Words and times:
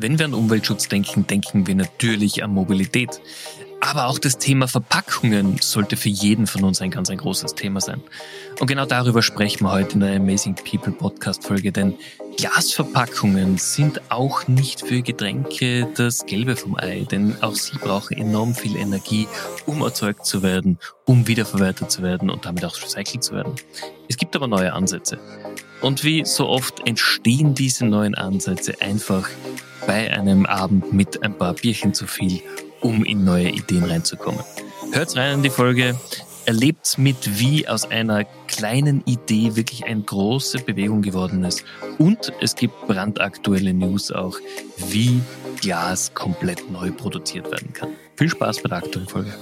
Wenn 0.00 0.16
wir 0.16 0.26
an 0.26 0.34
Umweltschutz 0.34 0.86
denken, 0.86 1.26
denken 1.26 1.66
wir 1.66 1.74
natürlich 1.74 2.44
an 2.44 2.54
Mobilität. 2.54 3.20
Aber 3.80 4.06
auch 4.06 4.20
das 4.20 4.38
Thema 4.38 4.68
Verpackungen 4.68 5.58
sollte 5.60 5.96
für 5.96 6.08
jeden 6.08 6.46
von 6.46 6.62
uns 6.62 6.80
ein 6.80 6.92
ganz 6.92 7.10
ein 7.10 7.18
großes 7.18 7.56
Thema 7.56 7.80
sein. 7.80 8.00
Und 8.60 8.68
genau 8.68 8.86
darüber 8.86 9.22
sprechen 9.22 9.64
wir 9.64 9.72
heute 9.72 9.94
in 9.94 10.00
der 10.00 10.14
Amazing 10.14 10.54
People 10.54 10.92
Podcast 10.92 11.42
Folge, 11.44 11.72
denn 11.72 11.94
Glasverpackungen 12.36 13.58
sind 13.58 14.00
auch 14.08 14.46
nicht 14.46 14.82
für 14.82 15.02
Getränke 15.02 15.88
das 15.96 16.26
Gelbe 16.26 16.54
vom 16.54 16.76
Ei, 16.76 17.04
denn 17.10 17.34
auch 17.42 17.56
sie 17.56 17.76
brauchen 17.76 18.18
enorm 18.18 18.54
viel 18.54 18.76
Energie, 18.76 19.26
um 19.66 19.82
erzeugt 19.82 20.26
zu 20.26 20.44
werden, 20.44 20.78
um 21.06 21.26
wiederverwertet 21.26 21.90
zu 21.90 22.02
werden 22.02 22.30
und 22.30 22.44
damit 22.44 22.64
auch 22.64 22.80
recycelt 22.80 23.24
zu 23.24 23.34
werden. 23.34 23.54
Es 24.08 24.16
gibt 24.16 24.36
aber 24.36 24.46
neue 24.46 24.72
Ansätze. 24.72 25.18
Und 25.80 26.04
wie 26.04 26.24
so 26.24 26.48
oft 26.48 26.86
entstehen 26.86 27.54
diese 27.54 27.86
neuen 27.86 28.14
Ansätze 28.14 28.80
einfach 28.80 29.28
bei 29.86 30.12
einem 30.12 30.44
Abend 30.46 30.92
mit 30.92 31.22
ein 31.22 31.36
paar 31.36 31.54
Bierchen 31.54 31.94
zu 31.94 32.06
viel, 32.06 32.42
um 32.80 33.04
in 33.04 33.24
neue 33.24 33.50
Ideen 33.50 33.84
reinzukommen. 33.84 34.40
Hört 34.92 35.16
rein 35.16 35.34
in 35.34 35.42
die 35.42 35.50
Folge, 35.50 35.96
erlebt 36.46 36.98
mit, 36.98 37.38
wie 37.38 37.68
aus 37.68 37.90
einer 37.90 38.24
kleinen 38.46 39.02
Idee 39.04 39.54
wirklich 39.54 39.84
eine 39.84 40.00
große 40.00 40.58
Bewegung 40.60 41.02
geworden 41.02 41.44
ist. 41.44 41.64
Und 41.98 42.32
es 42.40 42.54
gibt 42.54 42.86
brandaktuelle 42.86 43.74
News 43.74 44.10
auch, 44.10 44.38
wie 44.88 45.20
Glas 45.60 46.12
komplett 46.14 46.70
neu 46.70 46.90
produziert 46.90 47.50
werden 47.50 47.72
kann. 47.72 47.90
Viel 48.16 48.30
Spaß 48.30 48.62
bei 48.62 48.68
der 48.70 48.78
aktuellen 48.78 49.08
Folge. 49.08 49.34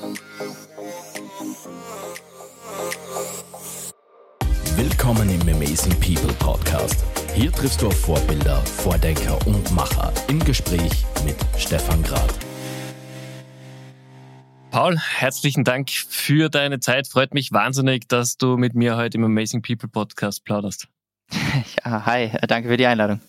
Willkommen 5.07 5.41
im 5.41 5.55
Amazing 5.55 5.95
People 6.01 6.35
Podcast. 6.41 7.05
Hier 7.33 7.53
triffst 7.53 7.81
du 7.81 7.87
auf 7.87 7.97
Vorbilder, 7.97 8.57
Vordenker 8.67 9.39
und 9.47 9.73
Macher 9.73 10.13
im 10.27 10.41
Gespräch 10.41 11.07
mit 11.25 11.37
Stefan 11.57 12.03
Grad. 12.03 12.35
Paul, 14.73 14.99
herzlichen 14.99 15.63
Dank 15.63 15.91
für 15.91 16.49
deine 16.49 16.81
Zeit. 16.81 17.07
Freut 17.07 17.35
mich 17.35 17.53
wahnsinnig, 17.53 18.09
dass 18.09 18.37
du 18.37 18.57
mit 18.57 18.75
mir 18.75 18.97
heute 18.97 19.19
im 19.19 19.25
Amazing 19.25 19.63
People 19.63 19.89
Podcast 19.89 20.45
plauderst. 20.45 20.89
Ja, 21.85 22.05
hi, 22.05 22.33
danke 22.49 22.69
für 22.69 22.77
die 22.77 22.87
Einladung. 22.87 23.21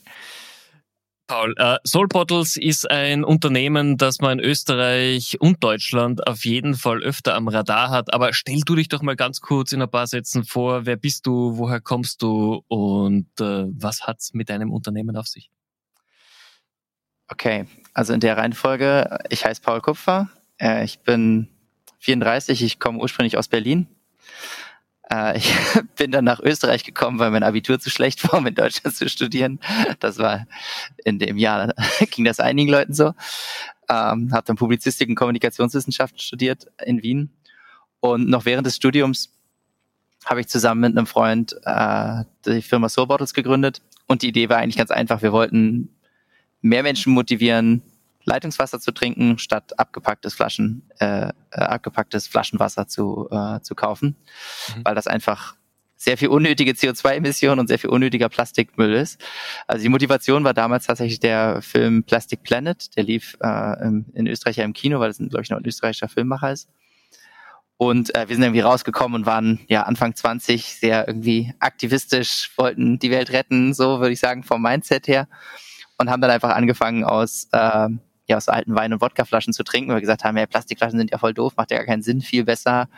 Paul, 1.28 1.54
äh, 1.58 1.78
Soul 1.86 2.08
Bottles 2.08 2.56
ist 2.56 2.90
ein 2.90 3.26
Unternehmen, 3.26 3.98
das 3.98 4.22
man 4.22 4.40
in 4.40 4.46
Österreich 4.46 5.36
und 5.42 5.62
Deutschland 5.62 6.26
auf 6.26 6.46
jeden 6.46 6.74
Fall 6.74 7.04
öfter 7.04 7.36
am 7.36 7.50
Radar 7.50 7.90
hat. 7.90 8.14
Aber 8.14 8.34
stell 8.34 8.62
du 8.62 8.76
dich 8.76 8.88
doch 8.88 9.02
mal 9.02 9.18
ganz 9.18 9.42
kurz 9.42 9.74
in 9.74 9.82
ein 9.82 9.92
paar 9.92 10.08
Sätzen 10.08 10.46
vor. 10.46 10.86
Wer 10.86 10.96
bist 10.96 11.28
du? 11.28 11.58
Woher 11.58 11.82
kommst 11.82 12.22
du? 12.22 12.64
Und 12.70 13.28
äh, 13.42 13.66
was 13.68 14.08
hat's 14.08 14.34
mit 14.34 14.50
deinem 14.50 14.72
Unternehmen 14.72 15.18
auf 15.18 15.28
sich? 15.28 15.52
Okay, 17.28 17.68
also 17.94 18.14
in 18.14 18.22
der 18.22 18.38
Reihenfolge. 18.38 19.20
Ich 19.30 19.44
heiße 19.44 19.62
Paul 19.62 19.82
Kupfer. 19.82 20.30
Äh, 20.62 20.86
ich 20.86 21.00
bin 21.00 21.50
34. 22.00 22.64
Ich 22.64 22.80
komme 22.80 23.00
ursprünglich 23.00 23.38
aus 23.38 23.50
Berlin 23.50 23.88
ich 25.36 25.54
bin 25.96 26.12
dann 26.12 26.26
nach 26.26 26.40
Österreich 26.40 26.84
gekommen, 26.84 27.20
weil 27.20 27.32
mein 27.32 27.44
Abitur 27.44 27.80
zu 27.80 27.90
schlecht 27.90 28.24
war, 28.24 28.40
um 28.40 28.48
in 28.48 28.56
Deutschland 28.56 28.96
zu 28.96 29.08
studieren. 29.10 29.60
Das 30.00 30.18
war 30.18 30.48
in 31.04 31.20
dem 31.20 31.38
Jahr, 31.38 31.74
ging 32.12 32.26
das 32.26 32.40
einigen 32.40 32.70
Leuten 32.70 32.94
so. 32.94 33.14
Ähm, 33.90 34.34
habe 34.34 34.44
dann 34.46 34.58
Publizistik 34.58 35.08
und 35.08 35.16
Kommunikationswissenschaften 35.16 36.20
studiert 36.20 36.68
in 36.86 37.04
Wien. 37.04 37.32
Und 38.00 38.28
noch 38.30 38.46
während 38.46 38.68
des 38.68 38.76
Studiums 38.76 39.34
habe 40.26 40.42
ich 40.42 40.48
zusammen 40.48 40.82
mit 40.82 40.98
einem 40.98 41.08
Freund 41.08 41.56
äh, 41.64 42.24
die 42.46 42.62
Firma 42.62 42.90
Soul 42.90 43.08
Bottles 43.08 43.34
gegründet. 43.34 43.82
Und 44.08 44.22
die 44.22 44.30
Idee 44.30 44.50
war 44.50 44.58
eigentlich 44.58 44.78
ganz 44.78 44.92
einfach. 44.92 45.22
Wir 45.22 45.32
wollten 45.32 45.96
mehr 46.62 46.84
Menschen 46.84 47.14
motivieren, 47.14 47.82
Leitungswasser 48.28 48.80
zu 48.80 48.92
trinken, 48.92 49.40
statt 49.40 49.80
abgepacktes 49.80 50.36
Flaschen, 50.36 50.90
äh, 51.00 51.30
äh, 51.30 51.32
abgepacktes 51.52 52.28
Flaschenwasser 52.28 52.88
zu, 52.88 53.28
äh, 53.32 53.62
zu 53.62 53.74
kaufen, 53.74 54.18
mhm. 54.76 54.82
weil 54.84 54.96
das 54.96 55.08
einfach 55.08 55.56
sehr 55.96 56.18
viel 56.18 56.28
unnötige 56.28 56.74
CO2-Emissionen 56.74 57.60
und 57.60 57.68
sehr 57.68 57.80
viel 57.80 57.90
unnötiger 57.90 58.30
Plastikmüll 58.30 58.94
ist. 58.94 59.20
Also 59.66 59.82
die 59.82 59.90
Motivation 59.90 60.44
war 60.44 60.54
damals 60.54 60.86
tatsächlich 60.86 61.20
der 61.20 61.62
Film 61.62 62.04
Plastic 62.04 62.44
Planet, 62.44 62.96
der 62.96 63.04
lief 63.04 63.36
äh, 63.42 63.84
im, 63.84 64.06
in 64.14 64.28
Österreich 64.28 64.58
ja 64.58 64.66
im 64.66 64.74
Kino, 64.74 65.00
weil 65.00 65.10
das, 65.10 65.18
glaube 65.18 65.42
ich, 65.42 65.50
noch 65.50 65.58
ein 65.58 65.66
österreichischer 65.66 66.08
Filmmacher 66.08 66.52
ist. 66.52 66.70
Und 67.78 68.14
äh, 68.16 68.28
wir 68.28 68.36
sind 68.36 68.44
irgendwie 68.44 68.62
rausgekommen 68.62 69.22
und 69.22 69.26
waren 69.26 69.60
ja 69.68 69.84
Anfang 69.84 70.16
20 70.16 70.66
sehr 70.66 71.08
irgendwie 71.08 71.54
aktivistisch, 71.60 72.52
wollten 72.58 73.00
die 73.00 73.12
Welt 73.12 73.32
retten, 73.32 73.74
so 73.74 74.00
würde 74.00 74.14
ich 74.14 74.20
sagen, 74.20 74.44
vom 74.44 74.62
Mindset 74.62 75.08
her. 75.08 75.28
Und 76.00 76.10
haben 76.12 76.22
dann 76.22 76.30
einfach 76.30 76.56
angefangen 76.56 77.04
aus 77.04 77.48
äh, 77.54 77.90
ja, 78.28 78.38
aus 78.38 78.50
alten 78.50 78.76
Wein- 78.76 78.94
und 78.94 79.02
Wodkaflaschen 79.02 79.54
zu 79.54 79.64
trinken, 79.64 79.90
weil 79.90 79.98
wir 79.98 80.02
gesagt 80.02 80.24
haben, 80.24 80.38
ja, 80.38 80.46
Plastikflaschen 80.46 81.00
sind 81.00 81.12
ja 81.12 81.18
voll 81.18 81.34
doof, 81.34 81.54
macht 81.56 81.72
ja 81.72 81.78
gar 81.78 81.86
keinen 81.86 82.04
Sinn, 82.04 82.22
viel 82.22 82.44
besser 82.44 82.90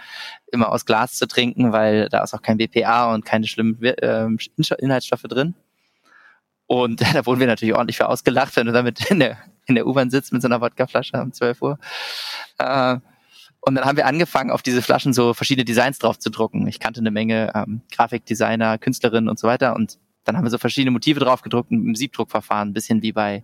immer 0.52 0.72
aus 0.72 0.86
Glas 0.86 1.14
zu 1.14 1.28
trinken, 1.28 1.72
weil 1.72 2.10
da 2.10 2.24
ist 2.24 2.34
auch 2.34 2.42
kein 2.42 2.58
BPA 2.58 3.14
und 3.14 3.26
keine 3.26 3.48
schlimmen 3.48 3.82
äh, 3.84 4.28
Inhaltsstoffe 4.80 5.24
drin. 5.24 5.54
Und 6.66 7.02
da 7.14 7.26
wurden 7.26 7.40
wir 7.40 7.48
natürlich 7.48 7.76
ordentlich 7.76 7.98
für 7.98 8.08
ausgelacht, 8.08 8.56
wenn 8.56 8.68
du 8.68 8.74
damit 8.74 9.06
in 9.12 9.20
der, 9.20 9.38
in 9.66 9.76
der 9.76 9.88
U-Bahn 9.88 10.10
sitzt 10.10 10.34
mit 10.34 10.42
so 10.42 10.48
einer 10.48 10.62
Wodkaflasche 10.62 11.18
um 11.22 11.32
12 11.32 11.62
Uhr. 11.62 11.80
Äh, 12.58 12.98
und 13.62 13.76
dann 13.76 13.86
haben 13.86 13.98
wir 13.98 14.06
angefangen, 14.06 14.52
auf 14.52 14.62
diese 14.62 14.82
Flaschen 14.82 15.14
so 15.14 15.34
verschiedene 15.34 15.66
Designs 15.66 16.00
drauf 16.00 16.18
zu 16.18 16.30
drucken. 16.30 16.68
Ich 16.68 16.80
kannte 16.80 17.02
eine 17.02 17.12
Menge 17.12 17.52
ähm, 17.54 17.82
Grafikdesigner, 17.92 18.78
Künstlerinnen 18.78 19.30
und 19.30 19.38
so 19.38 19.48
weiter. 19.48 19.76
Und 19.76 19.98
dann 20.24 20.38
haben 20.38 20.46
wir 20.46 20.50
so 20.50 20.58
verschiedene 20.58 20.92
Motive 20.92 21.20
drauf 21.20 21.42
gedruckt 21.42 21.72
im 21.72 21.94
Siebdruckverfahren, 21.94 22.70
ein 22.70 22.74
bisschen 22.74 23.02
wie 23.02 23.12
bei, 23.12 23.44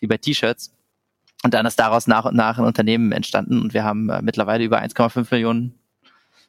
wie 0.00 0.06
bei 0.06 0.18
T-Shirts. 0.18 0.74
Und 1.44 1.54
dann 1.54 1.66
ist 1.66 1.78
daraus 1.78 2.06
nach 2.06 2.24
und 2.24 2.34
nach 2.34 2.58
ein 2.58 2.64
Unternehmen 2.64 3.12
entstanden 3.12 3.62
und 3.62 3.74
wir 3.74 3.84
haben 3.84 4.10
äh, 4.10 4.22
mittlerweile 4.22 4.64
über 4.64 4.80
1,5 4.80 5.28
Millionen 5.30 5.78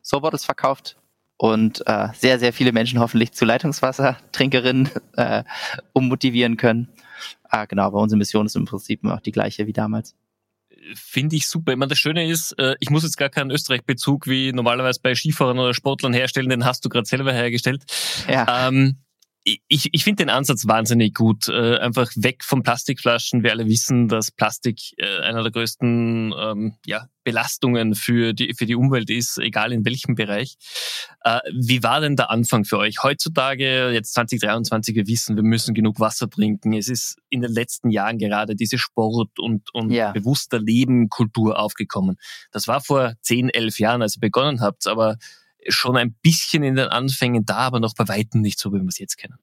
Soulbottles 0.02 0.46
verkauft 0.46 0.98
und 1.38 1.86
äh, 1.88 2.08
sehr, 2.14 2.40
sehr 2.40 2.54
viele 2.54 2.72
Menschen 2.72 3.00
hoffentlich 3.00 3.34
zu 3.34 3.46
Leitungswassertrinkerinnen 3.46 4.90
äh, 5.16 5.44
ummotivieren 5.94 6.58
können. 6.58 6.90
Äh, 7.52 7.68
genau, 7.68 7.84
aber 7.84 8.00
unsere 8.00 8.18
Mission 8.18 8.48
ist 8.48 8.56
im 8.56 8.66
Prinzip 8.66 9.06
auch 9.06 9.22
die 9.22 9.32
gleiche 9.32 9.68
wie 9.68 9.74
damals 9.74 10.16
finde 10.96 11.36
ich 11.36 11.48
super. 11.48 11.72
Ich 11.72 11.78
meine, 11.78 11.90
das 11.90 12.00
Schöne 12.00 12.28
ist, 12.28 12.58
äh, 12.58 12.76
ich 12.80 12.90
muss 12.90 13.04
jetzt 13.04 13.18
gar 13.18 13.30
keinen 13.30 13.52
Österreich-Bezug 13.52 14.28
wie 14.28 14.54
normalerweise 14.54 15.00
bei 15.02 15.16
Skifahrern 15.16 15.60
oder 15.60 15.74
Sportlern 15.74 16.14
herstellen, 16.14 16.50
den 16.50 16.66
hast 16.66 16.84
du 16.86 16.90
gerade 16.90 17.08
selber 17.08 17.34
hergestellt. 17.34 17.84
Ja. 18.28 18.68
Ähm, 18.68 18.98
ich, 19.68 19.90
ich 19.94 20.04
finde 20.04 20.24
den 20.24 20.30
Ansatz 20.30 20.68
wahnsinnig 20.68 21.14
gut. 21.14 21.48
Äh, 21.48 21.78
einfach 21.78 22.12
weg 22.16 22.44
von 22.44 22.64
Plastikflaschen. 22.64 23.44
Wir 23.44 23.52
alle 23.52 23.68
wissen, 23.68 24.08
dass 24.08 24.32
Plastik 24.32 24.80
äh, 24.98 25.22
einer 25.22 25.44
der 25.44 25.52
größten 25.52 26.34
ähm, 26.38 26.76
ja, 26.86 27.08
Belastungen 27.24 27.96
für 27.96 28.34
die, 28.34 28.54
für 28.54 28.66
die 28.66 28.76
Umwelt 28.76 29.10
ist, 29.10 29.38
egal 29.38 29.72
in 29.72 29.86
welchem 29.86 30.16
Bereich. 30.16 30.58
Äh, 31.24 31.40
wie 31.54 31.84
war 31.84 32.02
denn 32.02 32.16
der 32.16 32.32
Anfang 32.32 32.66
für 32.66 32.78
euch? 32.78 33.04
Heutzutage, 33.04 33.92
jetzt 33.92 34.14
2023, 34.14 34.96
wir 34.96 35.08
wissen, 35.08 35.36
wir 35.36 35.44
müssen 35.44 35.74
genug 35.74 36.00
Wasser 36.00 36.30
trinken. 36.30 36.74
Es 36.74 36.88
ist 36.88 37.18
in 37.30 37.42
den 37.42 37.52
letzten 37.52 37.90
Jahren 37.90 38.18
gerade 38.18 38.56
diese 38.56 38.78
Sport- 38.78 39.40
und, 39.40 39.74
und 39.74 39.92
ja. 39.92 40.12
bewusster 40.12 40.60
Leben-Kultur 40.60 41.60
aufgekommen. 41.60 42.18
Das 42.52 42.68
war 42.68 42.82
vor 42.82 43.14
10, 43.22 43.50
11 43.50 43.80
Jahren, 43.80 44.02
als 44.02 44.18
ihr 44.18 44.22
begonnen 44.22 44.62
habt, 44.62 44.88
aber 44.88 45.18
schon 45.68 45.98
ein 45.98 46.14
bisschen 46.22 46.64
in 46.64 46.76
den 46.76 46.88
Anfängen 46.88 47.46
da, 47.46 47.58
aber 47.58 47.80
noch 47.80 47.94
bei 47.96 48.08
Weitem 48.08 48.42
nicht 48.42 48.60
so, 48.60 48.72
wie 48.72 48.80
wir 48.80 48.88
es 48.88 49.00
jetzt 49.00 49.18
kennen. 49.18 49.38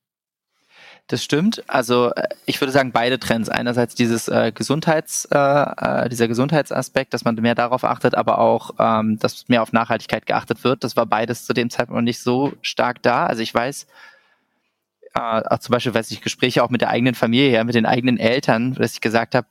Das 1.08 1.22
stimmt. 1.22 1.62
Also 1.68 2.12
äh, 2.14 2.28
ich 2.46 2.60
würde 2.60 2.72
sagen 2.72 2.90
beide 2.90 3.20
Trends. 3.20 3.48
Einerseits 3.48 3.94
dieses 3.94 4.26
äh, 4.26 4.50
Gesundheits, 4.52 5.26
äh, 5.30 5.38
äh, 5.38 6.08
dieser 6.08 6.26
Gesundheitsaspekt, 6.26 7.14
dass 7.14 7.24
man 7.24 7.36
mehr 7.36 7.54
darauf 7.54 7.84
achtet, 7.84 8.16
aber 8.16 8.38
auch, 8.38 8.72
ähm, 8.78 9.18
dass 9.20 9.48
mehr 9.48 9.62
auf 9.62 9.72
Nachhaltigkeit 9.72 10.26
geachtet 10.26 10.64
wird. 10.64 10.82
Das 10.82 10.96
war 10.96 11.06
beides 11.06 11.44
zu 11.44 11.52
dem 11.52 11.70
Zeitpunkt 11.70 11.96
noch 11.96 12.04
nicht 12.04 12.20
so 12.20 12.54
stark 12.60 13.02
da. 13.02 13.26
Also 13.26 13.42
ich 13.42 13.54
weiß, 13.54 13.86
äh, 15.14 15.58
zum 15.60 15.72
Beispiel 15.72 15.94
weiß 15.94 16.10
ich 16.10 16.22
Gespräche 16.22 16.64
auch 16.64 16.70
mit 16.70 16.80
der 16.80 16.90
eigenen 16.90 17.14
Familie, 17.14 17.50
ja, 17.52 17.64
mit 17.64 17.76
den 17.76 17.86
eigenen 17.86 18.18
Eltern, 18.18 18.74
dass 18.74 18.94
ich 18.94 19.00
gesagt 19.00 19.36
habe, 19.36 19.46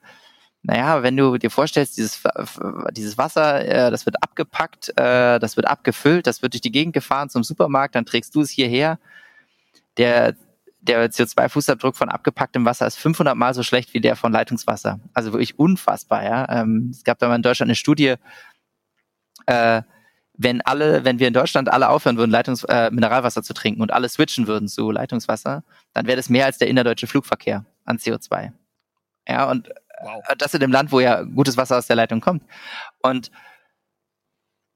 naja, 0.67 1.03
wenn 1.03 1.16
du 1.16 1.38
dir 1.38 1.52
vorstellst, 1.52 1.97
dieses, 1.97 2.23
dieses 2.91 3.17
Wasser, 3.20 3.64
äh, 3.66 3.91
das 3.91 4.08
wird 4.08 4.22
abgepackt, 4.23 4.90
äh, 4.97 5.38
das 5.40 5.58
wird 5.58 5.67
abgefüllt, 5.67 6.26
das 6.26 6.41
wird 6.41 6.53
durch 6.53 6.62
die 6.62 6.72
Gegend 6.72 6.94
gefahren 6.94 7.29
zum 7.29 7.44
Supermarkt, 7.44 7.94
dann 7.94 8.06
trägst 8.06 8.34
du 8.34 8.41
es 8.41 8.50
hierher. 8.50 8.97
Der, 9.97 10.35
der 10.82 11.12
CO2-Fußabdruck 11.12 11.96
von 11.96 12.09
abgepacktem 12.09 12.66
Wasser 12.66 12.88
ist 12.88 12.97
500 12.97 13.35
Mal 13.35 13.53
so 13.53 13.62
schlecht 13.62 13.94
wie 13.94 14.02
der 14.02 14.16
von 14.16 14.32
Leitungswasser. 14.32 15.00
Also 15.14 15.34
wirklich 15.34 15.59
unfassbar, 15.59 16.23
ja. 16.23 16.62
Ähm, 16.62 16.90
es 16.91 17.03
gab 17.03 17.20
da 17.20 17.28
mal 17.28 17.35
in 17.35 17.44
Deutschland 17.44 17.70
eine 17.70 17.76
Studie, 17.76 18.16
äh, 19.46 19.84
wenn 20.38 20.62
alle, 20.62 21.06
wenn 21.06 21.20
wir 21.20 21.28
in 21.28 21.34
Deutschland 21.34 21.72
alle 21.72 21.90
aufhören 21.90 22.17
würden, 22.17 22.32
Leitungs 22.32 22.64
äh, 22.64 22.90
Mineralwasser 22.91 23.44
zu 23.44 23.53
trinken 23.53 23.82
und 23.82 23.94
alle 23.94 24.09
switchen 24.09 24.47
würden 24.47 24.67
zu 24.67 24.90
Leitungswasser, 24.90 25.64
dann 25.94 26.08
wäre 26.08 26.17
das 26.17 26.29
mehr 26.29 26.46
als 26.46 26.58
der 26.58 26.67
innerdeutsche 26.70 27.06
Flugverkehr 27.06 27.66
an 27.85 27.97
CO2. 27.97 28.52
Ja, 29.27 29.49
und 29.49 29.69
Wow. 30.01 30.23
Äh, 30.27 30.35
das 30.37 30.53
in 30.53 30.59
dem 30.59 30.72
Land, 30.72 30.91
wo 30.91 30.99
ja 30.99 31.23
gutes 31.23 31.57
Wasser 31.57 31.77
aus 31.77 31.87
der 31.87 31.95
Leitung 31.95 32.22
kommt. 32.22 32.43
Und 33.01 33.31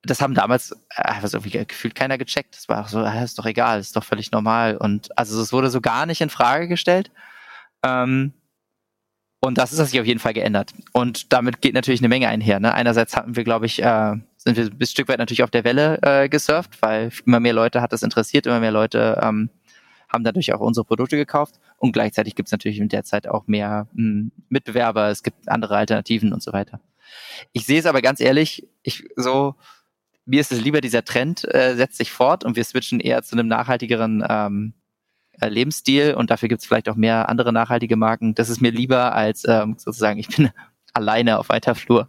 das 0.03 0.21
haben 0.21 0.33
damals 0.33 0.71
äh, 0.95 1.01
also 1.03 1.37
irgendwie 1.37 1.65
gefühlt 1.65 1.95
keiner 1.95 2.17
gecheckt. 2.17 2.55
Das 2.55 2.69
war 2.69 2.81
auch 2.81 2.87
so, 2.87 3.03
äh, 3.03 3.23
ist 3.23 3.37
doch 3.37 3.45
egal, 3.45 3.79
ist 3.79 3.95
doch 3.95 4.03
völlig 4.03 4.31
normal. 4.31 4.77
Und 4.77 5.17
also 5.17 5.41
es 5.41 5.51
wurde 5.53 5.69
so 5.69 5.81
gar 5.81 6.05
nicht 6.05 6.21
in 6.21 6.29
Frage 6.29 6.67
gestellt. 6.67 7.11
Ähm, 7.83 8.33
Und 9.41 9.57
das 9.57 9.71
ist 9.71 9.89
sich 9.89 9.99
auf 9.99 10.05
jeden 10.05 10.19
Fall 10.19 10.33
geändert. 10.33 10.73
Und 10.91 11.31
damit 11.31 11.61
geht 11.61 11.73
natürlich 11.73 12.01
eine 12.01 12.09
Menge 12.09 12.27
einher. 12.27 12.59
Ne? 12.59 12.73
Einerseits 12.73 13.15
hatten 13.15 13.35
wir, 13.37 13.43
glaube 13.45 13.65
ich, 13.67 13.81
äh, 13.81 14.15
sind 14.37 14.57
wir 14.57 14.65
ein 14.65 14.85
Stück 14.85 15.07
weit 15.07 15.19
natürlich 15.19 15.43
auf 15.43 15.51
der 15.51 15.63
Welle 15.63 15.99
äh, 16.01 16.27
gesurft, 16.29 16.81
weil 16.81 17.11
immer 17.25 17.39
mehr 17.39 17.53
Leute 17.53 17.81
hat 17.81 17.93
das 17.93 18.03
interessiert, 18.03 18.47
immer 18.47 18.59
mehr 18.59 18.71
Leute 18.71 19.19
ähm, 19.21 19.49
haben 20.11 20.23
dadurch 20.23 20.53
auch 20.53 20.59
unsere 20.59 20.85
Produkte 20.85 21.15
gekauft. 21.15 21.55
Und 21.77 21.91
gleichzeitig 21.91 22.35
gibt 22.35 22.47
es 22.47 22.51
natürlich 22.51 22.79
in 22.79 22.89
der 22.89 23.03
Zeit 23.03 23.27
auch 23.27 23.47
mehr 23.47 23.87
mh, 23.93 24.03
hm, 24.03 24.31
Mitbewerber, 24.49 25.09
es 25.09 25.23
gibt 25.23 25.47
andere 25.47 25.77
Alternativen 25.77 26.33
und 26.33 26.43
so 26.43 26.51
weiter. 26.51 26.81
Ich 27.53 27.65
sehe 27.65 27.79
es 27.79 27.85
aber 27.85 28.01
ganz 28.01 28.19
ehrlich, 28.19 28.67
ich 28.83 29.03
so, 29.15 29.55
mir 30.25 30.41
ist 30.41 30.51
es 30.51 30.61
lieber, 30.61 30.81
dieser 30.81 31.03
Trend 31.03 31.43
äh, 31.53 31.75
setzt 31.75 31.97
sich 31.97 32.11
fort 32.11 32.43
und 32.43 32.55
wir 32.55 32.63
switchen 32.63 32.99
eher 32.99 33.23
zu 33.23 33.35
einem 33.35 33.47
nachhaltigeren 33.47 34.23
ähm, 34.27 34.73
äh, 35.39 35.49
Lebensstil 35.49 36.13
und 36.13 36.29
dafür 36.29 36.49
gibt 36.49 36.61
es 36.61 36.67
vielleicht 36.67 36.89
auch 36.89 36.95
mehr 36.95 37.29
andere 37.29 37.53
nachhaltige 37.53 37.95
Marken. 37.95 38.35
Das 38.35 38.49
ist 38.49 38.61
mir 38.61 38.71
lieber 38.71 39.15
als 39.15 39.43
ähm, 39.47 39.75
sozusagen, 39.77 40.19
ich 40.19 40.27
bin 40.27 40.51
alleine 40.93 41.39
auf 41.39 41.49
weiter 41.49 41.75
Flur 41.75 42.07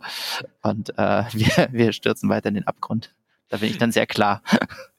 und 0.63 0.91
äh, 0.99 1.25
wir, 1.33 1.69
wir 1.71 1.93
stürzen 1.93 2.29
weiter 2.29 2.49
in 2.49 2.55
den 2.55 2.67
Abgrund. 2.67 3.15
Da 3.49 3.59
bin 3.59 3.71
ich 3.71 3.79
dann 3.79 3.93
sehr 3.93 4.07
klar. 4.07 4.43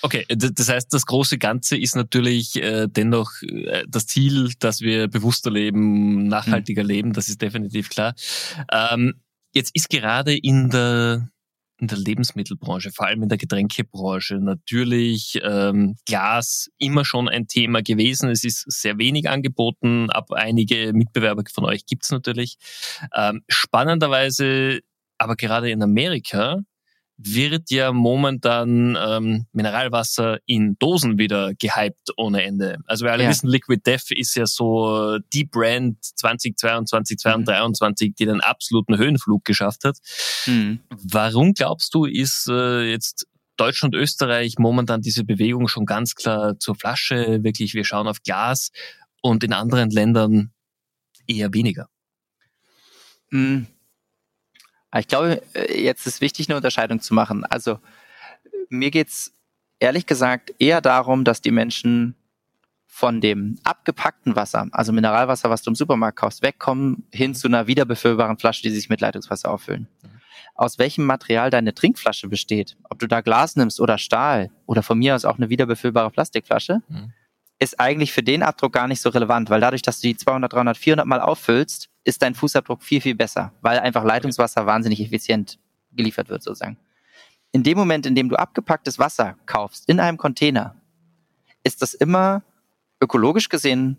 Okay, 0.00 0.24
das 0.28 0.68
heißt, 0.68 0.92
das 0.92 1.06
große 1.06 1.38
Ganze 1.38 1.76
ist 1.76 1.94
natürlich 1.96 2.56
äh, 2.56 2.88
dennoch 2.88 3.30
äh, 3.42 3.84
das 3.88 4.06
Ziel, 4.06 4.52
dass 4.58 4.80
wir 4.80 5.08
bewusster 5.08 5.50
leben, 5.50 6.26
nachhaltiger 6.28 6.82
mhm. 6.82 6.88
leben, 6.88 7.12
das 7.12 7.28
ist 7.28 7.42
definitiv 7.42 7.90
klar. 7.90 8.14
Ähm, 8.70 9.14
jetzt 9.52 9.74
ist 9.74 9.90
gerade 9.90 10.36
in 10.36 10.70
der 10.70 11.28
in 11.82 11.88
der 11.88 11.98
Lebensmittelbranche, 11.98 12.92
vor 12.92 13.06
allem 13.06 13.24
in 13.24 13.28
der 13.28 13.38
Getränkebranche, 13.38 14.36
natürlich 14.36 15.40
ähm, 15.42 15.96
Glas 16.06 16.70
immer 16.78 17.04
schon 17.04 17.28
ein 17.28 17.48
Thema 17.48 17.82
gewesen. 17.82 18.30
Es 18.30 18.44
ist 18.44 18.70
sehr 18.70 18.98
wenig 18.98 19.28
angeboten, 19.28 20.08
aber 20.10 20.36
einige 20.36 20.92
Mitbewerber 20.92 21.42
von 21.52 21.64
euch 21.64 21.84
gibt's 21.84 22.12
natürlich. 22.12 22.56
Ähm, 23.16 23.42
spannenderweise, 23.48 24.78
aber 25.18 25.34
gerade 25.34 25.72
in 25.72 25.82
Amerika 25.82 26.60
wird 27.24 27.70
ja 27.70 27.92
momentan 27.92 28.96
ähm, 29.00 29.46
Mineralwasser 29.52 30.38
in 30.46 30.76
Dosen 30.78 31.18
wieder 31.18 31.52
gehypt 31.54 32.10
ohne 32.16 32.42
Ende. 32.42 32.78
Also 32.86 33.04
wir 33.04 33.12
alle 33.12 33.24
ja. 33.24 33.30
wissen, 33.30 33.48
Liquid 33.48 33.82
Death 33.84 34.10
ist 34.10 34.34
ja 34.34 34.46
so 34.46 35.18
die 35.32 35.44
Brand 35.44 35.98
2022, 36.02 37.18
2023, 37.18 38.08
mhm. 38.08 38.14
die 38.18 38.26
den 38.26 38.40
absoluten 38.40 38.96
Höhenflug 38.96 39.44
geschafft 39.44 39.84
hat. 39.84 39.98
Mhm. 40.46 40.80
Warum 40.90 41.54
glaubst 41.54 41.94
du, 41.94 42.04
ist 42.04 42.48
äh, 42.48 42.90
jetzt 42.90 43.26
Deutschland 43.56 43.94
und 43.94 44.00
Österreich 44.00 44.54
momentan 44.58 45.02
diese 45.02 45.24
Bewegung 45.24 45.68
schon 45.68 45.86
ganz 45.86 46.14
klar 46.14 46.58
zur 46.58 46.74
Flasche, 46.74 47.44
wirklich 47.44 47.74
wir 47.74 47.84
schauen 47.84 48.08
auf 48.08 48.22
Glas 48.22 48.70
und 49.20 49.44
in 49.44 49.52
anderen 49.52 49.90
Ländern 49.90 50.52
eher 51.26 51.52
weniger? 51.52 51.88
Mhm. 53.30 53.66
Ich 54.98 55.08
glaube, 55.08 55.42
äh, 55.54 55.82
jetzt 55.82 56.06
ist 56.06 56.20
wichtig, 56.20 56.48
eine 56.48 56.56
Unterscheidung 56.56 57.00
zu 57.00 57.14
machen. 57.14 57.44
Also 57.44 57.78
mir 58.68 58.90
geht's 58.90 59.32
ehrlich 59.80 60.06
gesagt 60.06 60.54
eher 60.58 60.80
darum, 60.80 61.24
dass 61.24 61.40
die 61.40 61.50
Menschen 61.50 62.14
von 62.86 63.20
dem 63.22 63.58
abgepackten 63.64 64.36
Wasser, 64.36 64.68
also 64.72 64.92
Mineralwasser, 64.92 65.48
was 65.48 65.62
du 65.62 65.70
im 65.70 65.74
Supermarkt 65.74 66.18
kaufst, 66.18 66.42
wegkommen 66.42 67.06
hin 67.10 67.34
zu 67.34 67.48
einer 67.48 67.66
wiederbefüllbaren 67.66 68.38
Flasche, 68.38 68.62
die 68.62 68.70
sich 68.70 68.90
mit 68.90 69.00
Leitungswasser 69.00 69.50
auffüllen. 69.50 69.88
Aus 70.54 70.78
welchem 70.78 71.06
Material 71.06 71.48
deine 71.48 71.72
Trinkflasche 71.72 72.28
besteht, 72.28 72.76
ob 72.90 72.98
du 72.98 73.06
da 73.06 73.22
Glas 73.22 73.56
nimmst 73.56 73.80
oder 73.80 73.96
Stahl 73.96 74.50
oder 74.66 74.82
von 74.82 74.98
mir 74.98 75.14
aus 75.14 75.24
auch 75.24 75.38
eine 75.38 75.48
wiederbefüllbare 75.48 76.10
Plastikflasche, 76.10 76.82
mhm. 76.88 77.14
Ist 77.62 77.78
eigentlich 77.78 78.12
für 78.12 78.22
den 78.22 78.42
Abdruck 78.42 78.72
gar 78.72 78.88
nicht 78.88 79.00
so 79.00 79.08
relevant, 79.08 79.48
weil 79.48 79.60
dadurch, 79.60 79.82
dass 79.82 80.00
du 80.00 80.08
die 80.08 80.16
200, 80.16 80.52
300, 80.52 80.76
400 80.76 81.06
Mal 81.06 81.20
auffüllst, 81.20 81.88
ist 82.04 82.22
dein 82.22 82.34
Fußabdruck 82.34 82.82
viel, 82.82 83.00
viel 83.00 83.14
besser, 83.14 83.52
weil 83.60 83.78
einfach 83.78 84.04
Leitungswasser 84.04 84.66
wahnsinnig 84.66 85.00
effizient 85.00 85.58
geliefert 85.92 86.28
wird, 86.28 86.42
sozusagen. 86.42 86.76
In 87.52 87.62
dem 87.62 87.78
Moment, 87.78 88.06
in 88.06 88.14
dem 88.14 88.28
du 88.28 88.36
abgepacktes 88.36 88.98
Wasser 88.98 89.36
kaufst 89.46 89.88
in 89.88 90.00
einem 90.00 90.18
Container, 90.18 90.74
ist 91.62 91.82
das 91.82 91.94
immer 91.94 92.42
ökologisch 93.00 93.48
gesehen 93.48 93.98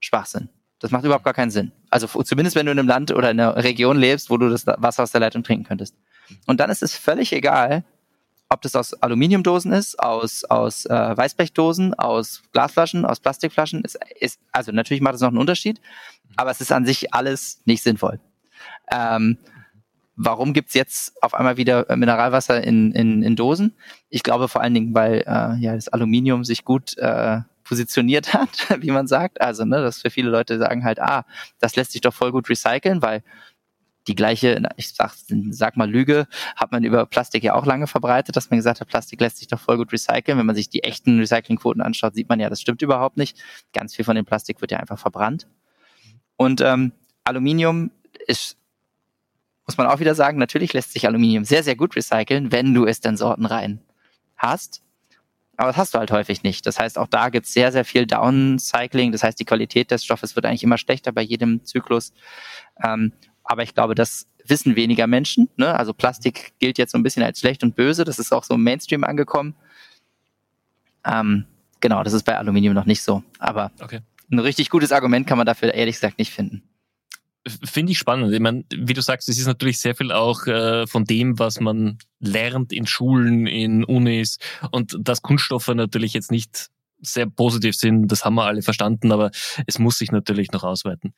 Schwachsinn. 0.00 0.48
Das 0.78 0.90
macht 0.90 1.04
überhaupt 1.04 1.24
gar 1.24 1.34
keinen 1.34 1.50
Sinn. 1.50 1.72
Also 1.90 2.06
zumindest 2.22 2.56
wenn 2.56 2.66
du 2.66 2.72
in 2.72 2.78
einem 2.78 2.88
Land 2.88 3.10
oder 3.12 3.30
in 3.30 3.38
einer 3.38 3.56
Region 3.62 3.98
lebst, 3.98 4.30
wo 4.30 4.36
du 4.36 4.48
das 4.48 4.66
Wasser 4.66 5.02
aus 5.02 5.12
der 5.12 5.20
Leitung 5.20 5.42
trinken 5.42 5.64
könntest. 5.64 5.94
Und 6.46 6.60
dann 6.60 6.70
ist 6.70 6.82
es 6.82 6.96
völlig 6.96 7.32
egal, 7.32 7.84
ob 8.52 8.60
das 8.60 8.76
aus 8.76 8.92
Aluminiumdosen 8.94 9.72
ist, 9.72 9.98
aus, 9.98 10.44
aus 10.44 10.84
äh, 10.86 11.16
Weißblechdosen, 11.16 11.94
aus 11.94 12.42
Glasflaschen, 12.52 13.04
aus 13.04 13.20
Plastikflaschen, 13.20 13.82
ist, 13.82 13.98
ist, 14.20 14.40
also 14.52 14.72
natürlich 14.72 15.00
macht 15.00 15.14
es 15.14 15.20
noch 15.20 15.28
einen 15.28 15.38
Unterschied, 15.38 15.80
aber 16.36 16.50
es 16.50 16.60
ist 16.60 16.70
an 16.70 16.84
sich 16.84 17.14
alles 17.14 17.62
nicht 17.64 17.82
sinnvoll. 17.82 18.20
Ähm, 18.90 19.38
warum 20.16 20.52
gibt's 20.52 20.74
jetzt 20.74 21.22
auf 21.22 21.34
einmal 21.34 21.56
wieder 21.56 21.86
Mineralwasser 21.96 22.62
in, 22.62 22.92
in, 22.92 23.22
in 23.22 23.36
Dosen? 23.36 23.74
Ich 24.10 24.22
glaube 24.22 24.48
vor 24.48 24.60
allen 24.60 24.74
Dingen, 24.74 24.94
weil 24.94 25.24
äh, 25.26 25.56
ja 25.58 25.74
das 25.74 25.88
Aluminium 25.88 26.44
sich 26.44 26.64
gut 26.64 26.96
äh, 26.98 27.40
positioniert 27.64 28.34
hat, 28.34 28.68
wie 28.80 28.90
man 28.90 29.06
sagt. 29.06 29.40
Also, 29.40 29.64
ne, 29.64 29.80
dass 29.80 30.02
für 30.02 30.10
viele 30.10 30.30
Leute 30.30 30.58
sagen 30.58 30.84
halt, 30.84 31.00
ah, 31.00 31.24
das 31.58 31.76
lässt 31.76 31.92
sich 31.92 32.00
doch 32.00 32.12
voll 32.12 32.32
gut 32.32 32.50
recyceln, 32.50 33.00
weil 33.00 33.22
die 34.08 34.14
gleiche, 34.14 34.60
ich 34.76 34.88
sag, 34.94 35.14
sag 35.50 35.76
mal 35.76 35.90
Lüge, 35.90 36.26
hat 36.56 36.72
man 36.72 36.84
über 36.84 37.06
Plastik 37.06 37.44
ja 37.44 37.54
auch 37.54 37.66
lange 37.66 37.86
verbreitet, 37.86 38.36
dass 38.36 38.50
man 38.50 38.58
gesagt 38.58 38.80
hat, 38.80 38.88
Plastik 38.88 39.20
lässt 39.20 39.38
sich 39.38 39.48
doch 39.48 39.60
voll 39.60 39.76
gut 39.76 39.92
recyceln. 39.92 40.38
Wenn 40.38 40.46
man 40.46 40.56
sich 40.56 40.68
die 40.68 40.82
echten 40.82 41.18
Recyclingquoten 41.18 41.82
anschaut, 41.82 42.14
sieht 42.14 42.28
man 42.28 42.40
ja, 42.40 42.50
das 42.50 42.60
stimmt 42.60 42.82
überhaupt 42.82 43.16
nicht. 43.16 43.38
Ganz 43.72 43.94
viel 43.94 44.04
von 44.04 44.16
dem 44.16 44.24
Plastik 44.24 44.60
wird 44.60 44.72
ja 44.72 44.78
einfach 44.78 44.98
verbrannt. 44.98 45.46
Und 46.36 46.60
ähm, 46.60 46.92
Aluminium 47.24 47.90
ist, 48.26 48.56
muss 49.66 49.76
man 49.76 49.86
auch 49.86 50.00
wieder 50.00 50.14
sagen, 50.14 50.38
natürlich 50.38 50.72
lässt 50.72 50.92
sich 50.92 51.06
Aluminium 51.06 51.44
sehr, 51.44 51.62
sehr 51.62 51.76
gut 51.76 51.94
recyceln, 51.94 52.50
wenn 52.50 52.74
du 52.74 52.86
es 52.86 53.00
dann 53.00 53.16
sortenrein 53.16 53.80
hast. 54.36 54.82
Aber 55.56 55.68
das 55.68 55.76
hast 55.76 55.94
du 55.94 55.98
halt 55.98 56.10
häufig 56.10 56.42
nicht. 56.42 56.66
Das 56.66 56.80
heißt, 56.80 56.98
auch 56.98 57.06
da 57.06 57.28
gibt 57.28 57.46
es 57.46 57.52
sehr, 57.52 57.70
sehr 57.70 57.84
viel 57.84 58.06
Downcycling. 58.06 59.12
Das 59.12 59.22
heißt, 59.22 59.38
die 59.38 59.44
Qualität 59.44 59.90
des 59.90 60.04
Stoffes 60.04 60.34
wird 60.34 60.46
eigentlich 60.46 60.64
immer 60.64 60.78
schlechter 60.78 61.12
bei 61.12 61.22
jedem 61.22 61.64
Zyklus. 61.64 62.12
Ähm, 62.82 63.12
aber 63.44 63.62
ich 63.62 63.74
glaube, 63.74 63.94
das 63.94 64.26
wissen 64.46 64.76
weniger 64.76 65.06
Menschen. 65.06 65.48
Ne? 65.56 65.74
Also 65.74 65.92
Plastik 65.92 66.52
gilt 66.58 66.78
jetzt 66.78 66.92
so 66.92 66.98
ein 66.98 67.02
bisschen 67.02 67.22
als 67.22 67.40
schlecht 67.40 67.62
und 67.62 67.76
böse. 67.76 68.04
Das 68.04 68.18
ist 68.18 68.32
auch 68.32 68.44
so 68.44 68.54
im 68.54 68.62
Mainstream 68.62 69.04
angekommen. 69.04 69.54
Ähm, 71.04 71.46
genau, 71.80 72.02
das 72.02 72.12
ist 72.12 72.24
bei 72.24 72.36
Aluminium 72.36 72.74
noch 72.74 72.86
nicht 72.86 73.02
so. 73.02 73.22
Aber 73.38 73.72
okay. 73.80 74.00
ein 74.30 74.38
richtig 74.38 74.70
gutes 74.70 74.92
Argument 74.92 75.26
kann 75.26 75.38
man 75.38 75.46
dafür 75.46 75.74
ehrlich 75.74 75.96
gesagt 75.96 76.18
nicht 76.18 76.32
finden. 76.32 76.62
Finde 77.64 77.90
ich 77.90 77.98
spannend. 77.98 78.32
Ich 78.32 78.40
meine, 78.40 78.64
wie 78.72 78.94
du 78.94 79.02
sagst, 79.02 79.28
es 79.28 79.36
ist 79.36 79.46
natürlich 79.46 79.80
sehr 79.80 79.96
viel 79.96 80.12
auch 80.12 80.46
äh, 80.46 80.86
von 80.86 81.04
dem, 81.04 81.40
was 81.40 81.58
man 81.58 81.98
lernt 82.20 82.72
in 82.72 82.86
Schulen, 82.86 83.48
in 83.48 83.82
Unis 83.82 84.38
und 84.70 84.96
dass 85.00 85.22
Kunststoffe 85.22 85.68
natürlich 85.68 86.12
jetzt 86.12 86.30
nicht 86.30 86.68
sehr 87.02 87.26
positiv 87.26 87.74
sind, 87.74 88.08
das 88.08 88.24
haben 88.24 88.34
wir 88.34 88.44
alle 88.44 88.62
verstanden, 88.62 89.12
aber 89.12 89.30
es 89.66 89.78
muss 89.78 89.98
sich 89.98 90.12
natürlich 90.12 90.52
noch 90.52 90.64
ausweiten. 90.64 91.14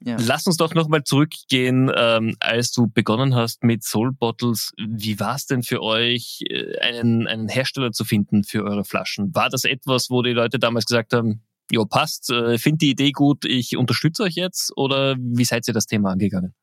Ja. 0.00 0.16
Lass 0.18 0.46
uns 0.46 0.56
doch 0.56 0.74
nochmal 0.74 1.04
zurückgehen, 1.04 1.90
ähm, 1.94 2.36
als 2.40 2.72
du 2.72 2.88
begonnen 2.88 3.34
hast 3.34 3.64
mit 3.64 3.84
Soul 3.84 4.12
Bottles. 4.12 4.72
Wie 4.76 5.18
war 5.18 5.36
es 5.36 5.46
denn 5.46 5.62
für 5.62 5.82
euch, 5.82 6.42
äh, 6.48 6.78
einen, 6.80 7.26
einen 7.26 7.48
Hersteller 7.48 7.92
zu 7.92 8.04
finden 8.04 8.44
für 8.44 8.64
eure 8.64 8.84
Flaschen? 8.84 9.34
War 9.34 9.48
das 9.48 9.64
etwas, 9.64 10.10
wo 10.10 10.22
die 10.22 10.32
Leute 10.32 10.58
damals 10.58 10.84
gesagt 10.84 11.12
haben, 11.12 11.42
jo, 11.70 11.86
passt, 11.86 12.30
äh, 12.30 12.58
finde 12.58 12.78
die 12.78 12.90
Idee 12.90 13.12
gut, 13.12 13.44
ich 13.44 13.76
unterstütze 13.76 14.24
euch 14.24 14.34
jetzt? 14.34 14.72
Oder 14.76 15.16
wie 15.18 15.44
seid 15.44 15.66
ihr 15.68 15.74
das 15.74 15.86
Thema 15.86 16.12
angegangen? 16.12 16.54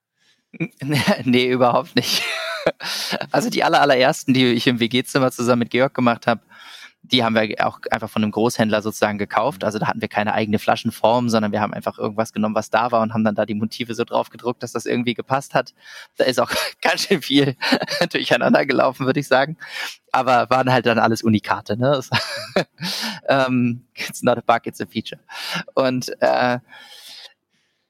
Nee, 1.24 1.50
überhaupt 1.50 1.96
nicht. 1.96 2.24
Also 3.32 3.50
die 3.50 3.64
aller, 3.64 3.82
allerersten, 3.82 4.34
die 4.34 4.48
ich 4.48 4.68
im 4.68 4.80
WG-Zimmer 4.80 5.32
zusammen 5.32 5.62
mit 5.62 5.72
Georg 5.72 5.94
gemacht 5.94 6.28
habe, 6.28 6.42
die 7.04 7.24
haben 7.24 7.36
wir 7.36 7.66
auch 7.66 7.80
einfach 7.90 8.10
von 8.10 8.24
einem 8.24 8.32
Großhändler 8.32 8.82
sozusagen 8.82 9.18
gekauft. 9.18 9.64
Also 9.64 9.80
da 9.80 9.88
hatten 9.88 10.02
wir 10.02 10.08
keine 10.08 10.34
eigene 10.34 10.60
Flaschenform, 10.60 11.30
sondern 11.30 11.52
wir 11.52 11.60
haben 11.60 11.74
einfach 11.74 11.98
irgendwas 11.98 12.32
genommen, 12.32 12.56
was 12.56 12.70
da 12.70 12.92
war 12.92 13.02
und 13.02 13.14
haben 13.14 13.24
dann 13.24 13.36
da 13.36 13.46
die 13.46 13.56
Motive 13.56 13.96
so 13.96 14.04
drauf 14.04 14.30
gedruckt, 14.30 14.62
dass 14.62 14.72
das 14.72 14.86
irgendwie 14.86 15.16
gepasst 15.16 15.54
hat. 15.54 15.74
Da 16.18 16.26
ist 16.26 16.40
auch 16.40 16.52
ganz 16.82 17.08
schön 17.08 17.22
viel 17.22 17.56
durcheinander 18.12 18.66
gelaufen, 18.66 19.06
würde 19.06 19.20
ich 19.20 19.28
sagen. 19.28 19.58
Aber 20.12 20.50
waren 20.50 20.72
halt 20.72 20.86
dann 20.86 21.00
alles 21.00 21.24
Unikate, 21.24 21.78
ne? 21.78 21.98
um, 21.98 22.66
ähm, 23.28 23.86
it's 23.96 24.22
not 24.22 24.38
a 24.38 24.42
bug, 24.42 24.68
it's 24.68 24.82
a 24.82 24.86
feature. 24.86 25.22
Und 25.74 26.12
äh, 26.22 26.60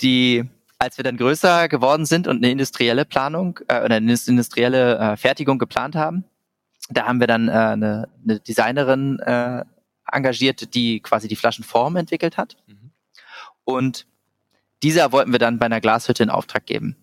die 0.02 0.50
als 0.80 0.98
wir 0.98 1.04
dann 1.04 1.18
größer 1.18 1.68
geworden 1.68 2.08
sind 2.08 2.28
und 2.28 2.38
eine 2.38 2.50
industrielle 2.50 3.06
Planung 3.06 3.60
äh, 3.68 3.84
oder 3.84 3.98
eine 3.98 4.18
industrielle 4.26 4.98
äh, 4.98 5.16
Fertigung 5.16 5.60
geplant 5.60 5.96
haben, 5.96 6.26
da 6.92 7.08
haben 7.08 7.20
wir 7.20 7.28
dann 7.28 7.48
äh, 7.48 7.52
eine, 7.52 8.10
eine 8.24 8.40
Designerin 8.40 9.20
äh, 9.20 9.64
engagiert, 10.12 10.74
die 10.74 11.00
quasi 11.00 11.28
die 11.28 11.36
Flaschenform 11.36 11.96
entwickelt 11.96 12.38
hat. 12.38 12.58
Mhm. 12.68 12.92
Und 13.64 14.08
dieser 14.84 15.12
wollten 15.12 15.32
wir 15.32 15.40
dann 15.40 15.60
bei 15.60 15.68
einer 15.68 15.82
Glashütte 15.82 16.24
in 16.24 16.30
Auftrag 16.30 16.66
geben. 16.66 16.98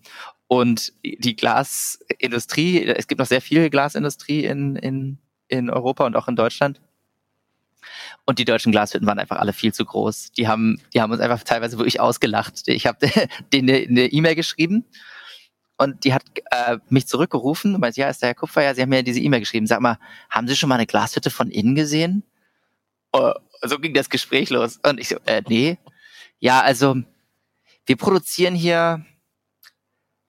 Und 0.47 0.93
die 1.03 1.35
Glasindustrie, 1.35 2.85
es 2.85 3.07
gibt 3.07 3.19
noch 3.19 3.27
sehr 3.27 3.41
viel 3.41 3.69
Glasindustrie 3.69 4.45
in, 4.45 4.75
in, 4.75 5.19
in 5.47 5.69
Europa 5.69 6.05
und 6.05 6.15
auch 6.15 6.27
in 6.27 6.35
Deutschland. 6.35 6.81
Und 8.25 8.39
die 8.39 8.45
deutschen 8.45 8.71
Glashütten 8.71 9.07
waren 9.07 9.19
einfach 9.19 9.37
alle 9.37 9.53
viel 9.53 9.73
zu 9.73 9.85
groß. 9.85 10.31
Die 10.33 10.47
haben, 10.47 10.81
die 10.93 11.01
haben 11.01 11.11
uns 11.11 11.21
einfach 11.21 11.43
teilweise 11.43 11.77
wirklich 11.77 11.99
ausgelacht. 11.99 12.67
Ich 12.67 12.85
habe 12.85 13.09
denen 13.53 13.69
eine 13.69 14.07
E-Mail 14.07 14.35
geschrieben 14.35 14.85
und 15.79 16.03
die 16.03 16.13
hat 16.13 16.23
äh, 16.51 16.77
mich 16.89 17.07
zurückgerufen 17.07 17.73
und 17.73 17.79
meinte, 17.79 18.01
ja, 18.01 18.09
ist 18.09 18.21
der 18.21 18.27
Herr 18.27 18.35
Kupfer, 18.35 18.61
ja, 18.61 18.75
Sie 18.75 18.81
haben 18.81 18.89
mir 18.89 19.01
diese 19.01 19.21
E-Mail 19.21 19.39
geschrieben. 19.39 19.65
Sag 19.65 19.79
mal, 19.79 19.97
haben 20.29 20.45
Sie 20.47 20.57
schon 20.57 20.67
mal 20.67 20.75
eine 20.75 20.85
Glashütte 20.85 21.29
von 21.29 21.49
innen 21.49 21.73
gesehen? 21.73 22.23
Oh, 23.13 23.31
so 23.61 23.79
ging 23.79 23.93
das 23.93 24.09
Gespräch 24.09 24.49
los. 24.49 24.77
Und 24.83 24.99
ich 24.99 25.07
so, 25.07 25.15
äh, 25.25 25.41
nee. 25.47 25.77
Ja, 26.39 26.59
also 26.61 26.97
wir 27.85 27.95
produzieren 27.95 28.55
hier 28.55 29.05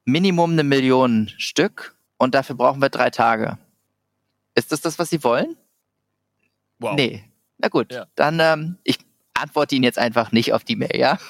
Minimum 0.04 0.52
eine 0.52 0.62
Million 0.62 1.28
Stück 1.36 1.96
und 2.16 2.36
dafür 2.36 2.54
brauchen 2.54 2.80
wir 2.80 2.88
drei 2.88 3.10
Tage. 3.10 3.58
Ist 4.54 4.70
das 4.70 4.80
das, 4.80 5.00
was 5.00 5.10
Sie 5.10 5.24
wollen? 5.24 5.56
Wow. 6.78 6.94
Nee. 6.94 7.24
Na 7.58 7.68
gut, 7.68 7.92
ja. 7.92 8.06
dann 8.14 8.38
ähm, 8.38 8.78
ich 8.84 8.98
antworte 9.34 9.74
Ihnen 9.74 9.84
jetzt 9.84 9.98
einfach 9.98 10.32
nicht 10.32 10.52
auf 10.52 10.64
die 10.64 10.76
Mail, 10.76 10.96
ja? 10.96 11.18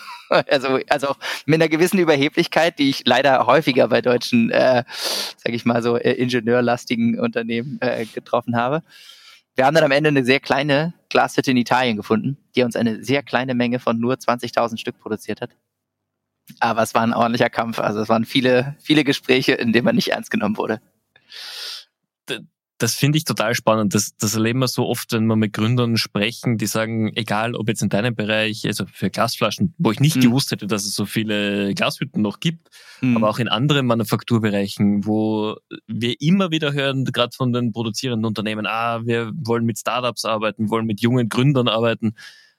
Also, 0.48 0.78
also 0.88 1.16
mit 1.44 1.60
einer 1.60 1.68
gewissen 1.68 1.98
Überheblichkeit, 1.98 2.78
die 2.78 2.88
ich 2.88 3.02
leider 3.04 3.46
häufiger 3.46 3.88
bei 3.88 4.00
deutschen, 4.00 4.48
äh, 4.52 4.84
sage 5.36 5.56
ich 5.56 5.64
mal 5.64 5.82
so, 5.82 5.96
äh, 5.96 6.12
ingenieurlastigen 6.12 7.18
Unternehmen 7.18 7.78
äh, 7.80 8.06
getroffen 8.06 8.54
habe. 8.54 8.84
Wir 9.56 9.66
haben 9.66 9.74
dann 9.74 9.82
am 9.82 9.90
Ende 9.90 10.06
eine 10.06 10.24
sehr 10.24 10.38
kleine 10.38 10.94
Glashütte 11.08 11.50
in 11.50 11.56
Italien 11.56 11.96
gefunden, 11.96 12.38
die 12.54 12.62
uns 12.62 12.76
eine 12.76 13.02
sehr 13.02 13.24
kleine 13.24 13.56
Menge 13.56 13.80
von 13.80 13.98
nur 13.98 14.14
20.000 14.14 14.78
Stück 14.78 15.00
produziert 15.00 15.40
hat. 15.40 15.50
Aber 16.60 16.82
es 16.82 16.94
war 16.94 17.02
ein 17.02 17.12
ordentlicher 17.12 17.50
Kampf. 17.50 17.80
Also 17.80 18.00
es 18.00 18.08
waren 18.08 18.24
viele, 18.24 18.76
viele 18.80 19.02
Gespräche, 19.02 19.54
in 19.54 19.72
denen 19.72 19.84
man 19.84 19.96
nicht 19.96 20.12
ernst 20.12 20.30
genommen 20.30 20.56
wurde. 20.56 20.80
Das 22.80 22.94
finde 22.94 23.18
ich 23.18 23.24
total 23.24 23.54
spannend. 23.54 23.94
Das, 23.94 24.16
das 24.16 24.34
erleben 24.34 24.60
wir 24.60 24.66
so 24.66 24.86
oft, 24.86 25.12
wenn 25.12 25.26
wir 25.26 25.36
mit 25.36 25.52
Gründern 25.52 25.98
sprechen, 25.98 26.56
die 26.56 26.66
sagen, 26.66 27.14
egal 27.14 27.54
ob 27.54 27.68
jetzt 27.68 27.82
in 27.82 27.90
deinem 27.90 28.14
Bereich, 28.14 28.66
also 28.66 28.86
für 28.86 29.10
Glasflaschen, 29.10 29.74
wo 29.76 29.92
ich 29.92 30.00
nicht 30.00 30.16
mhm. 30.16 30.22
gewusst 30.22 30.50
hätte, 30.50 30.66
dass 30.66 30.86
es 30.86 30.94
so 30.94 31.04
viele 31.04 31.74
Glashütten 31.74 32.22
noch 32.22 32.40
gibt, 32.40 32.70
mhm. 33.02 33.18
aber 33.18 33.28
auch 33.28 33.38
in 33.38 33.48
anderen 33.48 33.84
Manufakturbereichen, 33.86 35.04
wo 35.04 35.56
wir 35.88 36.14
immer 36.20 36.50
wieder 36.52 36.72
hören, 36.72 37.04
gerade 37.04 37.36
von 37.36 37.52
den 37.52 37.72
produzierenden 37.72 38.24
Unternehmen, 38.24 38.66
ah, 38.66 39.04
wir 39.04 39.30
wollen 39.34 39.66
mit 39.66 39.78
Startups 39.78 40.24
arbeiten, 40.24 40.70
wollen 40.70 40.86
mit 40.86 41.02
jungen 41.02 41.28
Gründern 41.28 41.68
arbeiten. 41.68 42.14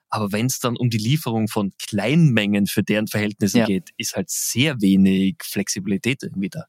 Aber 0.10 0.32
wenn 0.32 0.46
es 0.46 0.60
dann 0.60 0.78
um 0.78 0.92
die 0.92 1.00
Lieferung 1.00 1.48
von 1.48 1.72
Kleinmengen 1.80 2.68
für 2.68 2.84
deren 2.84 3.08
Verhältnisse 3.08 3.60
ja. 3.60 3.66
geht, 3.66 3.90
ist 3.98 4.16
halt 4.16 4.30
sehr 4.30 4.82
wenig 4.82 5.38
Flexibilität 5.42 6.22
irgendwie 6.22 6.50
da. 6.50 6.66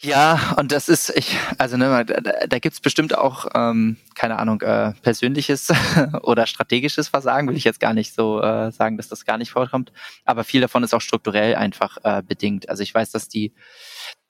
Ja, 0.00 0.54
und 0.56 0.70
das 0.70 0.88
ist, 0.88 1.10
ich, 1.16 1.36
also 1.58 1.76
ne, 1.76 2.04
da, 2.04 2.46
da 2.46 2.58
gibt's 2.60 2.80
bestimmt 2.80 3.18
auch, 3.18 3.46
ähm, 3.52 3.96
keine 4.14 4.38
Ahnung, 4.38 4.60
äh, 4.60 4.92
persönliches 5.02 5.72
oder 6.22 6.46
strategisches 6.46 7.08
Versagen, 7.08 7.48
will 7.48 7.56
ich 7.56 7.64
jetzt 7.64 7.80
gar 7.80 7.94
nicht 7.94 8.14
so 8.14 8.40
äh, 8.40 8.70
sagen, 8.70 8.96
dass 8.96 9.08
das 9.08 9.24
gar 9.24 9.38
nicht 9.38 9.50
vorkommt. 9.50 9.92
Aber 10.24 10.44
viel 10.44 10.60
davon 10.60 10.84
ist 10.84 10.94
auch 10.94 11.00
strukturell 11.00 11.56
einfach 11.56 11.98
äh, 12.04 12.22
bedingt. 12.22 12.68
Also 12.68 12.84
ich 12.84 12.94
weiß, 12.94 13.10
dass 13.10 13.26
die, 13.26 13.52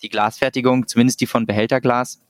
die 0.01 0.09
Glasfertigung, 0.09 0.87
zumindest 0.87 1.21
die 1.21 1.27
von 1.27 1.45
Behälterglas, 1.45 2.23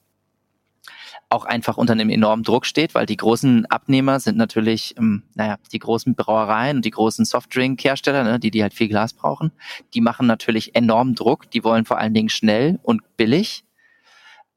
auch 1.31 1.45
einfach 1.45 1.77
unter 1.77 1.93
einem 1.93 2.09
enormen 2.09 2.43
Druck 2.43 2.65
steht, 2.65 2.95
weil 2.95 3.05
die 3.05 3.17
großen 3.17 3.67
Abnehmer 3.67 4.19
sind 4.19 4.39
natürlich, 4.39 4.95
ähm, 4.97 5.25
naja, 5.35 5.59
die 5.73 5.79
großen 5.79 6.15
Brauereien 6.15 6.79
und 6.79 6.85
die 6.85 6.91
großen 6.91 7.25
Softdrink-Hersteller, 7.25 8.25
ne, 8.25 8.41
die, 8.41 8.51
die 8.51 8.63
halt 8.63 8.73
viel 8.73 8.89
Glas 8.89 9.13
brauchen. 9.13 9.53
Die 9.93 10.01
machen 10.01 10.27
natürlich 10.27 10.75
enormen 10.75 11.15
Druck. 11.15 11.51
Die 11.51 11.65
wollen 11.65 11.85
vor 11.85 11.99
allen 11.99 12.15
Dingen 12.15 12.31
schnell 12.31 12.79
und 12.83 13.17
billig. 13.17 13.65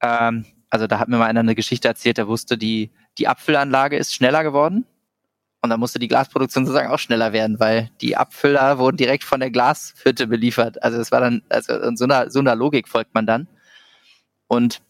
Ähm, 0.02 0.46
also 0.70 0.88
da 0.88 1.00
hat 1.00 1.10
mir 1.10 1.18
mal 1.18 1.26
einer 1.26 1.42
eine 1.42 1.56
Geschichte 1.56 1.90
erzählt, 1.90 2.18
der 2.18 2.30
wusste, 2.30 2.58
die, 2.58 2.92
die 3.18 3.28
Abfüllanlage 3.28 3.98
ist 3.98 4.16
schneller 4.16 4.44
geworden. 4.44 4.86
Und 5.62 5.70
dann 5.70 5.80
musste 5.80 6.00
die 6.00 6.08
Glasproduktion 6.08 6.66
sozusagen 6.66 6.90
auch 6.90 6.98
schneller 6.98 7.34
werden, 7.34 7.60
weil 7.60 7.92
die 8.00 8.18
Abfüller 8.18 8.80
wurden 8.80 8.98
direkt 8.98 9.24
von 9.24 9.42
der 9.42 9.52
Glashütte 9.52 10.26
beliefert. 10.26 10.82
Also 10.82 11.00
es 11.00 11.12
war 11.12 11.20
dann, 11.20 11.44
also 11.50 11.74
in 11.82 11.98
so 11.98 12.06
einer, 12.06 12.32
so 12.32 12.40
einer 12.40 12.56
Logik 12.56 12.88
folgt 12.88 13.14
man 13.14 13.28
dann. 13.28 13.48
Und 14.48 14.82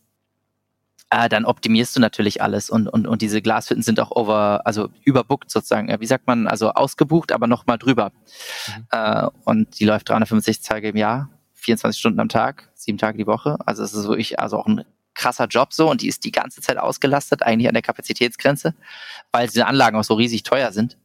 äh, 1.12 1.28
dann 1.28 1.46
optimierst 1.46 1.96
du 1.96 2.00
natürlich 2.00 2.42
alles 2.42 2.70
und, 2.70 2.88
und, 2.88 3.06
und 3.06 3.22
diese 3.22 3.42
Glashütten 3.42 3.84
sind 3.84 4.00
auch 4.00 4.12
over, 4.12 4.66
also 4.66 4.90
überbookt 5.04 5.52
sozusagen. 5.52 5.94
Wie 6.00 6.06
sagt 6.06 6.26
man, 6.26 6.48
also 6.48 6.72
ausgebucht, 6.72 7.34
aber 7.34 7.48
nochmal 7.48 7.78
drüber. 7.78 8.14
Mhm. 8.68 8.88
Äh, 8.92 9.28
und 9.44 9.80
die 9.80 9.86
läuft 9.86 10.08
365 10.08 10.66
Tage 10.66 10.90
im 10.90 10.96
Jahr, 10.96 11.30
24 11.56 12.00
Stunden 12.00 12.20
am 12.22 12.30
Tag, 12.30 12.70
sieben 12.76 12.98
Tage 12.98 13.18
die 13.18 13.28
Woche. 13.28 13.58
Also 13.66 13.84
es 13.84 13.94
ist 13.94 14.08
wirklich 14.08 14.40
also 14.40 14.58
auch 14.58 14.68
ein 14.68 14.86
krasser 15.14 15.48
Job 15.48 15.74
so 15.74 15.92
und 15.92 16.02
die 16.02 16.08
ist 16.08 16.24
die 16.24 16.32
ganze 16.32 16.62
Zeit 16.62 16.78
ausgelastet, 16.78 17.44
eigentlich 17.44 17.68
an 17.68 17.74
der 17.74 17.84
Kapazitätsgrenze, 17.84 18.74
weil 19.34 19.48
diese 19.48 19.66
Anlagen 19.66 19.98
auch 19.98 20.06
so 20.06 20.14
riesig 20.14 20.44
teuer 20.44 20.72
sind. 20.72 20.98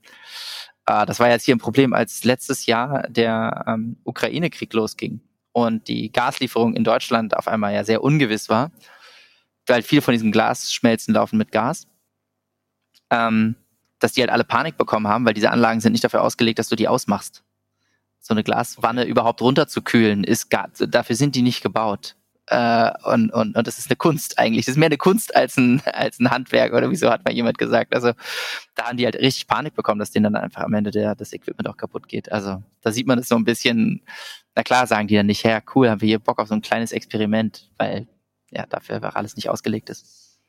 Äh, 0.86 1.04
das 1.04 1.18
war 1.18 1.28
jetzt 1.28 1.44
hier 1.44 1.56
ein 1.56 1.60
Problem, 1.60 1.92
als 1.92 2.22
letztes 2.22 2.66
Jahr 2.66 3.08
der 3.08 3.64
ähm, 3.66 3.96
Ukraine-Krieg 4.04 4.72
losging 4.72 5.20
und 5.50 5.88
die 5.88 6.12
Gaslieferung 6.12 6.76
in 6.76 6.84
Deutschland 6.84 7.36
auf 7.36 7.48
einmal 7.48 7.75
ja 7.75 7.82
sehr 7.82 8.04
ungewiss 8.04 8.48
war 8.48 8.70
weil 9.66 9.82
viele 9.82 10.02
von 10.02 10.12
diesen 10.12 10.32
Glasschmelzen 10.32 11.14
laufen 11.14 11.38
mit 11.38 11.52
Gas, 11.52 11.87
ähm, 13.11 13.56
dass 13.99 14.12
die 14.12 14.20
halt 14.20 14.30
alle 14.30 14.44
Panik 14.44 14.76
bekommen 14.76 15.08
haben, 15.08 15.25
weil 15.25 15.35
diese 15.35 15.50
Anlagen 15.50 15.80
sind 15.80 15.92
nicht 15.92 16.04
dafür 16.04 16.23
ausgelegt, 16.23 16.58
dass 16.58 16.68
du 16.68 16.76
die 16.76 16.88
ausmachst. 16.88 17.42
So 18.20 18.35
eine 18.35 18.42
Glaswanne 18.42 19.02
okay. 19.02 19.11
überhaupt 19.11 19.40
runterzukühlen, 19.40 20.25
ist 20.25 20.50
gar, 20.50 20.68
dafür 20.78 21.16
sind 21.16 21.35
die 21.35 21.42
nicht 21.42 21.62
gebaut. 21.62 22.16
Äh, 22.49 22.90
und, 23.04 23.32
und, 23.32 23.56
und 23.56 23.66
das 23.66 23.78
ist 23.78 23.90
eine 23.90 23.96
Kunst 23.96 24.38
eigentlich. 24.38 24.66
Das 24.66 24.75
ist 24.75 24.78
mehr 24.78 24.87
eine 24.87 24.99
Kunst 24.99 25.35
als 25.35 25.56
ein, 25.56 25.82
als 25.85 26.20
ein 26.20 26.30
Handwerk 26.30 26.73
oder 26.73 26.90
wieso 26.90 27.11
hat 27.11 27.25
mal 27.25 27.35
jemand 27.35 27.58
gesagt. 27.58 27.94
Also 27.94 28.12
da 28.75 28.87
haben 28.87 28.96
die 28.96 29.04
halt 29.04 29.16
richtig 29.16 29.49
Panik 29.49 29.75
bekommen, 29.75 29.99
dass 29.99 30.12
denen 30.12 30.32
dann 30.32 30.37
einfach 30.37 30.62
am 30.62 30.75
Ende 30.75 30.92
der, 30.92 31.14
das 31.16 31.32
Equipment 31.32 31.68
auch 31.68 31.76
kaputt 31.76 32.08
geht. 32.08 32.30
Also 32.30 32.62
da 32.82 32.92
sieht 32.92 33.06
man 33.06 33.18
es 33.18 33.28
so 33.28 33.35
ein 33.35 33.44
bisschen, 33.44 34.02
na 34.54 34.62
klar 34.62 34.87
sagen 34.87 35.08
die 35.08 35.16
dann 35.16 35.26
nicht, 35.26 35.44
ja 35.44 35.61
cool, 35.75 35.90
haben 35.90 36.00
wir 36.00 36.08
hier 36.08 36.18
Bock 36.20 36.38
auf 36.38 36.49
so 36.49 36.54
ein 36.54 36.62
kleines 36.62 36.92
Experiment, 36.92 37.68
weil 37.78 38.06
ja, 38.56 38.66
dafür 38.66 38.96
einfach 38.96 39.14
alles 39.14 39.36
nicht 39.36 39.50
ausgelegt 39.50 39.90
ist. 39.90 40.40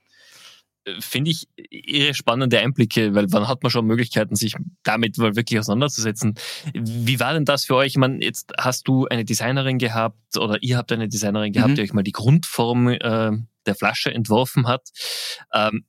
Äh, 0.85 1.01
finde 1.01 1.31
ich 1.31 1.47
irre 1.55 2.13
spannende 2.13 2.59
Einblicke, 2.59 3.13
weil 3.13 3.31
wann 3.31 3.47
hat 3.47 3.63
man 3.63 3.69
schon 3.69 3.85
Möglichkeiten, 3.85 4.35
sich 4.35 4.55
damit 4.83 5.17
mal 5.17 5.35
wirklich 5.35 5.59
auseinanderzusetzen. 5.59 6.35
Wie 6.73 7.19
war 7.19 7.33
denn 7.33 7.45
das 7.45 7.65
für 7.65 7.75
euch? 7.75 7.87
Ich 7.87 7.97
meine, 7.97 8.23
jetzt 8.23 8.53
hast 8.57 8.87
du 8.87 9.07
eine 9.07 9.25
Designerin 9.25 9.77
gehabt 9.77 10.37
oder 10.37 10.61
ihr 10.61 10.77
habt 10.77 10.91
eine 10.91 11.09
Designerin 11.09 11.51
gehabt, 11.51 11.71
mhm. 11.71 11.75
die 11.75 11.81
euch 11.81 11.93
mal 11.93 12.03
die 12.03 12.13
Grundform 12.13 12.87
äh, 12.87 13.31
der 13.65 13.75
Flasche 13.75 14.13
entworfen 14.13 14.67
hat. 14.67 14.89
Ähm, 15.53 15.85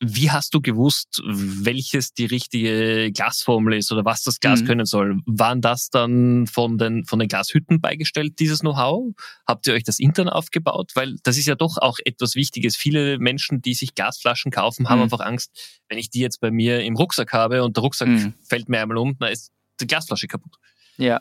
wie 0.00 0.30
hast 0.30 0.54
du 0.54 0.62
gewusst, 0.62 1.22
welches 1.24 2.14
die 2.14 2.24
richtige 2.24 3.12
Glasformel 3.12 3.74
ist 3.74 3.92
oder 3.92 4.04
was 4.04 4.22
das 4.22 4.40
Glas 4.40 4.62
mhm. 4.62 4.66
können 4.66 4.86
soll? 4.86 5.18
Waren 5.26 5.60
das 5.60 5.90
dann 5.90 6.46
von 6.46 6.78
den, 6.78 7.04
von 7.04 7.18
den 7.18 7.28
Glashütten 7.28 7.80
beigestellt, 7.80 8.38
dieses 8.38 8.60
Know-how? 8.60 9.14
Habt 9.46 9.66
ihr 9.66 9.74
euch 9.74 9.84
das 9.84 9.98
intern 9.98 10.30
aufgebaut? 10.30 10.92
Weil 10.94 11.16
das 11.22 11.36
ist 11.36 11.46
ja 11.46 11.54
doch 11.54 11.76
auch 11.76 11.98
etwas 12.04 12.34
Wichtiges. 12.34 12.76
Viele 12.76 13.18
Menschen, 13.18 13.60
die 13.60 13.74
sich 13.74 13.94
Glasflaschen 13.94 14.50
kaufen, 14.50 14.88
haben 14.88 14.98
mhm. 14.98 15.04
einfach 15.04 15.20
Angst, 15.20 15.82
wenn 15.88 15.98
ich 15.98 16.08
die 16.08 16.20
jetzt 16.20 16.40
bei 16.40 16.50
mir 16.50 16.82
im 16.82 16.96
Rucksack 16.96 17.34
habe 17.34 17.62
und 17.62 17.76
der 17.76 17.82
Rucksack 17.82 18.08
mhm. 18.08 18.34
fällt 18.42 18.70
mir 18.70 18.80
einmal 18.80 18.96
um, 18.96 19.16
dann 19.18 19.30
ist 19.30 19.52
die 19.80 19.86
Glasflasche 19.86 20.28
kaputt. 20.28 20.56
Ja. 20.96 21.20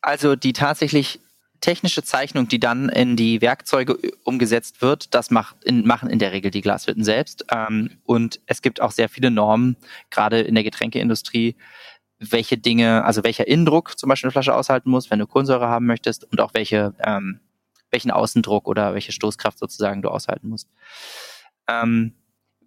Also 0.00 0.34
die 0.34 0.52
tatsächlich 0.54 1.20
technische 1.60 2.02
Zeichnung, 2.02 2.48
die 2.48 2.60
dann 2.60 2.88
in 2.88 3.16
die 3.16 3.40
Werkzeuge 3.40 3.98
umgesetzt 4.24 4.82
wird, 4.82 5.14
das 5.14 5.30
macht 5.30 5.62
in, 5.64 5.86
machen 5.86 6.10
in 6.10 6.18
der 6.18 6.32
Regel 6.32 6.50
die 6.50 6.60
Glashütten 6.60 7.04
selbst. 7.04 7.46
Ähm, 7.50 7.98
und 8.04 8.40
es 8.46 8.62
gibt 8.62 8.80
auch 8.80 8.92
sehr 8.92 9.08
viele 9.08 9.30
Normen, 9.30 9.76
gerade 10.10 10.40
in 10.40 10.54
der 10.54 10.64
Getränkeindustrie, 10.64 11.56
welche 12.18 12.58
Dinge, 12.58 13.04
also 13.04 13.24
welcher 13.24 13.46
Innendruck 13.46 13.98
zum 13.98 14.08
Beispiel 14.08 14.28
eine 14.28 14.32
Flasche 14.32 14.54
aushalten 14.54 14.90
muss, 14.90 15.10
wenn 15.10 15.18
du 15.18 15.26
Kohlensäure 15.26 15.68
haben 15.68 15.86
möchtest, 15.86 16.24
und 16.24 16.40
auch 16.40 16.54
welche, 16.54 16.94
ähm, 17.04 17.40
welchen 17.90 18.10
Außendruck 18.10 18.66
oder 18.66 18.94
welche 18.94 19.12
Stoßkraft 19.12 19.58
sozusagen 19.58 20.02
du 20.02 20.08
aushalten 20.08 20.48
musst. 20.48 20.68
Ähm, 21.68 22.14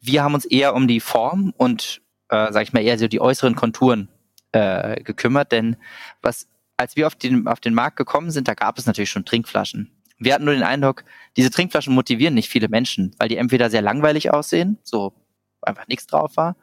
wir 0.02 0.24
haben 0.24 0.34
uns 0.34 0.46
eher 0.46 0.76
um 0.76 0.88
die 0.88 1.00
Form 1.00 1.54
und, 1.58 2.02
äh, 2.30 2.52
sag 2.52 2.64
ich 2.64 2.74
mal, 2.74 2.84
eher 2.84 2.98
so 2.98 3.08
die 3.08 3.22
äußeren 3.22 3.56
Konturen 3.56 4.10
äh, 4.52 5.02
gekümmert, 5.04 5.52
denn 5.52 5.78
was 6.22 6.48
als 6.80 6.96
wir 6.96 7.08
auf 7.08 7.16
den, 7.16 7.46
auf 7.46 7.60
den 7.60 7.74
Markt 7.74 7.98
gekommen 7.98 8.32
sind, 8.32 8.48
da 8.48 8.54
gab 8.54 8.78
es 8.78 8.86
natürlich 8.86 9.10
schon 9.10 9.26
Trinkflaschen. 9.26 9.92
Wir 10.18 10.34
hatten 10.34 10.46
nur 10.46 10.54
den 10.54 10.64
Eindruck, 10.64 11.04
diese 11.36 11.52
Trinkflaschen 11.52 11.94
motivieren 11.94 12.34
nicht 12.34 12.50
viele 12.50 12.70
Menschen, 12.70 13.14
weil 13.20 13.28
die 13.28 13.36
entweder 13.36 13.70
sehr 13.70 13.82
langweilig 13.82 14.32
aussehen, 14.32 14.78
so 14.84 15.14
einfach 15.62 15.88
nichts 15.88 16.08
drauf 16.08 16.38
war, 16.38 16.56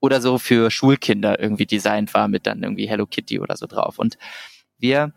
oder 0.00 0.22
so 0.22 0.38
für 0.38 0.70
Schulkinder 0.70 1.38
irgendwie 1.38 1.66
designt 1.66 2.14
war 2.14 2.28
mit 2.28 2.46
dann 2.46 2.62
irgendwie 2.62 2.88
Hello 2.88 3.04
Kitty 3.04 3.40
oder 3.40 3.58
so 3.58 3.66
drauf. 3.66 3.98
Und 3.98 4.16
wir 4.78 5.12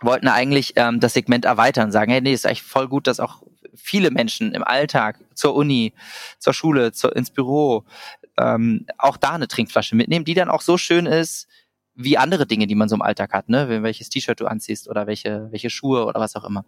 wollten 0.00 0.28
eigentlich 0.28 0.72
ähm, 0.76 0.98
das 0.98 1.12
Segment 1.12 1.44
erweitern, 1.44 1.92
sagen, 1.92 2.12
hey, 2.12 2.22
nee, 2.22 2.32
ist 2.32 2.46
eigentlich 2.46 2.62
voll 2.62 2.88
gut, 2.88 3.06
dass 3.06 3.20
auch 3.20 3.42
viele 3.74 4.10
Menschen 4.10 4.52
im 4.52 4.64
Alltag 4.64 5.18
zur 5.34 5.54
Uni, 5.54 5.92
zur 6.38 6.54
Schule, 6.54 6.92
zur, 6.92 7.14
ins 7.14 7.30
Büro 7.30 7.84
ähm, 8.38 8.86
auch 8.96 9.18
da 9.18 9.32
eine 9.32 9.48
Trinkflasche 9.48 9.96
mitnehmen, 9.96 10.24
die 10.24 10.34
dann 10.34 10.48
auch 10.48 10.62
so 10.62 10.78
schön 10.78 11.04
ist, 11.04 11.46
wie 11.94 12.18
andere 12.18 12.46
Dinge, 12.46 12.66
die 12.66 12.74
man 12.74 12.88
so 12.88 12.94
im 12.94 13.02
Alltag 13.02 13.32
hat, 13.32 13.48
ne? 13.48 13.82
Welches 13.82 14.08
T-Shirt 14.08 14.40
du 14.40 14.46
anziehst 14.46 14.88
oder 14.88 15.06
welche, 15.06 15.48
welche 15.50 15.70
Schuhe 15.70 16.06
oder 16.06 16.20
was 16.20 16.36
auch 16.36 16.44
immer. 16.44 16.64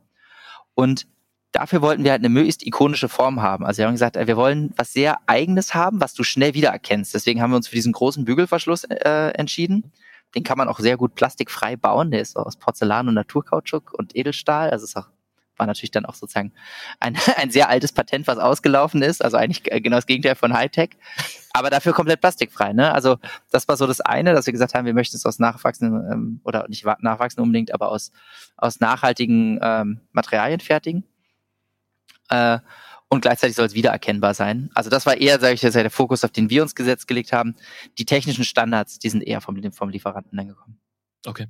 Und 0.75 1.07
dafür 1.53 1.83
wollten 1.83 2.05
wir 2.05 2.11
halt 2.11 2.21
eine 2.21 2.29
möglichst 2.29 2.67
ikonische 2.67 3.09
Form 3.09 3.41
haben. 3.41 3.65
Also 3.65 3.79
wir 3.79 3.87
haben 3.87 3.95
gesagt, 3.95 4.17
wir 4.17 4.37
wollen 4.37 4.73
was 4.77 4.93
sehr 4.93 5.19
Eigenes 5.27 5.75
haben, 5.75 6.01
was 6.01 6.15
du 6.15 6.25
schnell 6.25 6.55
wiedererkennst. 6.55 7.15
Deswegen 7.15 7.41
haben 7.41 7.51
wir 7.51 7.57
uns 7.57 7.69
für 7.69 7.77
diesen 7.77 7.93
großen 7.93 8.25
Bügelverschluss 8.25 8.85
äh, 8.85 9.31
entschieden. 9.35 9.93
Den 10.35 10.43
kann 10.43 10.59
man 10.59 10.69
auch 10.69 10.81
sehr 10.81 10.97
gut 10.97 11.15
plastikfrei 11.15 11.77
bauen. 11.77 12.11
Der 12.11 12.21
ist 12.21 12.37
aus 12.37 12.57
Porzellan 12.57 13.09
und 13.09 13.15
Naturkautschuk 13.15 13.93
und 13.93 14.17
Edelstahl. 14.17 14.71
Also 14.71 14.85
ist 14.85 14.97
auch 14.97 15.09
war 15.57 15.67
natürlich 15.67 15.91
dann 15.91 16.05
auch 16.05 16.15
sozusagen 16.15 16.53
ein, 17.01 17.17
ein 17.37 17.51
sehr 17.51 17.69
altes 17.69 17.93
Patent, 17.93 18.27
was 18.27 18.39
ausgelaufen 18.39 19.03
ist, 19.03 19.25
also 19.25 19.37
eigentlich 19.37 19.63
genau 19.63 19.97
das 19.97 20.07
Gegenteil 20.07 20.35
von 20.35 20.53
Hightech, 20.55 20.91
aber 21.53 21.71
dafür 21.71 21.93
komplett 21.93 22.21
plastikfrei. 22.21 22.73
Ne? 22.73 22.93
Also 22.93 23.19
das 23.51 23.69
war 23.69 23.77
so 23.77 23.87
das 23.87 24.01
eine, 24.01 24.35
dass 24.35 24.47
wir 24.47 24.53
gesagt 24.53 24.75
haben, 24.75 24.87
wir 24.87 24.95
möchten 24.95 25.17
es 25.17 25.27
aus 25.27 25.39
nachwachsenden 25.39 26.13
ähm, 26.13 26.41
oder 26.45 26.67
nicht 26.69 26.85
nachwachsenden 27.01 27.45
unbedingt, 27.45 27.73
aber 27.73 27.91
aus 27.91 28.13
aus 28.57 28.81
nachhaltigen 28.81 29.59
ähm, 29.63 30.01
Materialien 30.13 30.61
fertigen. 30.61 31.05
Äh, 32.29 32.59
und 33.09 33.21
gleichzeitig 33.21 33.55
soll 33.55 33.67
es 33.67 33.75
wiedererkennbar 33.75 34.35
sein. 34.35 34.71
Also 34.75 34.91
das 34.91 35.07
war 35.07 35.17
eher, 35.17 35.39
sage 35.39 35.55
ich 35.55 35.63
jetzt, 35.63 35.75
der 35.75 35.91
Fokus, 35.91 36.25
auf 36.25 36.33
den 36.33 36.51
wir 36.51 36.63
uns 36.63 36.75
gesetzt 36.75 37.07
gelegt 37.07 37.33
haben. 37.33 37.55
Die 37.99 38.07
technischen 38.07 38.45
Standards, 38.45 38.99
die 38.99 39.09
sind 39.09 39.23
eher 39.23 39.41
vom, 39.41 39.61
vom 39.73 39.89
Lieferanten 39.89 40.37
dann 40.37 40.49
gekommen. 40.49 40.81
Okay. 41.27 41.47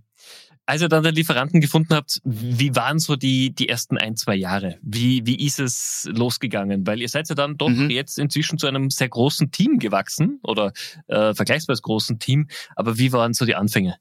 Als 0.66 0.80
ihr 0.80 0.88
dann 0.88 1.02
den 1.02 1.14
Lieferanten 1.14 1.60
gefunden 1.60 1.94
habt, 1.94 2.20
wie 2.24 2.74
waren 2.74 2.98
so 2.98 3.16
die, 3.16 3.54
die 3.54 3.68
ersten 3.68 3.98
ein, 3.98 4.16
zwei 4.16 4.34
Jahre? 4.34 4.78
Wie, 4.80 5.26
wie 5.26 5.44
ist 5.46 5.60
es 5.60 6.08
losgegangen? 6.10 6.86
Weil 6.86 7.02
ihr 7.02 7.08
seid 7.08 7.28
ja 7.28 7.34
dann 7.34 7.58
doch 7.58 7.68
mhm. 7.68 7.90
jetzt 7.90 8.18
inzwischen 8.18 8.56
zu 8.58 8.66
einem 8.66 8.88
sehr 8.88 9.10
großen 9.10 9.50
Team 9.50 9.78
gewachsen 9.78 10.40
oder 10.42 10.72
äh, 11.08 11.34
vergleichsweise 11.34 11.82
großen 11.82 12.18
Team. 12.18 12.48
Aber 12.76 12.96
wie 12.98 13.12
waren 13.12 13.34
so 13.34 13.44
die 13.44 13.54
Anfänge? 13.54 13.96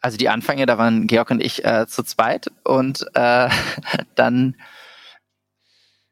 Also 0.00 0.16
die 0.16 0.28
Anfänge, 0.28 0.66
da 0.66 0.78
waren 0.78 1.06
Georg 1.06 1.30
und 1.30 1.40
ich 1.40 1.64
äh, 1.64 1.86
zu 1.86 2.02
zweit 2.02 2.50
und 2.64 3.06
äh, 3.14 3.48
dann 4.16 4.56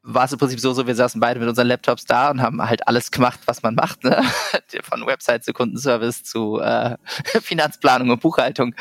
war 0.02 0.24
es 0.24 0.32
im 0.32 0.38
Prinzip 0.38 0.58
so, 0.58 0.72
so, 0.72 0.86
wir 0.86 0.94
saßen 0.94 1.20
beide 1.20 1.38
mit 1.38 1.48
unseren 1.48 1.68
Laptops 1.68 2.04
da 2.04 2.30
und 2.30 2.42
haben 2.42 2.60
halt 2.60 2.86
alles 2.88 3.10
gemacht, 3.10 3.40
was 3.46 3.62
man 3.62 3.74
macht, 3.74 4.02
ne? 4.04 4.22
von 4.82 5.06
Website 5.06 5.44
zu 5.44 5.52
Kundenservice 5.52 6.24
zu 6.24 6.58
äh, 6.58 6.96
Finanzplanung 7.40 8.10
und 8.10 8.20
Buchhaltung. 8.20 8.74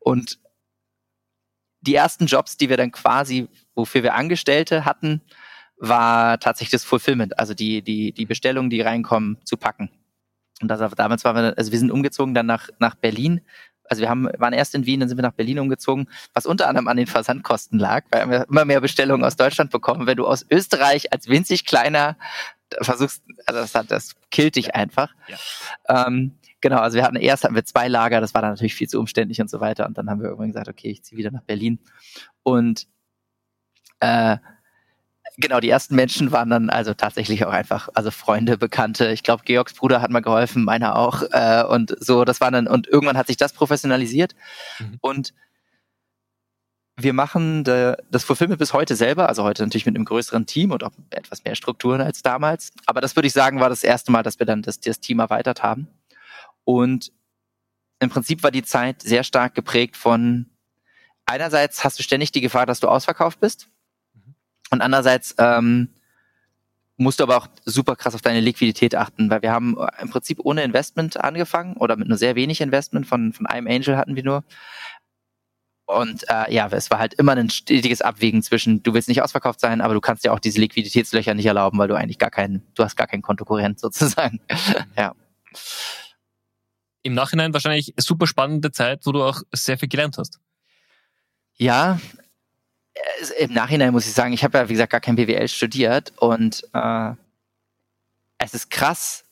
Und 0.00 0.38
die 1.80 1.94
ersten 1.94 2.26
Jobs, 2.26 2.56
die 2.56 2.68
wir 2.68 2.76
dann 2.76 2.90
quasi, 2.90 3.48
wofür 3.74 4.02
wir 4.02 4.14
Angestellte 4.14 4.84
hatten, 4.84 5.22
war 5.76 6.40
tatsächlich 6.40 6.72
das 6.72 6.84
Fulfillment, 6.84 7.38
also 7.38 7.54
die, 7.54 7.82
die, 7.82 8.12
die 8.12 8.26
Bestellungen, 8.26 8.68
die 8.68 8.80
reinkommen, 8.80 9.38
zu 9.44 9.56
packen. 9.56 9.90
Und 10.60 10.68
das, 10.68 10.92
damals 10.96 11.24
waren 11.24 11.36
wir, 11.36 11.56
also 11.56 11.70
wir 11.70 11.78
sind 11.78 11.92
umgezogen 11.92 12.34
dann 12.34 12.46
nach, 12.46 12.68
nach 12.80 12.96
Berlin 12.96 13.42
also 13.88 14.02
wir 14.02 14.08
haben, 14.08 14.28
waren 14.38 14.52
erst 14.52 14.74
in 14.74 14.86
Wien, 14.86 15.00
dann 15.00 15.08
sind 15.08 15.18
wir 15.18 15.22
nach 15.22 15.32
Berlin 15.32 15.58
umgezogen, 15.58 16.08
was 16.34 16.46
unter 16.46 16.68
anderem 16.68 16.88
an 16.88 16.96
den 16.96 17.06
Versandkosten 17.06 17.78
lag, 17.78 18.04
weil 18.10 18.28
wir 18.30 18.46
immer 18.48 18.64
mehr 18.64 18.80
Bestellungen 18.80 19.24
aus 19.24 19.36
Deutschland 19.36 19.70
bekommen. 19.70 20.06
Wenn 20.06 20.16
du 20.16 20.26
aus 20.26 20.44
Österreich 20.50 21.12
als 21.12 21.28
winzig 21.28 21.64
kleiner 21.64 22.16
versuchst, 22.80 23.22
also 23.46 23.60
das, 23.60 23.74
hat, 23.74 23.90
das 23.90 24.14
killt 24.30 24.56
dich 24.56 24.74
einfach. 24.74 25.14
Ja. 25.28 26.06
Ähm, 26.06 26.34
genau, 26.60 26.78
also 26.78 26.96
wir 26.96 27.04
hatten 27.04 27.16
erst 27.16 27.44
hatten 27.44 27.54
wir 27.54 27.64
zwei 27.64 27.88
Lager, 27.88 28.20
das 28.20 28.34
war 28.34 28.42
dann 28.42 28.52
natürlich 28.52 28.74
viel 28.74 28.88
zu 28.88 28.98
umständlich 28.98 29.40
und 29.40 29.50
so 29.50 29.60
weiter. 29.60 29.86
Und 29.86 29.96
dann 29.98 30.10
haben 30.10 30.20
wir 30.20 30.28
irgendwann 30.28 30.52
gesagt, 30.52 30.68
okay, 30.68 30.90
ich 30.90 31.02
ziehe 31.02 31.18
wieder 31.18 31.30
nach 31.30 31.42
Berlin. 31.42 31.78
Und 32.42 32.86
äh, 34.00 34.36
Genau, 35.40 35.60
die 35.60 35.70
ersten 35.70 35.94
Menschen 35.94 36.32
waren 36.32 36.50
dann 36.50 36.68
also 36.68 36.94
tatsächlich 36.94 37.46
auch 37.46 37.52
einfach, 37.52 37.88
also 37.94 38.10
Freunde, 38.10 38.58
Bekannte. 38.58 39.12
Ich 39.12 39.22
glaube, 39.22 39.44
Georgs 39.44 39.72
Bruder 39.72 40.02
hat 40.02 40.10
mal 40.10 40.18
geholfen, 40.18 40.64
meiner 40.64 40.96
auch. 40.96 41.22
Äh, 41.30 41.62
und 41.62 41.94
so, 42.00 42.24
das 42.24 42.40
war 42.40 42.50
dann, 42.50 42.66
und 42.66 42.88
irgendwann 42.88 43.16
hat 43.16 43.28
sich 43.28 43.36
das 43.36 43.52
professionalisiert. 43.52 44.34
Mhm. 44.80 44.98
Und 45.00 45.34
wir 46.96 47.12
machen 47.12 47.62
de, 47.62 47.96
das 48.10 48.24
Fulfillment 48.24 48.58
bis 48.58 48.72
heute 48.72 48.96
selber, 48.96 49.28
also 49.28 49.44
heute 49.44 49.62
natürlich 49.62 49.86
mit 49.86 49.94
einem 49.94 50.04
größeren 50.04 50.44
Team 50.46 50.72
und 50.72 50.82
auch 50.82 50.90
etwas 51.10 51.44
mehr 51.44 51.54
Strukturen 51.54 52.00
als 52.00 52.22
damals. 52.22 52.72
Aber 52.86 53.00
das 53.00 53.14
würde 53.14 53.28
ich 53.28 53.32
sagen, 53.32 53.60
war 53.60 53.68
das 53.68 53.84
erste 53.84 54.10
Mal, 54.10 54.24
dass 54.24 54.40
wir 54.40 54.46
dann 54.46 54.62
das, 54.62 54.80
das 54.80 54.98
Team 54.98 55.20
erweitert 55.20 55.62
haben. 55.62 55.86
Und 56.64 57.12
im 58.00 58.10
Prinzip 58.10 58.42
war 58.42 58.50
die 58.50 58.64
Zeit 58.64 59.02
sehr 59.02 59.22
stark 59.22 59.54
geprägt 59.54 59.96
von 59.96 60.46
einerseits 61.26 61.84
hast 61.84 62.00
du 62.00 62.02
ständig 62.02 62.32
die 62.32 62.40
Gefahr, 62.40 62.66
dass 62.66 62.80
du 62.80 62.88
ausverkauft 62.88 63.38
bist. 63.38 63.68
Und 64.70 64.80
andererseits 64.80 65.34
ähm, 65.38 65.88
musst 66.96 67.20
du 67.20 67.24
aber 67.24 67.36
auch 67.36 67.48
super 67.64 67.96
krass 67.96 68.14
auf 68.14 68.22
deine 68.22 68.40
Liquidität 68.40 68.94
achten, 68.94 69.30
weil 69.30 69.42
wir 69.42 69.52
haben 69.52 69.76
im 70.00 70.10
Prinzip 70.10 70.40
ohne 70.42 70.62
Investment 70.62 71.16
angefangen 71.18 71.76
oder 71.76 71.96
mit 71.96 72.08
nur 72.08 72.18
sehr 72.18 72.34
wenig 72.34 72.60
Investment 72.60 73.06
von, 73.06 73.32
von 73.32 73.46
einem 73.46 73.68
Angel 73.68 73.96
hatten 73.96 74.16
wir 74.16 74.24
nur. 74.24 74.44
Und 75.86 76.28
äh, 76.28 76.52
ja, 76.52 76.68
es 76.70 76.90
war 76.90 76.98
halt 76.98 77.14
immer 77.14 77.32
ein 77.34 77.48
stetiges 77.48 78.02
Abwägen 78.02 78.42
zwischen, 78.42 78.82
du 78.82 78.92
willst 78.92 79.08
nicht 79.08 79.22
ausverkauft 79.22 79.58
sein, 79.58 79.80
aber 79.80 79.94
du 79.94 80.02
kannst 80.02 80.22
dir 80.22 80.34
auch 80.34 80.38
diese 80.38 80.60
Liquiditätslöcher 80.60 81.32
nicht 81.32 81.46
erlauben, 81.46 81.78
weil 81.78 81.88
du 81.88 81.94
eigentlich 81.94 82.18
gar 82.18 82.30
keinen, 82.30 82.62
du 82.74 82.84
hast 82.84 82.96
gar 82.96 83.06
keinen 83.06 83.22
Kontokorrent 83.22 83.80
sozusagen. 83.80 84.40
ja. 84.98 85.14
Im 87.02 87.14
Nachhinein 87.14 87.54
wahrscheinlich 87.54 87.94
super 87.96 88.26
spannende 88.26 88.70
Zeit, 88.70 89.06
wo 89.06 89.12
du 89.12 89.22
auch 89.22 89.40
sehr 89.52 89.78
viel 89.78 89.88
gelernt 89.88 90.18
hast. 90.18 90.40
Ja, 91.54 91.98
im 93.38 93.52
Nachhinein 93.52 93.92
muss 93.92 94.06
ich 94.06 94.12
sagen, 94.12 94.32
ich 94.32 94.44
habe 94.44 94.58
ja, 94.58 94.68
wie 94.68 94.74
gesagt, 94.74 94.92
gar 94.92 95.00
kein 95.00 95.16
BWL 95.16 95.48
studiert 95.48 96.12
und 96.16 96.64
äh, 96.72 97.12
es 98.38 98.54
ist 98.54 98.70
krass, 98.70 99.24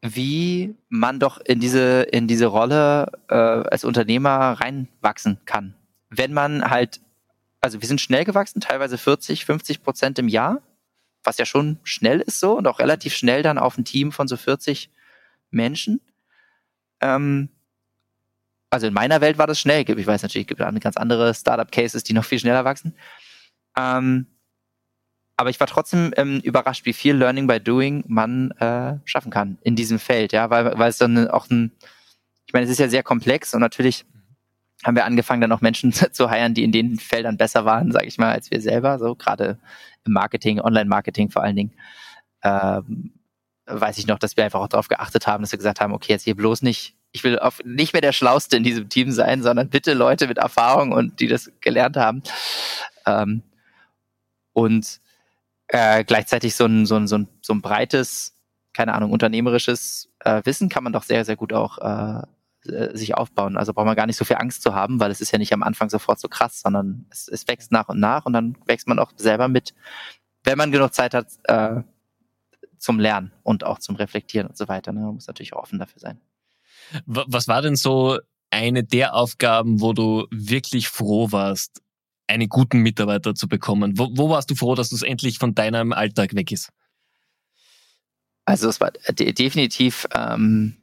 wie 0.00 0.76
man 0.88 1.18
doch 1.18 1.38
in 1.38 1.60
diese, 1.60 2.02
in 2.02 2.28
diese 2.28 2.46
Rolle 2.46 3.10
äh, 3.28 3.34
als 3.34 3.84
Unternehmer 3.84 4.52
reinwachsen 4.60 5.40
kann. 5.44 5.74
Wenn 6.08 6.32
man 6.32 6.70
halt, 6.70 7.00
also 7.60 7.80
wir 7.80 7.88
sind 7.88 8.00
schnell 8.00 8.24
gewachsen, 8.24 8.60
teilweise 8.60 8.96
40, 8.96 9.44
50 9.44 9.82
Prozent 9.82 10.18
im 10.18 10.28
Jahr, 10.28 10.62
was 11.24 11.38
ja 11.38 11.44
schon 11.44 11.78
schnell 11.82 12.20
ist 12.20 12.38
so 12.38 12.56
und 12.56 12.66
auch 12.66 12.78
relativ 12.78 13.14
schnell 13.14 13.42
dann 13.42 13.58
auf 13.58 13.76
ein 13.76 13.84
Team 13.84 14.12
von 14.12 14.28
so 14.28 14.36
40 14.36 14.90
Menschen. 15.50 16.00
Ähm, 17.00 17.48
also 18.70 18.86
in 18.86 18.94
meiner 18.94 19.20
Welt 19.20 19.38
war 19.38 19.46
das 19.46 19.58
schnell. 19.58 19.88
Ich 19.88 20.06
weiß 20.06 20.22
natürlich, 20.22 20.46
es 20.46 20.56
gibt 20.56 20.80
ganz 20.80 20.96
andere 20.96 21.34
Startup-Cases, 21.34 22.02
die 22.02 22.12
noch 22.12 22.24
viel 22.24 22.38
schneller 22.38 22.64
wachsen. 22.64 22.94
Ähm, 23.76 24.26
aber 25.36 25.50
ich 25.50 25.60
war 25.60 25.68
trotzdem 25.68 26.12
ähm, 26.16 26.40
überrascht, 26.40 26.84
wie 26.84 26.92
viel 26.92 27.14
Learning 27.14 27.46
by 27.46 27.60
Doing 27.60 28.04
man 28.08 28.50
äh, 28.52 28.98
schaffen 29.04 29.30
kann 29.30 29.58
in 29.62 29.76
diesem 29.76 30.00
Feld, 30.00 30.32
ja, 30.32 30.50
weil, 30.50 30.76
weil 30.78 30.90
es 30.90 30.98
dann 30.98 31.28
auch 31.28 31.48
ein, 31.48 31.72
ich 32.46 32.52
meine, 32.52 32.64
es 32.64 32.72
ist 32.72 32.80
ja 32.80 32.88
sehr 32.88 33.04
komplex 33.04 33.54
und 33.54 33.60
natürlich 33.60 34.04
haben 34.84 34.96
wir 34.96 35.04
angefangen, 35.04 35.40
dann 35.40 35.52
auch 35.52 35.60
Menschen 35.60 35.92
zu 36.12 36.28
heiren, 36.28 36.54
die 36.54 36.64
in 36.64 36.72
den 36.72 36.98
Feldern 36.98 37.36
besser 37.36 37.64
waren, 37.64 37.92
sage 37.92 38.06
ich 38.06 38.18
mal, 38.18 38.32
als 38.32 38.50
wir 38.50 38.60
selber, 38.60 38.98
so 38.98 39.14
gerade 39.14 39.58
im 40.04 40.12
Marketing, 40.12 40.60
Online-Marketing 40.60 41.30
vor 41.30 41.42
allen 41.42 41.56
Dingen. 41.56 41.72
Ähm, 42.42 43.12
weiß 43.66 43.98
ich 43.98 44.08
noch, 44.08 44.18
dass 44.18 44.36
wir 44.36 44.44
einfach 44.44 44.60
auch 44.60 44.68
darauf 44.68 44.88
geachtet 44.88 45.26
haben, 45.28 45.42
dass 45.42 45.52
wir 45.52 45.58
gesagt 45.58 45.80
haben, 45.80 45.92
okay, 45.92 46.12
jetzt 46.12 46.24
hier 46.24 46.34
bloß 46.34 46.62
nicht 46.62 46.97
ich 47.12 47.24
will 47.24 47.38
auf, 47.38 47.60
nicht 47.64 47.92
mehr 47.92 48.02
der 48.02 48.12
Schlauste 48.12 48.56
in 48.56 48.62
diesem 48.62 48.88
Team 48.88 49.10
sein, 49.12 49.42
sondern 49.42 49.70
bitte 49.70 49.94
Leute 49.94 50.26
mit 50.26 50.38
Erfahrung 50.38 50.92
und 50.92 51.20
die 51.20 51.26
das 51.26 51.50
gelernt 51.60 51.96
haben. 51.96 52.22
Ähm, 53.06 53.42
und 54.52 55.00
äh, 55.68 56.04
gleichzeitig 56.04 56.54
so 56.54 56.66
ein, 56.66 56.86
so, 56.86 56.96
ein, 56.96 57.06
so, 57.06 57.18
ein, 57.18 57.28
so 57.42 57.54
ein 57.54 57.62
breites, 57.62 58.34
keine 58.72 58.94
Ahnung, 58.94 59.12
unternehmerisches 59.12 60.10
äh, 60.20 60.42
Wissen 60.44 60.68
kann 60.68 60.84
man 60.84 60.92
doch 60.92 61.02
sehr, 61.02 61.24
sehr 61.24 61.36
gut 61.36 61.52
auch 61.52 61.78
äh, 61.78 62.22
äh, 62.70 62.96
sich 62.96 63.14
aufbauen. 63.16 63.56
Also 63.56 63.72
braucht 63.72 63.86
man 63.86 63.96
gar 63.96 64.06
nicht 64.06 64.16
so 64.16 64.24
viel 64.24 64.36
Angst 64.36 64.62
zu 64.62 64.74
haben, 64.74 65.00
weil 65.00 65.10
es 65.10 65.20
ist 65.20 65.30
ja 65.30 65.38
nicht 65.38 65.52
am 65.52 65.62
Anfang 65.62 65.90
sofort 65.90 66.20
so 66.20 66.28
krass, 66.28 66.60
sondern 66.60 67.06
es, 67.10 67.28
es 67.28 67.46
wächst 67.48 67.72
nach 67.72 67.88
und 67.88 68.00
nach 68.00 68.26
und 68.26 68.32
dann 68.32 68.56
wächst 68.66 68.88
man 68.88 68.98
auch 68.98 69.12
selber 69.16 69.48
mit, 69.48 69.74
wenn 70.44 70.58
man 70.58 70.72
genug 70.72 70.92
Zeit 70.92 71.14
hat 71.14 71.28
äh, 71.44 71.82
zum 72.78 72.98
Lernen 72.98 73.32
und 73.42 73.64
auch 73.64 73.78
zum 73.78 73.96
Reflektieren 73.96 74.48
und 74.48 74.56
so 74.56 74.68
weiter. 74.68 74.92
Ne? 74.92 75.00
Man 75.00 75.14
muss 75.14 75.26
natürlich 75.26 75.52
auch 75.54 75.62
offen 75.62 75.78
dafür 75.78 76.00
sein. 76.00 76.20
Was 77.06 77.48
war 77.48 77.62
denn 77.62 77.76
so 77.76 78.18
eine 78.50 78.84
der 78.84 79.14
Aufgaben, 79.14 79.80
wo 79.80 79.92
du 79.92 80.26
wirklich 80.30 80.88
froh 80.88 81.32
warst, 81.32 81.82
einen 82.26 82.48
guten 82.48 82.80
Mitarbeiter 82.80 83.34
zu 83.34 83.48
bekommen? 83.48 83.98
Wo, 83.98 84.08
wo 84.12 84.30
warst 84.30 84.50
du 84.50 84.54
froh, 84.54 84.74
dass 84.74 84.90
du 84.90 84.96
es 84.96 85.02
endlich 85.02 85.38
von 85.38 85.54
deinem 85.54 85.92
Alltag 85.92 86.34
weg 86.34 86.52
ist? 86.52 86.70
Also 88.44 88.68
es 88.68 88.80
war 88.80 88.92
definitiv 88.92 90.06
ähm, 90.14 90.76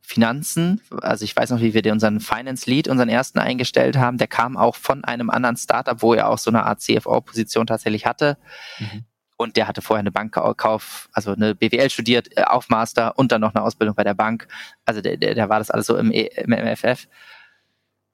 Finanzen. 0.00 0.80
Also 1.02 1.24
ich 1.24 1.36
weiß 1.36 1.50
noch, 1.50 1.60
wie 1.60 1.74
wir 1.74 1.92
unseren 1.92 2.20
Finance 2.20 2.68
Lead, 2.68 2.88
unseren 2.88 3.08
ersten 3.08 3.38
eingestellt 3.38 3.96
haben. 3.96 4.18
Der 4.18 4.28
kam 4.28 4.56
auch 4.56 4.76
von 4.76 5.04
einem 5.04 5.30
anderen 5.30 5.56
Startup, 5.56 6.00
wo 6.02 6.14
er 6.14 6.28
auch 6.28 6.38
so 6.38 6.50
eine 6.50 6.64
Art 6.64 6.80
CFO-Position 6.80 7.66
tatsächlich 7.66 8.06
hatte. 8.06 8.38
Mhm. 8.78 9.04
Und 9.38 9.56
der 9.56 9.68
hatte 9.68 9.82
vorher 9.82 10.00
eine 10.00 10.12
Bankkauf, 10.12 11.08
also 11.12 11.32
eine 11.32 11.54
BWL 11.54 11.90
studiert, 11.90 12.36
äh, 12.36 12.44
auf 12.44 12.68
Master 12.68 13.18
und 13.18 13.32
dann 13.32 13.42
noch 13.42 13.54
eine 13.54 13.62
Ausbildung 13.64 13.94
bei 13.94 14.04
der 14.04 14.14
Bank. 14.14 14.48
Also 14.84 15.02
der, 15.02 15.16
der, 15.18 15.34
der 15.34 15.48
war 15.48 15.58
das 15.58 15.70
alles 15.70 15.86
so 15.86 15.96
im, 15.96 16.10
e, 16.10 16.28
im 16.36 16.50
MFF. 16.50 17.06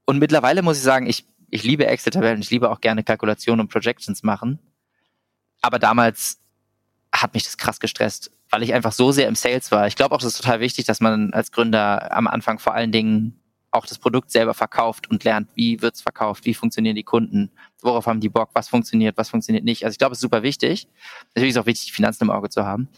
Und 0.04 0.18
mittlerweile 0.18 0.62
muss 0.62 0.78
ich 0.78 0.82
sagen, 0.82 1.06
ich, 1.06 1.24
ich 1.50 1.62
liebe 1.62 1.86
Excel-Tabellen, 1.86 2.40
ich 2.40 2.50
liebe 2.50 2.70
auch 2.70 2.80
gerne 2.80 3.04
Kalkulationen 3.04 3.60
und 3.60 3.68
Projections 3.68 4.24
machen. 4.24 4.58
Aber 5.60 5.78
damals 5.78 6.40
hat 7.14 7.34
mich 7.34 7.44
das 7.44 7.56
krass 7.56 7.78
gestresst, 7.78 8.32
weil 8.50 8.62
ich 8.64 8.74
einfach 8.74 8.92
so 8.92 9.12
sehr 9.12 9.28
im 9.28 9.36
Sales 9.36 9.70
war. 9.70 9.86
Ich 9.86 9.96
glaube 9.96 10.14
auch, 10.14 10.20
das 10.20 10.34
ist 10.34 10.42
total 10.42 10.60
wichtig, 10.60 10.86
dass 10.86 11.00
man 11.00 11.32
als 11.32 11.52
Gründer 11.52 12.14
am 12.16 12.26
Anfang 12.26 12.58
vor 12.58 12.74
allen 12.74 12.90
Dingen 12.90 13.38
auch 13.70 13.86
das 13.86 13.98
Produkt 13.98 14.30
selber 14.30 14.54
verkauft 14.54 15.08
und 15.08 15.24
lernt, 15.24 15.48
wie 15.54 15.80
wird's 15.80 16.02
verkauft, 16.02 16.44
wie 16.44 16.54
funktionieren 16.54 16.96
die 16.96 17.04
Kunden, 17.04 17.50
worauf 17.84 18.06
haben 18.06 18.20
die 18.20 18.28
Bock, 18.28 18.50
was 18.54 18.68
funktioniert, 18.68 19.16
was 19.16 19.30
funktioniert 19.30 19.64
nicht. 19.64 19.84
Also 19.84 19.94
ich 19.94 19.98
glaube, 19.98 20.12
es 20.12 20.18
ist 20.18 20.22
super 20.22 20.42
wichtig. 20.42 20.88
Natürlich 21.34 21.50
ist 21.50 21.58
auch 21.58 21.66
wichtig, 21.66 21.86
die 21.86 21.92
Finanzen 21.92 22.24
im 22.24 22.30
Auge 22.30 22.48
zu 22.48 22.64
haben. 22.64 22.88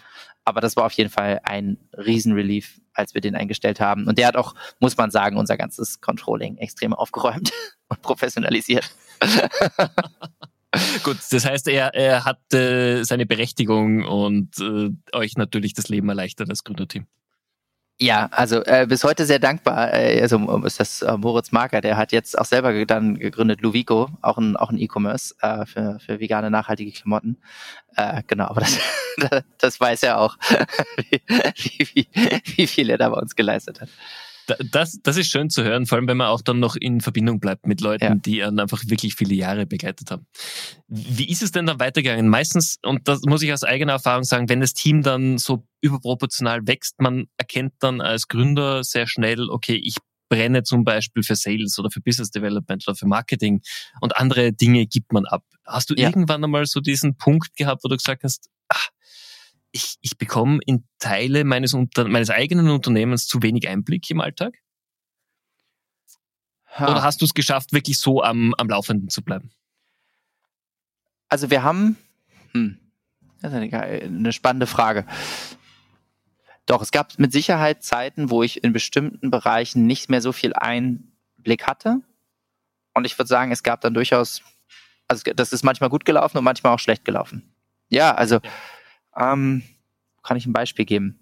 Aber 0.45 0.61
das 0.61 0.77
war 0.77 0.85
auf 0.85 0.93
jeden 0.93 1.11
Fall 1.11 1.41
ein 1.45 1.79
Riesenrelief, 1.97 2.81
als 2.93 3.15
wir 3.15 3.21
den 3.21 3.35
eingestellt 3.35 3.81
haben. 3.81 4.07
Und 4.07 4.19
der 4.19 4.29
hat 4.29 4.37
auch, 4.37 4.55
muss 4.79 4.97
man 4.97 5.11
sagen, 5.11 5.37
unser 5.37 5.57
ganzes 5.57 6.01
Controlling 6.01 6.59
extrem 6.59 6.93
aufgeräumt 6.93 7.51
und 7.89 8.03
professionalisiert. 8.03 8.91
Gut, 11.05 11.19
das 11.31 11.45
heißt, 11.45 11.69
er, 11.69 11.95
er 11.95 12.25
hat 12.25 12.53
äh, 12.53 13.05
seine 13.05 13.27
Berechtigung 13.27 14.05
und 14.05 14.59
äh, 14.59 14.91
euch 15.13 15.37
natürlich 15.37 15.73
das 15.73 15.89
Leben 15.89 16.09
erleichtert 16.09 16.51
als 16.51 16.65
Gründerteam. 16.65 17.07
Ja, 18.01 18.29
also 18.33 18.65
äh, 18.65 18.87
bis 18.89 19.05
heute 19.05 19.25
sehr 19.25 19.39
dankbar. 19.39 19.95
Äh, 19.95 20.21
also 20.21 20.39
ist 20.65 20.81
das 20.81 21.03
äh, 21.03 21.17
Moritz 21.17 21.53
Marker, 21.53 21.81
der 21.81 21.97
hat 21.97 22.11
jetzt 22.11 22.37
auch 22.37 22.45
selber 22.45 22.85
dann 22.87 23.17
gegründet 23.19 23.61
Luvico, 23.61 24.11
auch 24.21 24.37
ein 24.37 24.57
auch 24.57 24.71
ein 24.71 24.79
E-Commerce 24.79 25.35
äh, 25.41 25.65
für 25.65 26.01
für 26.01 26.19
vegane 26.19 26.51
nachhaltige 26.51 26.91
Klamotten. 26.91 27.39
Äh, 27.97 28.23
genau, 28.27 28.47
aber 28.47 28.63
das 28.63 28.79
das 29.59 29.81
weiß 29.81 30.03
er 30.03 30.19
auch, 30.19 30.37
wie, 30.97 31.89
wie, 31.95 32.09
wie 32.57 32.67
viel 32.67 32.91
er 32.91 32.99
da 32.99 33.11
bei 33.11 33.21
uns 33.21 33.37
geleistet 33.37 33.81
hat 33.81 33.89
das, 34.71 34.99
das 35.03 35.17
ist 35.17 35.29
schön 35.29 35.51
zu 35.51 35.65
hören, 35.65 35.87
vor 35.87 35.97
allem 35.97 36.09
wenn 36.09 36.17
man 36.17 36.29
auch 36.29 36.43
dann 36.43 36.61
noch 36.61 36.77
in 36.77 37.01
Verbindung 37.01 37.41
bleibt 37.41 37.67
mit 37.67 37.81
Leuten, 37.81 38.05
ja. 38.05 38.15
die 38.15 38.43
einen 38.43 38.61
einfach 38.61 38.83
wirklich 38.87 39.15
viele 39.15 39.35
Jahre 39.35 39.67
begleitet 39.67 40.11
haben. 40.11 40.27
Wie 40.89 41.29
ist 41.29 41.43
es 41.43 41.53
denn 41.53 41.67
dann 41.67 41.81
weitergegangen? 41.81 42.29
Meistens, 42.29 42.79
und 42.83 43.09
das 43.09 43.23
muss 43.23 43.43
ich 43.43 43.53
aus 43.53 43.65
eigener 43.65 43.95
Erfahrung 43.95 44.25
sagen, 44.25 44.49
wenn 44.49 44.61
das 44.61 44.75
Team 44.75 45.03
dann 45.03 45.39
so 45.39 45.67
überproportional 45.81 46.67
wächst, 46.67 47.01
man 47.01 47.27
erkennt 47.37 47.75
dann 47.81 48.01
als 48.01 48.29
Gründer 48.29 48.85
sehr 48.85 49.07
schnell, 49.07 49.49
okay, 49.51 49.81
ich 49.83 49.97
brenne 50.29 50.63
zum 50.63 50.85
Beispiel 50.85 51.23
für 51.23 51.37
Sales 51.37 51.79
oder 51.79 51.91
für 51.91 52.01
Business 52.01 52.31
Development 52.31 52.83
oder 52.87 52.97
für 52.97 53.07
Marketing 53.07 53.61
und 54.01 54.17
andere 54.17 54.53
Dinge 54.53 54.87
gibt 54.87 55.13
man 55.13 55.27
ab. 55.27 55.45
Hast 55.65 55.91
du 55.91 55.95
ja. 55.95 56.09
irgendwann 56.09 56.43
einmal 56.43 56.67
so 56.67 56.81
diesen 56.81 57.17
Punkt 57.17 57.57
gehabt, 57.57 57.85
wo 57.85 57.89
du 57.89 57.97
gesagt 57.97 58.25
hast, 58.25 58.49
ach, 58.69 58.89
ich, 59.75 59.97
ich 60.03 60.17
bekomme 60.17 60.61
in 60.67 60.85
Teile 61.01 61.45
meines, 61.45 61.75
Unter 61.75 62.09
meines 62.09 62.31
eigenen 62.31 62.71
Unternehmens 62.71 63.27
zu 63.27 63.43
wenig 63.43 63.69
Einblick 63.69 64.09
im 64.09 64.21
Alltag? 64.21 64.57
Ha. 66.77 66.91
Oder 66.91 67.03
hast 67.03 67.21
du 67.21 67.25
es 67.25 67.35
geschafft, 67.35 67.73
wirklich 67.73 67.99
so 67.99 68.23
am, 68.23 68.55
am 68.55 68.69
Laufenden 68.69 69.09
zu 69.09 69.23
bleiben? 69.23 69.51
Also 71.29 71.51
wir 71.51 71.65
haben, 71.65 71.97
hm, 72.53 72.79
das 73.43 73.53
ist 73.53 73.59
eine, 73.59 73.83
eine 73.83 74.33
spannende 74.33 74.69
Frage. 74.69 75.07
Doch, 76.67 76.81
es 76.81 76.93
gab 76.93 77.19
mit 77.19 77.33
Sicherheit 77.33 77.83
Zeiten, 77.83 78.31
wo 78.31 78.43
ich 78.45 78.63
in 78.63 78.73
bestimmten 78.73 79.31
Bereichen 79.31 79.87
nicht 79.87 80.09
mehr 80.09 80.21
so 80.21 80.33
viel 80.33 80.55
Einblick 80.55 81.67
hatte. 81.67 82.01
Und 82.95 83.05
ich 83.05 83.19
würde 83.19 83.29
sagen, 83.29 83.51
es 83.51 83.65
gab 83.65 83.81
dann 83.81 83.93
durchaus, 83.93 84.41
also 85.09 85.33
das 85.35 85.53
ist 85.53 85.65
manchmal 85.65 85.91
gut 85.91 86.05
gelaufen 86.05 86.39
und 86.39 86.45
manchmal 86.45 86.73
auch 86.73 86.79
schlecht 86.79 87.05
gelaufen. 87.05 87.55
Ja, 87.89 88.15
also. 88.15 88.39
Ähm, 89.17 89.63
kann 90.23 90.37
ich 90.37 90.47
ein 90.47 90.53
Beispiel 90.53 90.85
geben? 90.85 91.21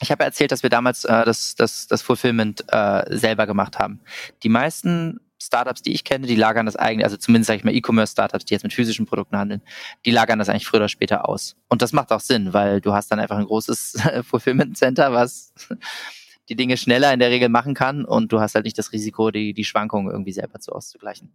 Ich 0.00 0.10
habe 0.10 0.24
erzählt, 0.24 0.52
dass 0.52 0.62
wir 0.62 0.70
damals 0.70 1.04
äh, 1.04 1.24
das, 1.24 1.54
das, 1.54 1.86
das 1.86 2.02
Fulfillment 2.02 2.64
äh, 2.68 3.04
selber 3.16 3.46
gemacht 3.46 3.78
haben. 3.78 4.00
Die 4.42 4.48
meisten 4.48 5.20
Startups, 5.40 5.82
die 5.82 5.92
ich 5.92 6.04
kenne, 6.04 6.26
die 6.26 6.36
lagern 6.36 6.66
das 6.66 6.76
eigentlich, 6.76 7.04
also 7.04 7.16
zumindest 7.16 7.48
sage 7.48 7.58
ich 7.58 7.64
mal 7.64 7.74
E-Commerce-Startups, 7.74 8.44
die 8.44 8.54
jetzt 8.54 8.62
mit 8.62 8.72
physischen 8.72 9.06
Produkten 9.06 9.36
handeln, 9.36 9.62
die 10.04 10.10
lagern 10.10 10.38
das 10.38 10.48
eigentlich 10.48 10.66
früher 10.66 10.80
oder 10.80 10.88
später 10.88 11.28
aus. 11.28 11.56
Und 11.68 11.82
das 11.82 11.92
macht 11.92 12.12
auch 12.12 12.20
Sinn, 12.20 12.52
weil 12.52 12.80
du 12.80 12.92
hast 12.92 13.10
dann 13.10 13.20
einfach 13.20 13.36
ein 13.36 13.44
großes 13.44 14.02
Fulfillment 14.22 14.76
Center, 14.76 15.12
was 15.12 15.52
die 16.48 16.56
Dinge 16.56 16.76
schneller 16.76 17.12
in 17.12 17.20
der 17.20 17.30
Regel 17.30 17.48
machen 17.48 17.74
kann 17.74 18.04
und 18.04 18.32
du 18.32 18.40
hast 18.40 18.54
halt 18.54 18.64
nicht 18.64 18.78
das 18.78 18.92
Risiko, 18.92 19.30
die, 19.30 19.54
die 19.54 19.64
Schwankungen 19.64 20.10
irgendwie 20.10 20.32
selber 20.32 20.60
zu 20.60 20.72
auszugleichen. 20.72 21.32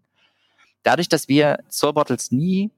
Dadurch, 0.83 1.09
dass 1.09 1.27
wir 1.27 1.59
Soul 1.69 1.93
Bottles 1.93 2.31
nie 2.31 2.71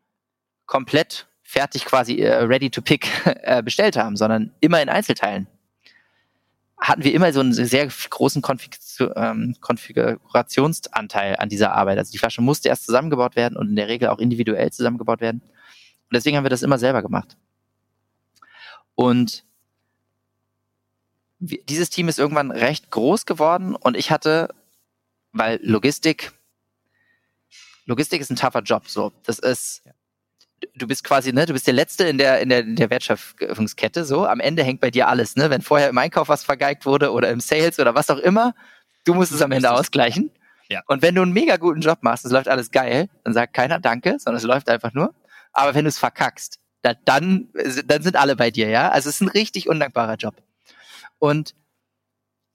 komplett 0.65 1.27
fertig 1.51 1.83
quasi 1.83 2.19
äh, 2.21 2.43
ready 2.43 2.69
to 2.69 2.81
pick 2.81 3.09
äh, 3.25 3.61
bestellt 3.61 3.97
haben, 3.97 4.15
sondern 4.15 4.53
immer 4.61 4.81
in 4.81 4.87
Einzelteilen. 4.87 5.47
Hatten 6.79 7.03
wir 7.03 7.13
immer 7.13 7.33
so 7.33 7.41
einen 7.41 7.53
sehr 7.53 7.87
großen 7.87 8.41
Konfig 8.41 8.79
ähm, 9.15 9.55
Konfigurationsanteil 9.59 11.35
an 11.35 11.49
dieser 11.49 11.73
Arbeit. 11.73 11.97
Also 11.97 12.13
die 12.13 12.17
Flasche 12.17 12.41
musste 12.41 12.69
erst 12.69 12.85
zusammengebaut 12.85 13.35
werden 13.35 13.57
und 13.57 13.67
in 13.67 13.75
der 13.75 13.89
Regel 13.89 14.07
auch 14.07 14.19
individuell 14.19 14.71
zusammengebaut 14.71 15.19
werden. 15.19 15.41
Und 15.41 16.13
deswegen 16.13 16.37
haben 16.37 16.45
wir 16.45 16.49
das 16.49 16.63
immer 16.63 16.79
selber 16.79 17.01
gemacht. 17.01 17.35
Und 18.95 19.43
dieses 21.39 21.89
Team 21.89 22.07
ist 22.07 22.17
irgendwann 22.17 22.51
recht 22.51 22.91
groß 22.91 23.25
geworden 23.25 23.75
und 23.75 23.97
ich 23.97 24.09
hatte, 24.09 24.55
weil 25.33 25.59
Logistik, 25.61 26.31
Logistik 27.85 28.21
ist 28.21 28.29
ein 28.29 28.37
tougher 28.37 28.61
Job, 28.61 28.87
so. 28.87 29.11
Das 29.23 29.37
ist, 29.37 29.83
du 30.75 30.87
bist 30.87 31.03
quasi, 31.03 31.31
ne, 31.33 31.45
du 31.45 31.53
bist 31.53 31.67
der 31.67 31.73
Letzte 31.73 32.05
in 32.05 32.17
der, 32.17 32.39
in 32.41 32.49
der, 32.49 32.59
in 32.59 32.75
der 32.75 32.89
Wertschöpfungskette, 32.89 34.05
so. 34.05 34.25
Am 34.25 34.39
Ende 34.39 34.63
hängt 34.63 34.81
bei 34.81 34.91
dir 34.91 35.07
alles, 35.07 35.35
ne. 35.35 35.49
Wenn 35.49 35.61
vorher 35.61 35.89
im 35.89 35.97
Einkauf 35.97 36.29
was 36.29 36.43
vergeigt 36.43 36.85
wurde 36.85 37.11
oder 37.11 37.29
im 37.29 37.39
Sales 37.39 37.79
oder 37.79 37.95
was 37.95 38.09
auch 38.09 38.17
immer, 38.17 38.53
du 39.05 39.13
musst 39.13 39.31
es 39.31 39.41
am 39.41 39.51
Ende 39.51 39.71
ausgleichen. 39.71 40.31
Ja. 40.69 40.81
Und 40.87 41.01
wenn 41.01 41.15
du 41.15 41.21
einen 41.21 41.33
mega 41.33 41.57
guten 41.57 41.81
Job 41.81 41.99
machst, 42.01 42.25
es 42.25 42.31
läuft 42.31 42.47
alles 42.47 42.71
geil, 42.71 43.09
dann 43.23 43.33
sagt 43.33 43.53
keiner 43.53 43.79
Danke, 43.79 44.17
sondern 44.19 44.37
es 44.37 44.43
läuft 44.43 44.69
einfach 44.69 44.93
nur. 44.93 45.13
Aber 45.53 45.75
wenn 45.75 45.83
du 45.83 45.89
es 45.89 45.99
verkackst, 45.99 46.59
da, 46.81 46.93
dann, 46.93 47.49
dann 47.85 48.01
sind 48.01 48.15
alle 48.15 48.35
bei 48.35 48.51
dir, 48.51 48.69
ja. 48.69 48.89
Also 48.89 49.09
es 49.09 49.15
ist 49.15 49.21
ein 49.21 49.29
richtig 49.29 49.67
undankbarer 49.67 50.15
Job. 50.15 50.35
Und 51.19 51.53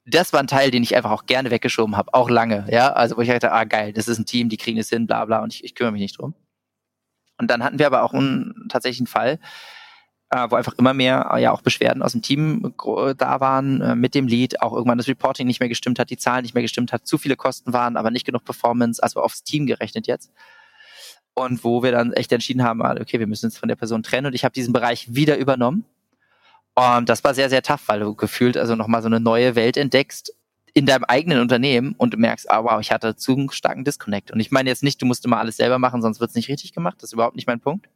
das 0.07 0.33
war 0.33 0.41
ein 0.41 0.47
Teil, 0.47 0.71
den 0.71 0.83
ich 0.83 0.97
einfach 0.97 1.11
auch 1.11 1.27
gerne 1.27 1.51
weggeschoben 1.51 1.97
habe, 1.97 2.15
auch 2.15 2.31
lange, 2.31 2.67
ja. 2.71 2.93
Also 2.93 3.17
wo 3.17 3.21
ich 3.21 3.29
dachte, 3.29 3.53
ah 3.53 3.65
geil, 3.65 3.93
das 3.93 4.09
ist 4.09 4.19
ein 4.19 4.27
Team, 4.27 4.49
die 4.49 4.57
kriegen 4.57 4.79
es 4.79 4.89
hin, 4.89 5.07
bla 5.07 5.25
bla, 5.25 5.43
und 5.43 5.53
ich, 5.53 5.65
ich 5.65 5.75
kümmere 5.75 5.93
mich 5.93 6.03
nicht 6.03 6.19
drum. 6.19 6.35
Und 7.39 7.51
dann 7.51 7.63
hatten 7.63 7.79
wir 7.79 7.87
aber 7.87 8.03
auch 8.03 8.15
einen 8.15 8.69
tatsächlichen 8.69 9.07
Fall, 9.07 9.39
äh, 10.31 10.47
wo 10.51 10.57
einfach 10.57 10.75
immer 10.79 10.95
mehr 10.95 11.31
äh, 11.33 11.43
ja 11.43 11.53
auch 11.53 11.63
Beschwerden 11.63 12.03
aus 12.03 12.13
dem 12.13 12.23
Team 12.23 12.75
äh, 12.85 13.15
da 13.15 13.41
waren 13.41 13.81
äh, 13.81 13.95
mit 13.95 14.15
dem 14.15 14.27
Lead, 14.27 14.61
auch 14.61 14.73
irgendwann 14.73 14.99
das 14.99 15.09
Reporting 15.09 15.47
nicht 15.47 15.61
mehr 15.61 15.69
gestimmt 15.69 15.99
hat, 15.99 16.11
die 16.11 16.17
Zahlen 16.17 16.43
nicht 16.43 16.55
mehr 16.55 16.63
gestimmt 16.63 16.93
hat, 16.93 17.07
zu 17.07 17.19
viele 17.19 17.37
Kosten 17.37 17.73
waren, 17.73 17.97
aber 17.97 18.11
nicht 18.11 18.27
genug 18.27 18.45
Performance, 18.45 19.03
also 19.03 19.21
aufs 19.21 19.45
Team 19.45 19.67
gerechnet 19.67 20.07
jetzt. 20.07 20.33
Und 21.35 21.65
wo 21.65 21.83
wir 21.83 21.93
dann 21.93 22.13
echt 22.15 22.33
entschieden 22.33 22.65
haben, 22.65 22.83
ah, 22.83 22.97
okay, 22.99 23.19
wir 23.19 23.27
müssen 23.27 23.47
uns 23.47 23.59
von 23.59 23.69
der 23.69 23.77
Person 23.77 24.03
trennen 24.03 24.27
und 24.27 24.35
ich 24.35 24.45
habe 24.45 24.55
diesen 24.55 24.73
Bereich 24.73 25.15
wieder 25.15 25.37
übernommen. 25.37 25.85
Und 26.75 27.09
das 27.09 27.25
war 27.25 27.35
sehr, 27.35 27.51
sehr 27.51 27.63
tough, 27.63 27.83
weil 27.87 28.01
du 28.01 28.15
gefühlt 28.15 28.57
also 28.57 28.75
nochmal 28.75 29.03
so 29.03 29.07
eine 29.09 29.21
neue 29.21 29.55
Welt 29.55 29.77
entdeckst 29.77 30.33
in 30.77 30.85
deinem 30.85 31.05
eigenen 31.05 31.41
Unternehmen 31.41 31.95
und 31.97 32.13
du 32.13 32.19
merkst, 32.19 32.51
ah 32.51 32.63
wow, 32.63 32.79
ich 32.83 32.93
hatte 32.93 33.17
zu 33.17 33.33
einen 33.33 33.51
starken 33.51 33.83
Disconnect. 33.83 34.31
Und 34.31 34.41
ich 34.41 34.51
meine 34.51 34.69
jetzt 34.69 34.83
nicht, 34.83 35.01
du 35.01 35.07
musst 35.07 35.25
immer 35.25 35.39
alles 35.39 35.57
selber 35.57 35.79
machen, 35.79 36.03
sonst 36.03 36.21
wird 36.21 36.29
es 36.29 36.37
nicht 36.37 36.51
richtig 36.51 36.75
gemacht. 36.75 36.97
Das 36.99 37.05
ist 37.05 37.13
überhaupt 37.15 37.35
nicht 37.35 37.47
mein 37.47 37.61
Punkt. 37.61 37.89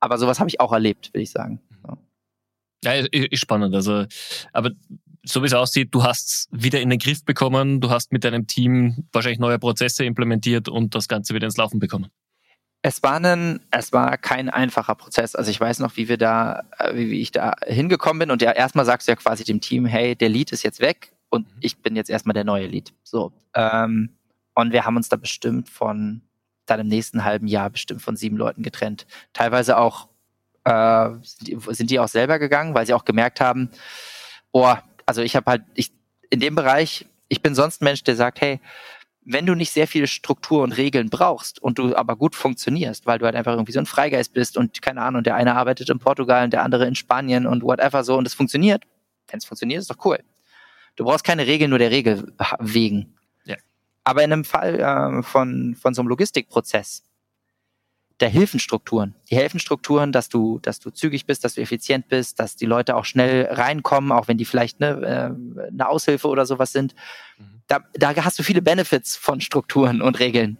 Aber 0.00 0.16
sowas 0.16 0.40
habe 0.40 0.48
ich 0.48 0.58
auch 0.58 0.72
erlebt, 0.72 1.12
will 1.12 1.20
ich 1.20 1.30
sagen. 1.30 1.60
Ja, 2.82 2.92
ist 2.92 3.40
spannend. 3.40 3.74
Also, 3.74 4.06
aber 4.54 4.70
so 5.22 5.42
wie 5.42 5.48
es 5.48 5.52
aussieht, 5.52 5.94
du 5.94 6.02
hast 6.02 6.30
es 6.30 6.48
wieder 6.50 6.80
in 6.80 6.88
den 6.88 6.98
Griff 6.98 7.26
bekommen, 7.26 7.82
du 7.82 7.90
hast 7.90 8.10
mit 8.10 8.24
deinem 8.24 8.46
Team 8.46 9.06
wahrscheinlich 9.12 9.38
neue 9.38 9.58
Prozesse 9.58 10.06
implementiert 10.06 10.70
und 10.70 10.94
das 10.94 11.08
Ganze 11.08 11.34
wieder 11.34 11.44
ins 11.44 11.58
Laufen 11.58 11.78
bekommen. 11.78 12.08
Es 12.80 13.02
war 13.02 13.22
ein, 13.22 13.60
es 13.70 13.92
war 13.92 14.16
kein 14.16 14.48
einfacher 14.48 14.94
Prozess. 14.94 15.34
Also 15.34 15.50
ich 15.50 15.60
weiß 15.60 15.80
noch, 15.80 15.98
wie 15.98 16.08
wir 16.08 16.16
da, 16.16 16.62
äh, 16.78 16.94
wie 16.94 17.20
ich 17.20 17.32
da 17.32 17.56
hingekommen 17.66 18.20
bin 18.20 18.30
und 18.30 18.40
ja, 18.40 18.52
erstmal 18.52 18.86
sagst 18.86 19.08
du 19.08 19.12
ja 19.12 19.16
quasi 19.16 19.44
dem 19.44 19.60
Team, 19.60 19.84
hey, 19.84 20.16
der 20.16 20.30
Lead 20.30 20.52
ist 20.52 20.62
jetzt 20.62 20.80
weg, 20.80 21.12
und 21.30 21.46
mhm. 21.46 21.60
ich 21.60 21.78
bin 21.78 21.96
jetzt 21.96 22.10
erstmal 22.10 22.34
der 22.34 22.44
neue 22.44 22.66
Lead. 22.66 22.92
So. 23.02 23.32
Ähm, 23.54 24.10
und 24.54 24.72
wir 24.72 24.84
haben 24.84 24.96
uns 24.96 25.08
da 25.08 25.16
bestimmt 25.16 25.68
von, 25.68 26.22
dann 26.66 26.80
im 26.80 26.88
nächsten 26.88 27.24
halben 27.24 27.46
Jahr 27.46 27.70
bestimmt 27.70 28.02
von 28.02 28.16
sieben 28.16 28.36
Leuten 28.36 28.62
getrennt. 28.62 29.06
Teilweise 29.32 29.78
auch, 29.78 30.08
äh, 30.64 31.10
sind 31.22 31.90
die 31.90 32.00
auch 32.00 32.08
selber 32.08 32.38
gegangen, 32.38 32.74
weil 32.74 32.86
sie 32.86 32.94
auch 32.94 33.04
gemerkt 33.04 33.40
haben, 33.40 33.70
boah, 34.52 34.82
also 35.06 35.22
ich 35.22 35.36
habe 35.36 35.50
halt, 35.50 35.62
ich, 35.74 35.92
in 36.30 36.40
dem 36.40 36.54
Bereich, 36.54 37.06
ich 37.28 37.42
bin 37.42 37.54
sonst 37.54 37.80
ein 37.80 37.84
Mensch, 37.84 38.02
der 38.02 38.16
sagt, 38.16 38.40
hey, 38.40 38.60
wenn 39.30 39.44
du 39.44 39.54
nicht 39.54 39.72
sehr 39.72 39.86
viele 39.86 40.06
Struktur 40.06 40.62
und 40.62 40.72
Regeln 40.72 41.10
brauchst 41.10 41.62
und 41.62 41.78
du 41.78 41.94
aber 41.94 42.16
gut 42.16 42.34
funktionierst, 42.34 43.04
weil 43.06 43.18
du 43.18 43.26
halt 43.26 43.36
einfach 43.36 43.52
irgendwie 43.52 43.72
so 43.72 43.78
ein 43.78 43.86
Freigeist 43.86 44.32
bist 44.32 44.56
und 44.56 44.80
keine 44.80 45.02
Ahnung, 45.02 45.22
der 45.22 45.34
eine 45.34 45.54
arbeitet 45.54 45.90
in 45.90 45.98
Portugal 45.98 46.44
und 46.44 46.52
der 46.52 46.62
andere 46.62 46.86
in 46.86 46.94
Spanien 46.94 47.46
und 47.46 47.62
whatever 47.62 48.04
so 48.04 48.16
und 48.16 48.26
es 48.26 48.32
funktioniert, 48.32 48.84
wenn 49.28 49.38
es 49.38 49.44
funktioniert, 49.44 49.82
ist 49.82 49.90
doch 49.90 50.02
cool. 50.06 50.18
Du 50.98 51.04
brauchst 51.04 51.22
keine 51.22 51.46
Regeln 51.46 51.70
nur 51.70 51.78
der 51.78 51.92
Regel 51.92 52.32
wegen. 52.58 53.14
Ja. 53.44 53.54
Aber 54.02 54.24
in 54.24 54.32
einem 54.32 54.44
Fall 54.44 54.80
äh, 54.80 55.22
von, 55.22 55.76
von 55.76 55.94
so 55.94 56.02
einem 56.02 56.08
Logistikprozess, 56.08 57.04
der 58.18 58.28
helfen 58.28 58.58
Strukturen. 58.58 59.14
Die 59.30 59.36
helfen 59.36 59.60
Strukturen, 59.60 60.10
dass 60.10 60.28
du, 60.28 60.58
dass 60.58 60.80
du 60.80 60.90
zügig 60.90 61.24
bist, 61.24 61.44
dass 61.44 61.54
du 61.54 61.60
effizient 61.60 62.08
bist, 62.08 62.40
dass 62.40 62.56
die 62.56 62.66
Leute 62.66 62.96
auch 62.96 63.04
schnell 63.04 63.46
reinkommen, 63.46 64.10
auch 64.10 64.26
wenn 64.26 64.38
die 64.38 64.44
vielleicht 64.44 64.80
ne, 64.80 64.88
äh, 65.60 65.68
eine 65.68 65.88
Aushilfe 65.88 66.26
oder 66.26 66.46
sowas 66.46 66.72
sind. 66.72 66.96
Mhm. 67.38 67.62
Da, 67.68 67.84
da 67.92 68.16
hast 68.24 68.40
du 68.40 68.42
viele 68.42 68.60
Benefits 68.60 69.14
von 69.14 69.40
Strukturen 69.40 70.02
und 70.02 70.18
Regeln. 70.18 70.58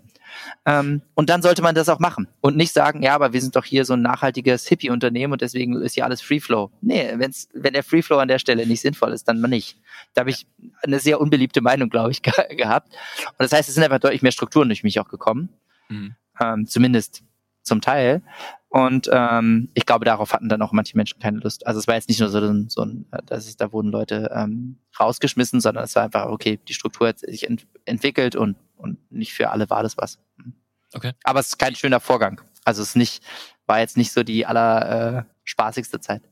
Ähm, 0.67 1.03
und 1.14 1.31
dann 1.31 1.43
sollte 1.43 1.62
man 1.62 1.75
das 1.75 1.88
auch 1.88 1.99
machen 1.99 2.29
und 2.41 2.57
nicht 2.57 2.73
sagen, 2.73 3.03
ja, 3.03 3.14
aber 3.14 3.33
wir 3.33 3.41
sind 3.41 3.57
doch 3.57 3.64
hier 3.64 3.85
so 3.85 3.95
ein 3.95 4.03
nachhaltiges 4.03 4.67
Hippie-Unternehmen 4.67 5.33
und 5.33 5.41
deswegen 5.41 5.75
ist 5.81 5.95
hier 5.95 6.05
alles 6.05 6.21
Free 6.21 6.41
Flow. 6.41 6.71
Nee, 6.81 7.14
wenn's, 7.17 7.49
wenn 7.55 7.73
der 7.73 7.83
Free 7.83 8.03
Flow 8.03 8.19
an 8.19 8.29
der 8.29 8.38
Stelle 8.38 8.67
nicht 8.67 8.81
sinnvoll 8.81 9.12
ist, 9.12 9.29
dann 9.29 9.41
mal 9.41 9.49
nicht. 9.49 9.79
Da 10.14 10.21
habe 10.21 10.31
ich 10.31 10.47
eine 10.83 11.01
sehr 11.01 11.21
unbeliebte 11.21 11.61
Meinung, 11.61 11.88
glaube 11.88 12.11
ich, 12.11 12.23
gehabt. 12.57 12.88
Und 13.27 13.41
das 13.41 13.53
heißt, 13.53 13.69
es 13.69 13.75
sind 13.75 13.85
einfach 13.85 14.01
deutlich 14.01 14.23
mehr 14.23 14.33
Strukturen 14.33 14.69
durch 14.69 14.85
mich 14.85 15.01
auch 15.01 15.09
gekommen. 15.09 15.51
Mhm. 15.88 16.14
Ähm, 16.41 16.67
zumindest 16.67 17.23
zum 17.62 17.81
Teil. 17.81 18.23
Und 18.71 19.09
ähm, 19.12 19.71
ich 19.75 19.87
glaube, 19.87 20.05
darauf 20.05 20.35
hatten 20.35 20.49
dann 20.49 20.61
auch 20.61 20.73
manche 20.73 20.97
Menschen 20.97 21.21
keine 21.21 21.38
Lust. 21.38 21.67
Also 21.67 21.81
es 21.81 21.87
war 21.87 21.95
jetzt 21.95 22.09
nicht 22.09 22.21
nur 22.21 22.29
so 22.29 22.38
ein, 22.38 22.69
so 22.69 22.83
ein 22.83 23.07
dass 23.25 23.47
es, 23.47 23.57
da 23.57 23.73
wurden 23.73 23.91
Leute 23.91 24.31
ähm, 24.35 24.79
rausgeschmissen, 24.99 25.61
sondern 25.61 25.85
es 25.85 25.95
war 25.95 26.05
einfach, 26.05 26.27
okay, 26.27 26.59
die 26.69 26.75
Struktur 26.75 27.09
hat 27.09 27.21
sich 27.21 27.49
ent 27.49 27.67
entwickelt 27.87 28.37
und, 28.37 28.57
und 28.79 28.99
nicht 29.11 29.35
für 29.35 29.51
alle 29.51 29.69
war 29.71 29.83
das 29.83 29.97
was. 29.97 30.19
Hm. 30.43 30.55
Okay. 30.95 31.12
Aber 31.25 31.41
es 31.41 31.49
ist 31.49 31.59
kein 31.59 31.75
schöner 31.75 32.01
Vorgang. 32.01 32.41
Also 32.64 32.83
es 32.83 32.91
ist 32.91 32.97
nicht, 32.97 33.23
war 33.67 33.81
jetzt 33.81 33.97
nicht 33.97 34.12
so 34.12 34.23
die 34.23 34.47
aller 34.47 35.19
äh, 35.19 35.23
spaßigste 35.45 36.01
Zeit. 36.01 36.23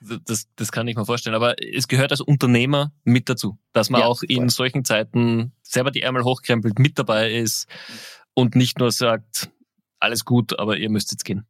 Das, 0.00 0.46
das 0.54 0.70
kann 0.70 0.86
ich 0.86 0.96
mir 0.96 1.04
vorstellen. 1.04 1.34
Aber 1.34 1.56
es 1.62 1.88
gehört 1.88 2.12
als 2.12 2.20
Unternehmer 2.20 2.92
mit 3.04 3.28
dazu, 3.28 3.58
dass 3.72 3.90
man 3.90 4.02
ja, 4.02 4.06
auch 4.06 4.22
in 4.22 4.42
voll. 4.42 4.50
solchen 4.50 4.84
Zeiten 4.84 5.52
selber 5.62 5.90
die 5.90 6.02
Ärmel 6.02 6.24
hochkrempelt, 6.24 6.78
mit 6.78 6.98
dabei 6.98 7.32
ist 7.32 7.68
und 8.34 8.54
nicht 8.54 8.78
nur 8.78 8.92
sagt, 8.92 9.50
alles 9.98 10.24
gut, 10.24 10.58
aber 10.58 10.76
ihr 10.76 10.90
müsst 10.90 11.10
jetzt 11.10 11.24
gehen. 11.24 11.46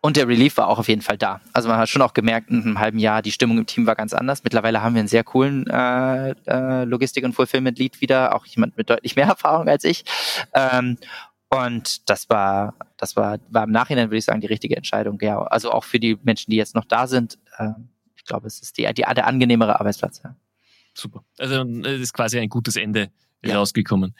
Und 0.00 0.16
der 0.16 0.28
Relief 0.28 0.56
war 0.56 0.68
auch 0.68 0.78
auf 0.78 0.88
jeden 0.88 1.02
Fall 1.02 1.18
da. 1.18 1.40
Also 1.52 1.68
man 1.68 1.78
hat 1.78 1.88
schon 1.88 2.02
auch 2.02 2.14
gemerkt, 2.14 2.50
in 2.50 2.62
einem 2.62 2.78
halben 2.78 2.98
Jahr, 2.98 3.22
die 3.22 3.32
Stimmung 3.32 3.58
im 3.58 3.66
Team 3.66 3.86
war 3.86 3.94
ganz 3.94 4.12
anders. 4.12 4.44
Mittlerweile 4.44 4.82
haben 4.82 4.94
wir 4.94 5.00
einen 5.00 5.08
sehr 5.08 5.24
coolen 5.24 5.66
äh, 5.68 6.30
äh, 6.46 6.84
Logistik- 6.84 7.24
und 7.24 7.34
Fulfillment-Lead 7.34 8.00
wieder, 8.00 8.34
auch 8.34 8.46
jemand 8.46 8.76
mit 8.76 8.90
deutlich 8.90 9.16
mehr 9.16 9.26
Erfahrung 9.28 9.68
als 9.68 9.84
ich. 9.84 10.04
Ähm, 10.54 10.98
und 11.48 12.08
das 12.10 12.28
war, 12.28 12.74
das 12.96 13.16
war, 13.16 13.38
war 13.50 13.64
im 13.64 13.70
Nachhinein, 13.70 14.08
würde 14.08 14.18
ich 14.18 14.24
sagen, 14.24 14.40
die 14.40 14.46
richtige 14.46 14.76
Entscheidung. 14.76 15.18
Ja, 15.20 15.42
also 15.42 15.70
auch 15.70 15.84
für 15.84 16.00
die 16.00 16.18
Menschen, 16.22 16.50
die 16.50 16.56
jetzt 16.56 16.74
noch 16.74 16.84
da 16.84 17.06
sind. 17.06 17.38
Äh, 17.58 17.70
ich 18.16 18.24
glaube, 18.24 18.46
es 18.46 18.60
ist 18.60 18.78
die, 18.78 18.86
die, 18.86 19.02
der 19.02 19.26
angenehmere 19.26 19.78
Arbeitsplatz. 19.78 20.20
Ja. 20.24 20.34
Super. 20.92 21.22
Also 21.38 21.62
es 21.84 22.00
ist 22.00 22.12
quasi 22.12 22.38
ein 22.38 22.48
gutes 22.48 22.76
Ende 22.76 23.10
ja. 23.44 23.56
rausgekommen. 23.56 24.14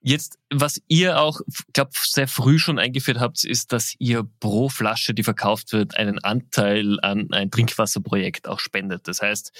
Jetzt, 0.00 0.38
was 0.52 0.82
ihr 0.86 1.18
auch, 1.18 1.40
glaube 1.72 1.92
sehr 1.94 2.28
früh 2.28 2.58
schon 2.58 2.78
eingeführt 2.78 3.18
habt, 3.20 3.42
ist, 3.44 3.72
dass 3.72 3.94
ihr 3.98 4.28
pro 4.38 4.68
Flasche, 4.68 5.14
die 5.14 5.22
verkauft 5.22 5.72
wird, 5.72 5.96
einen 5.96 6.18
Anteil 6.18 7.00
an 7.00 7.28
ein 7.32 7.50
Trinkwasserprojekt 7.50 8.46
auch 8.46 8.60
spendet. 8.60 9.08
Das 9.08 9.22
heißt, 9.22 9.50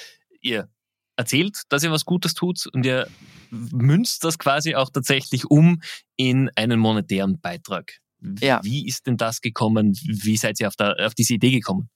ihr 0.42 0.68
erzählt, 1.16 1.62
dass 1.70 1.82
ihr 1.82 1.90
was 1.90 2.04
Gutes 2.04 2.34
tut 2.34 2.66
und 2.72 2.84
ihr 2.84 3.08
münzt 3.50 4.24
das 4.24 4.38
quasi 4.38 4.74
auch 4.74 4.90
tatsächlich 4.90 5.46
um 5.46 5.80
in 6.16 6.50
einen 6.56 6.78
monetären 6.78 7.40
Beitrag. 7.40 8.00
Ja. 8.40 8.60
Wie 8.62 8.86
ist 8.86 9.06
denn 9.06 9.16
das 9.16 9.40
gekommen? 9.40 9.92
Wie 10.04 10.36
seid 10.36 10.60
ihr 10.60 10.68
auf, 10.68 10.76
der, 10.76 11.06
auf 11.06 11.14
diese 11.14 11.34
Idee 11.34 11.50
gekommen? 11.50 11.88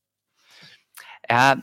Ja, 1.28 1.62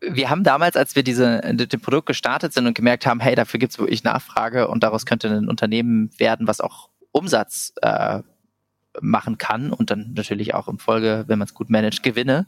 wir 0.00 0.30
haben 0.30 0.44
damals, 0.44 0.76
als 0.76 0.96
wir 0.96 1.02
diese, 1.02 1.40
dem 1.42 1.80
Produkt 1.80 2.06
gestartet 2.06 2.52
sind 2.52 2.66
und 2.66 2.74
gemerkt 2.74 3.06
haben, 3.06 3.20
hey, 3.20 3.34
dafür 3.34 3.60
gibt 3.60 3.72
es 3.72 3.78
wirklich 3.78 4.02
Nachfrage 4.02 4.68
und 4.68 4.82
daraus 4.82 5.04
könnte 5.04 5.28
ein 5.28 5.48
Unternehmen 5.48 6.10
werden, 6.18 6.46
was 6.46 6.60
auch 6.60 6.88
Umsatz 7.12 7.74
äh, 7.82 8.22
machen 9.00 9.38
kann 9.38 9.72
und 9.72 9.90
dann 9.90 10.12
natürlich 10.14 10.54
auch 10.54 10.68
im 10.68 10.78
Folge, 10.78 11.24
wenn 11.26 11.38
man 11.38 11.46
es 11.46 11.54
gut 11.54 11.70
managt, 11.70 12.02
Gewinne, 12.02 12.46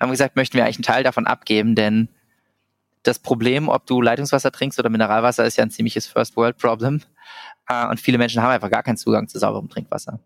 haben 0.00 0.08
wir 0.08 0.12
gesagt, 0.12 0.36
möchten 0.36 0.56
wir 0.56 0.64
eigentlich 0.64 0.76
einen 0.76 0.84
Teil 0.84 1.04
davon 1.04 1.26
abgeben, 1.26 1.74
denn 1.74 2.08
das 3.02 3.18
Problem, 3.18 3.68
ob 3.68 3.86
du 3.86 4.00
Leitungswasser 4.00 4.52
trinkst 4.52 4.78
oder 4.78 4.90
Mineralwasser, 4.90 5.44
ist 5.44 5.56
ja 5.56 5.64
ein 5.64 5.70
ziemliches 5.70 6.06
First-World-Problem. 6.06 7.02
Äh, 7.68 7.86
und 7.88 8.00
viele 8.00 8.18
Menschen 8.18 8.42
haben 8.42 8.50
einfach 8.50 8.70
gar 8.70 8.82
keinen 8.82 8.96
Zugang 8.96 9.28
zu 9.28 9.38
sauberem 9.38 9.68
Trinkwasser. 9.68 10.20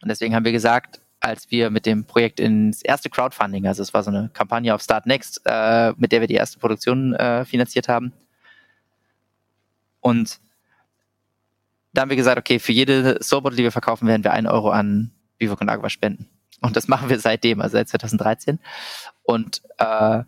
Und 0.00 0.08
deswegen 0.08 0.34
haben 0.34 0.44
wir 0.44 0.52
gesagt, 0.52 1.00
als 1.20 1.50
wir 1.50 1.70
mit 1.70 1.86
dem 1.86 2.04
Projekt 2.04 2.40
ins 2.40 2.82
erste 2.82 3.10
Crowdfunding, 3.10 3.66
also 3.66 3.82
es 3.82 3.92
war 3.92 4.02
so 4.02 4.10
eine 4.10 4.30
Kampagne 4.32 4.74
auf 4.74 4.82
Start 4.82 5.06
Next, 5.06 5.40
äh, 5.44 5.92
mit 5.96 6.12
der 6.12 6.20
wir 6.20 6.28
die 6.28 6.34
erste 6.34 6.58
Produktion 6.58 7.14
äh, 7.14 7.44
finanziert 7.44 7.88
haben. 7.88 8.12
Und 10.00 10.40
da 11.92 12.02
haben 12.02 12.10
wir 12.10 12.16
gesagt, 12.16 12.38
okay, 12.38 12.58
für 12.58 12.72
jede 12.72 13.18
Sorbottle, 13.22 13.56
die 13.56 13.64
wir 13.64 13.72
verkaufen, 13.72 14.06
werden 14.06 14.24
wir 14.24 14.32
einen 14.32 14.46
Euro 14.46 14.70
an 14.70 15.10
Vivo 15.38 15.56
Con 15.56 15.68
Agua 15.68 15.90
spenden. 15.90 16.28
Und 16.60 16.76
das 16.76 16.88
machen 16.88 17.08
wir 17.08 17.18
seitdem, 17.18 17.60
also 17.60 17.76
seit 17.76 17.88
2013. 17.88 18.58
Und 19.22 19.62
äh, 19.78 20.22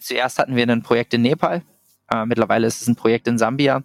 zuerst 0.00 0.38
hatten 0.38 0.56
wir 0.56 0.66
ein 0.66 0.82
Projekt 0.82 1.14
in 1.14 1.22
Nepal. 1.22 1.62
Äh, 2.10 2.24
mittlerweile 2.26 2.66
ist 2.66 2.82
es 2.82 2.88
ein 2.88 2.96
Projekt 2.96 3.28
in 3.28 3.38
Sambia. 3.38 3.82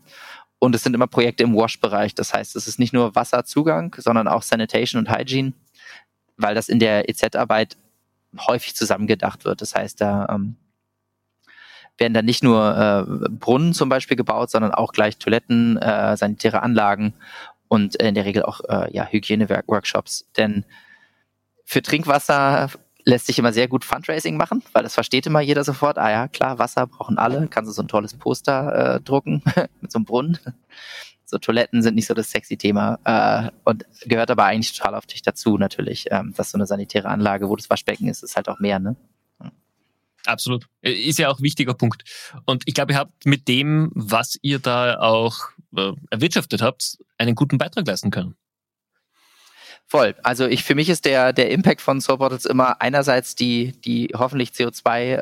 Und 0.59 0.75
es 0.75 0.83
sind 0.83 0.93
immer 0.93 1.07
Projekte 1.07 1.43
im 1.43 1.55
Wash-Bereich. 1.55 2.13
Das 2.13 2.33
heißt, 2.33 2.55
es 2.55 2.67
ist 2.67 2.77
nicht 2.77 2.93
nur 2.93 3.15
Wasserzugang, 3.15 3.95
sondern 3.97 4.27
auch 4.27 4.43
Sanitation 4.43 4.99
und 4.99 5.11
Hygiene 5.11 5.53
weil 6.41 6.55
das 6.55 6.69
in 6.69 6.79
der 6.79 7.09
EZ-Arbeit 7.09 7.77
häufig 8.47 8.75
zusammengedacht 8.75 9.45
wird. 9.45 9.61
Das 9.61 9.75
heißt, 9.75 9.99
da 10.01 10.27
ähm, 10.29 10.55
werden 11.97 12.13
dann 12.13 12.25
nicht 12.25 12.43
nur 12.43 12.77
äh, 12.77 13.29
Brunnen 13.29 13.73
zum 13.73 13.89
Beispiel 13.89 14.17
gebaut, 14.17 14.49
sondern 14.49 14.73
auch 14.73 14.93
gleich 14.93 15.17
Toiletten, 15.17 15.77
äh, 15.77 16.15
sanitäre 16.17 16.63
Anlagen 16.63 17.13
und 17.67 17.95
in 17.95 18.15
der 18.15 18.25
Regel 18.25 18.43
auch 18.43 18.61
äh, 18.67 18.91
ja, 18.93 19.05
Hygieneworkshops. 19.05 20.25
Denn 20.37 20.65
für 21.63 21.81
Trinkwasser 21.81 22.69
lässt 23.05 23.27
sich 23.27 23.39
immer 23.39 23.53
sehr 23.53 23.67
gut 23.67 23.85
Fundraising 23.85 24.37
machen, 24.37 24.63
weil 24.73 24.83
das 24.83 24.93
versteht 24.93 25.25
immer 25.25 25.41
jeder 25.41 25.63
sofort. 25.63 25.97
Ah 25.97 26.11
ja, 26.11 26.27
klar, 26.27 26.59
Wasser 26.59 26.87
brauchen 26.87 27.17
alle. 27.17 27.47
Kannst 27.47 27.69
du 27.69 27.73
so 27.73 27.81
ein 27.81 27.87
tolles 27.87 28.13
Poster 28.13 28.95
äh, 28.95 29.01
drucken 29.01 29.41
mit 29.81 29.91
so 29.91 29.99
einem 29.99 30.05
Brunnen. 30.05 30.37
So 31.31 31.37
Toiletten 31.37 31.81
sind 31.81 31.95
nicht 31.95 32.07
so 32.07 32.13
das 32.13 32.29
sexy 32.29 32.57
Thema 32.57 32.99
äh, 33.05 33.49
und 33.63 33.85
gehört 34.01 34.29
aber 34.29 34.43
eigentlich 34.43 34.77
total 34.77 34.95
auf 34.95 35.05
dich 35.05 35.21
dazu 35.21 35.57
natürlich, 35.57 36.07
ähm, 36.11 36.33
dass 36.35 36.51
so 36.51 36.57
eine 36.57 36.65
sanitäre 36.65 37.07
Anlage, 37.07 37.47
wo 37.47 37.55
das 37.55 37.69
Waschbecken 37.69 38.09
ist, 38.09 38.21
ist 38.21 38.35
halt 38.35 38.49
auch 38.49 38.59
mehr, 38.59 38.79
ne? 38.79 38.97
Absolut. 40.25 40.67
Ist 40.81 41.19
ja 41.19 41.29
auch 41.29 41.39
ein 41.39 41.43
wichtiger 41.43 41.73
Punkt. 41.73 42.03
Und 42.45 42.63
ich 42.65 42.73
glaube, 42.73 42.91
ihr 42.91 42.99
habt 42.99 43.25
mit 43.25 43.47
dem, 43.47 43.91
was 43.95 44.37
ihr 44.41 44.59
da 44.59 44.99
auch 44.99 45.37
äh, 45.75 45.93
erwirtschaftet 46.09 46.61
habt, 46.61 46.97
einen 47.17 47.33
guten 47.33 47.57
Beitrag 47.57 47.87
leisten 47.87 48.11
können. 48.11 48.35
Voll. 49.87 50.13
Also 50.23 50.47
ich 50.47 50.63
für 50.63 50.75
mich 50.75 50.89
ist 50.89 51.05
der 51.05 51.31
der 51.31 51.49
Impact 51.49 51.79
von 51.79 52.01
Soul 52.01 52.17
Bottles 52.17 52.45
immer 52.45 52.81
einerseits 52.81 53.35
die 53.35 53.71
die 53.83 54.09
hoffentlich 54.13 54.49
CO2 54.51 55.15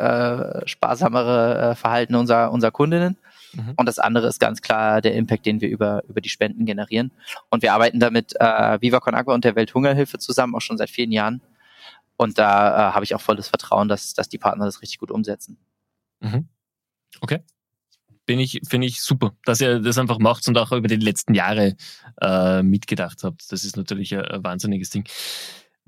äh, 0.64 0.68
sparsamere 0.68 1.72
äh, 1.72 1.76
Verhalten 1.76 2.16
unserer 2.16 2.52
unserer 2.52 2.72
Kundinnen 2.72 3.18
Mhm. 3.54 3.74
Und 3.76 3.86
das 3.86 4.00
andere 4.00 4.28
ist 4.28 4.40
ganz 4.40 4.62
klar 4.62 5.02
der 5.02 5.14
Impact, 5.16 5.46
den 5.46 5.62
wir 5.62 5.70
über, 5.70 6.04
über 6.08 6.22
die 6.22 6.30
Spenden 6.30 6.66
generieren. 6.66 7.12
Und 7.50 7.62
wir 7.62 7.74
arbeiten 7.74 8.00
damit 8.00 8.36
äh, 8.40 8.82
Viva 8.82 9.00
Con 9.00 9.16
Agua 9.16 9.34
und 9.34 9.44
der 9.44 9.56
Welthungerhilfe 9.56 10.20
zusammen, 10.20 10.56
auch 10.56 10.62
schon 10.62 10.78
seit 10.78 10.90
vielen 10.90 11.12
Jahren. 11.12 11.42
Und 12.18 12.38
da 12.38 12.90
äh, 12.90 12.94
habe 12.94 13.06
ich 13.06 13.16
auch 13.16 13.22
volles 13.22 13.48
Vertrauen, 13.48 13.88
dass, 13.88 14.14
dass 14.14 14.30
die 14.30 14.38
Partner 14.38 14.66
das 14.66 14.82
richtig 14.82 15.00
gut 15.00 15.12
umsetzen. 15.12 15.58
Mhm. 16.20 16.50
Okay. 17.22 17.40
Bin 18.26 18.40
ich, 18.40 18.62
finde 18.68 18.88
ich 18.88 19.02
super, 19.02 19.32
dass 19.46 19.62
ihr 19.62 19.80
das 19.80 19.98
einfach 19.98 20.20
macht 20.20 20.48
und 20.48 20.58
auch 20.58 20.72
über 20.72 20.88
die 20.88 20.98
letzten 20.98 21.34
Jahre 21.34 21.76
äh, 22.22 22.62
mitgedacht 22.62 23.24
habt. 23.24 23.52
Das 23.52 23.64
ist 23.64 23.76
natürlich 23.76 24.14
ein, 24.14 24.26
ein 24.26 24.44
wahnsinniges 24.44 24.90
Ding. 24.92 25.08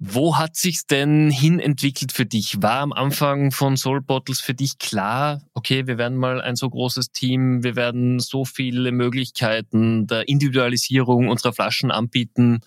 Wo 0.03 0.35
hat 0.35 0.55
sich's 0.55 0.87
denn 0.87 1.29
hin 1.29 1.59
entwickelt 1.59 2.11
für 2.11 2.25
dich? 2.25 2.59
War 2.59 2.79
am 2.79 2.91
Anfang 2.91 3.51
von 3.51 3.77
Soul 3.77 4.01
Bottles 4.01 4.39
für 4.39 4.55
dich 4.55 4.79
klar, 4.79 5.43
okay, 5.53 5.85
wir 5.85 5.99
werden 5.99 6.17
mal 6.17 6.41
ein 6.41 6.55
so 6.55 6.67
großes 6.67 7.11
Team, 7.11 7.63
wir 7.63 7.75
werden 7.75 8.19
so 8.19 8.43
viele 8.43 8.91
Möglichkeiten 8.91 10.07
der 10.07 10.27
Individualisierung 10.27 11.29
unserer 11.29 11.53
Flaschen 11.53 11.91
anbieten? 11.91 12.61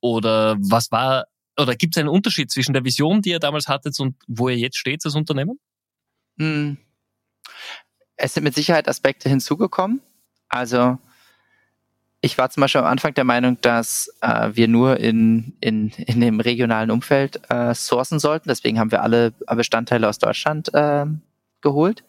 Oder 0.00 0.56
was 0.58 0.90
war, 0.90 1.26
oder 1.58 1.76
gibt 1.76 1.96
es 1.96 2.00
einen 2.00 2.08
Unterschied 2.08 2.50
zwischen 2.50 2.72
der 2.72 2.82
Vision, 2.82 3.20
die 3.20 3.28
ihr 3.28 3.40
damals 3.40 3.68
hattet 3.68 4.00
und 4.00 4.16
wo 4.26 4.48
ihr 4.48 4.56
jetzt 4.56 4.78
steht 4.78 5.04
als 5.04 5.14
Unternehmen? 5.14 5.60
Hm. 6.38 6.78
Es 8.16 8.32
sind 8.32 8.44
mit 8.44 8.54
Sicherheit 8.54 8.88
Aspekte 8.88 9.28
hinzugekommen. 9.28 10.00
Also 10.48 10.98
ich 12.22 12.36
war 12.36 12.50
zum 12.50 12.60
Beispiel 12.60 12.82
am 12.82 12.86
Anfang 12.86 13.14
der 13.14 13.24
Meinung, 13.24 13.58
dass 13.62 14.14
äh, 14.20 14.50
wir 14.52 14.68
nur 14.68 14.98
in, 14.98 15.56
in, 15.60 15.90
in 15.90 16.20
dem 16.20 16.40
regionalen 16.40 16.90
Umfeld 16.90 17.40
äh, 17.50 17.74
sourcen 17.74 18.18
sollten. 18.18 18.48
Deswegen 18.48 18.78
haben 18.78 18.90
wir 18.90 19.02
alle 19.02 19.32
Bestandteile 19.46 20.08
aus 20.08 20.18
Deutschland 20.18 20.72
äh, 20.74 21.06
geholt. 21.62 22.04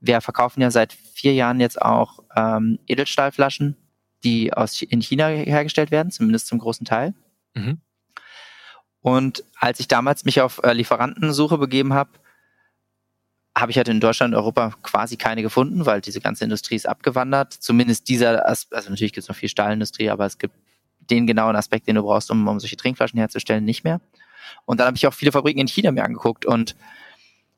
Wir 0.00 0.20
verkaufen 0.22 0.62
ja 0.62 0.70
seit 0.70 0.94
vier 0.94 1.34
Jahren 1.34 1.60
jetzt 1.60 1.80
auch 1.80 2.20
ähm, 2.34 2.78
Edelstahlflaschen, 2.86 3.76
die 4.24 4.52
aus 4.52 4.80
in 4.80 5.02
China 5.02 5.28
hergestellt 5.28 5.90
werden, 5.90 6.10
zumindest 6.10 6.46
zum 6.46 6.58
großen 6.58 6.86
Teil. 6.86 7.12
Mhm. 7.54 7.80
Und 9.02 9.44
als 9.58 9.80
ich 9.80 9.88
damals 9.88 10.24
mich 10.24 10.40
auf 10.40 10.62
äh, 10.62 10.72
Lieferantensuche 10.72 11.58
begeben 11.58 11.92
habe, 11.92 12.10
habe 13.60 13.70
ich 13.70 13.76
halt 13.76 13.88
in 13.88 14.00
Deutschland 14.00 14.34
und 14.34 14.40
Europa 14.40 14.74
quasi 14.82 15.16
keine 15.16 15.42
gefunden, 15.42 15.86
weil 15.86 16.00
diese 16.00 16.20
ganze 16.20 16.44
Industrie 16.44 16.76
ist 16.76 16.88
abgewandert. 16.88 17.52
Zumindest 17.52 18.08
dieser, 18.08 18.46
also 18.46 18.66
natürlich 18.72 19.12
gibt 19.12 19.24
es 19.24 19.28
noch 19.28 19.36
viel 19.36 19.48
Stahlindustrie, 19.48 20.10
aber 20.10 20.26
es 20.26 20.38
gibt 20.38 20.54
den 20.98 21.26
genauen 21.26 21.56
Aspekt, 21.56 21.88
den 21.88 21.96
du 21.96 22.02
brauchst, 22.02 22.30
um, 22.30 22.46
um 22.46 22.60
solche 22.60 22.76
Trinkflaschen 22.76 23.18
herzustellen, 23.18 23.64
nicht 23.64 23.84
mehr. 23.84 24.00
Und 24.64 24.80
dann 24.80 24.86
habe 24.86 24.96
ich 24.96 25.06
auch 25.06 25.14
viele 25.14 25.32
Fabriken 25.32 25.60
in 25.60 25.68
China 25.68 25.92
mir 25.92 26.04
angeguckt 26.04 26.46
und 26.46 26.76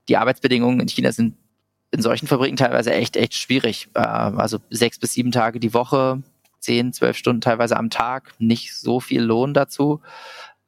die 0.09 0.17
Arbeitsbedingungen 0.17 0.81
in 0.81 0.89
China 0.89 1.13
sind 1.13 1.37
in 1.91 2.03
solchen 2.03 2.27
Fabriken 2.27 2.57
teilweise 2.57 2.93
echt, 2.93 3.17
echt 3.17 3.35
schwierig. 3.35 3.89
Äh, 3.95 4.01
also 4.01 4.59
sechs 4.71 4.99
bis 4.99 5.13
sieben 5.13 5.31
Tage 5.31 5.61
die 5.61 5.75
Woche, 5.75 6.23
zehn, 6.59 6.93
zwölf 6.93 7.17
Stunden 7.17 7.41
teilweise 7.41 7.77
am 7.77 7.91
Tag, 7.91 8.35
nicht 8.39 8.75
so 8.75 8.99
viel 8.99 9.23
Lohn 9.23 9.53
dazu. 9.53 10.01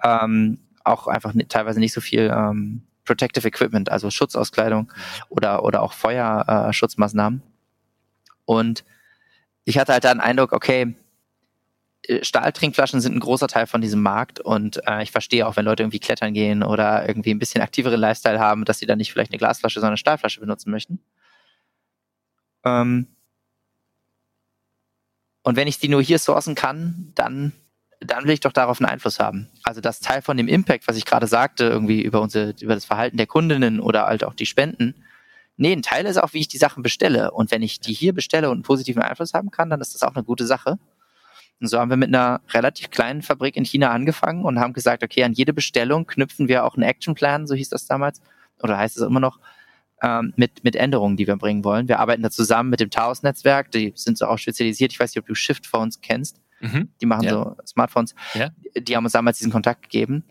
Ähm, 0.02 0.58
auch 0.84 1.06
einfach 1.06 1.32
teilweise 1.48 1.80
nicht 1.80 1.94
so 1.94 2.02
viel 2.02 2.30
ähm, 2.34 2.82
Protective 3.04 3.46
Equipment, 3.46 3.90
also 3.90 4.10
Schutzauskleidung 4.10 4.92
oder, 5.28 5.64
oder 5.64 5.82
auch 5.82 5.92
Feuerschutzmaßnahmen. 5.92 7.40
Äh, 7.40 8.30
und 8.46 8.84
ich 9.64 9.78
hatte 9.78 9.92
halt 9.92 10.04
da 10.04 10.12
den 10.12 10.20
Eindruck, 10.20 10.52
okay, 10.52 10.94
äh, 12.02 12.24
Stahltrinkflaschen 12.24 13.00
sind 13.00 13.16
ein 13.16 13.20
großer 13.20 13.48
Teil 13.48 13.66
von 13.66 13.80
diesem 13.80 14.02
Markt 14.02 14.40
und 14.40 14.80
äh, 14.86 15.02
ich 15.02 15.10
verstehe 15.10 15.46
auch, 15.46 15.56
wenn 15.56 15.64
Leute 15.64 15.82
irgendwie 15.82 16.00
klettern 16.00 16.34
gehen 16.34 16.62
oder 16.62 17.06
irgendwie 17.08 17.30
ein 17.30 17.38
bisschen 17.38 17.62
aktiveren 17.62 18.00
Lifestyle 18.00 18.38
haben, 18.38 18.64
dass 18.64 18.78
sie 18.78 18.86
dann 18.86 18.98
nicht 18.98 19.12
vielleicht 19.12 19.32
eine 19.32 19.38
Glasflasche, 19.38 19.80
sondern 19.80 19.92
eine 19.92 19.98
Stahlflasche 19.98 20.40
benutzen 20.40 20.70
möchten. 20.70 21.00
Ähm 22.64 23.08
und 25.42 25.56
wenn 25.56 25.68
ich 25.68 25.78
die 25.78 25.88
nur 25.88 26.02
hier 26.02 26.18
sourcen 26.18 26.54
kann, 26.54 27.12
dann, 27.14 27.52
dann 28.04 28.24
will 28.24 28.32
ich 28.32 28.40
doch 28.40 28.52
darauf 28.52 28.80
einen 28.80 28.90
Einfluss 28.90 29.20
haben. 29.20 29.48
Also 29.62 29.80
das 29.80 30.00
Teil 30.00 30.22
von 30.22 30.36
dem 30.36 30.48
Impact, 30.48 30.88
was 30.88 30.96
ich 30.96 31.04
gerade 31.04 31.26
sagte, 31.26 31.64
irgendwie 31.64 32.02
über 32.02 32.20
unsere, 32.20 32.54
über 32.60 32.74
das 32.74 32.84
Verhalten 32.84 33.16
der 33.16 33.26
Kundinnen 33.26 33.80
oder 33.80 34.06
halt 34.06 34.24
auch 34.24 34.34
die 34.34 34.46
Spenden, 34.46 34.94
Nee, 35.56 35.72
ein 35.72 35.82
Teil 35.82 36.04
ist 36.06 36.16
auch, 36.16 36.32
wie 36.32 36.40
ich 36.40 36.48
die 36.48 36.58
Sachen 36.58 36.82
bestelle. 36.82 37.30
Und 37.30 37.50
wenn 37.50 37.62
ich 37.62 37.78
die 37.78 37.92
hier 37.92 38.12
bestelle 38.12 38.50
und 38.50 38.56
einen 38.56 38.62
positiven 38.62 39.02
Einfluss 39.02 39.34
haben 39.34 39.50
kann, 39.50 39.70
dann 39.70 39.80
ist 39.80 39.94
das 39.94 40.02
auch 40.02 40.14
eine 40.14 40.24
gute 40.24 40.46
Sache. 40.46 40.78
Und 41.60 41.68
so 41.68 41.78
haben 41.78 41.90
wir 41.90 41.96
mit 41.96 42.08
einer 42.08 42.40
relativ 42.52 42.90
kleinen 42.90 43.22
Fabrik 43.22 43.56
in 43.56 43.64
China 43.64 43.90
angefangen 43.90 44.44
und 44.44 44.58
haben 44.58 44.72
gesagt, 44.72 45.04
okay, 45.04 45.22
an 45.22 45.32
jede 45.32 45.52
Bestellung 45.52 46.06
knüpfen 46.06 46.48
wir 46.48 46.64
auch 46.64 46.74
einen 46.74 46.82
Actionplan, 46.82 47.46
so 47.46 47.54
hieß 47.54 47.68
das 47.68 47.86
damals, 47.86 48.20
oder 48.60 48.76
heißt 48.76 48.96
es 48.96 49.02
immer 49.04 49.20
noch, 49.20 49.38
ähm, 50.02 50.34
mit, 50.36 50.64
mit 50.64 50.74
Änderungen, 50.74 51.16
die 51.16 51.28
wir 51.28 51.36
bringen 51.36 51.62
wollen. 51.62 51.86
Wir 51.86 52.00
arbeiten 52.00 52.22
da 52.22 52.30
zusammen 52.30 52.70
mit 52.70 52.80
dem 52.80 52.90
Taos-Netzwerk, 52.90 53.70
die 53.70 53.92
sind 53.94 54.18
so 54.18 54.26
auch 54.26 54.38
spezialisiert. 54.38 54.92
Ich 54.92 54.98
weiß 54.98 55.14
nicht, 55.14 55.22
ob 55.22 55.26
du 55.26 55.36
Shift 55.36 55.66
Phones 55.66 56.00
kennst. 56.00 56.40
Mhm. 56.60 56.90
Die 57.00 57.06
machen 57.06 57.24
ja. 57.24 57.32
so 57.32 57.56
Smartphones. 57.66 58.14
Ja. 58.34 58.50
Die 58.76 58.96
haben 58.96 59.04
uns 59.04 59.12
damals 59.12 59.38
diesen 59.38 59.52
Kontakt 59.52 59.82
gegeben. 59.82 60.24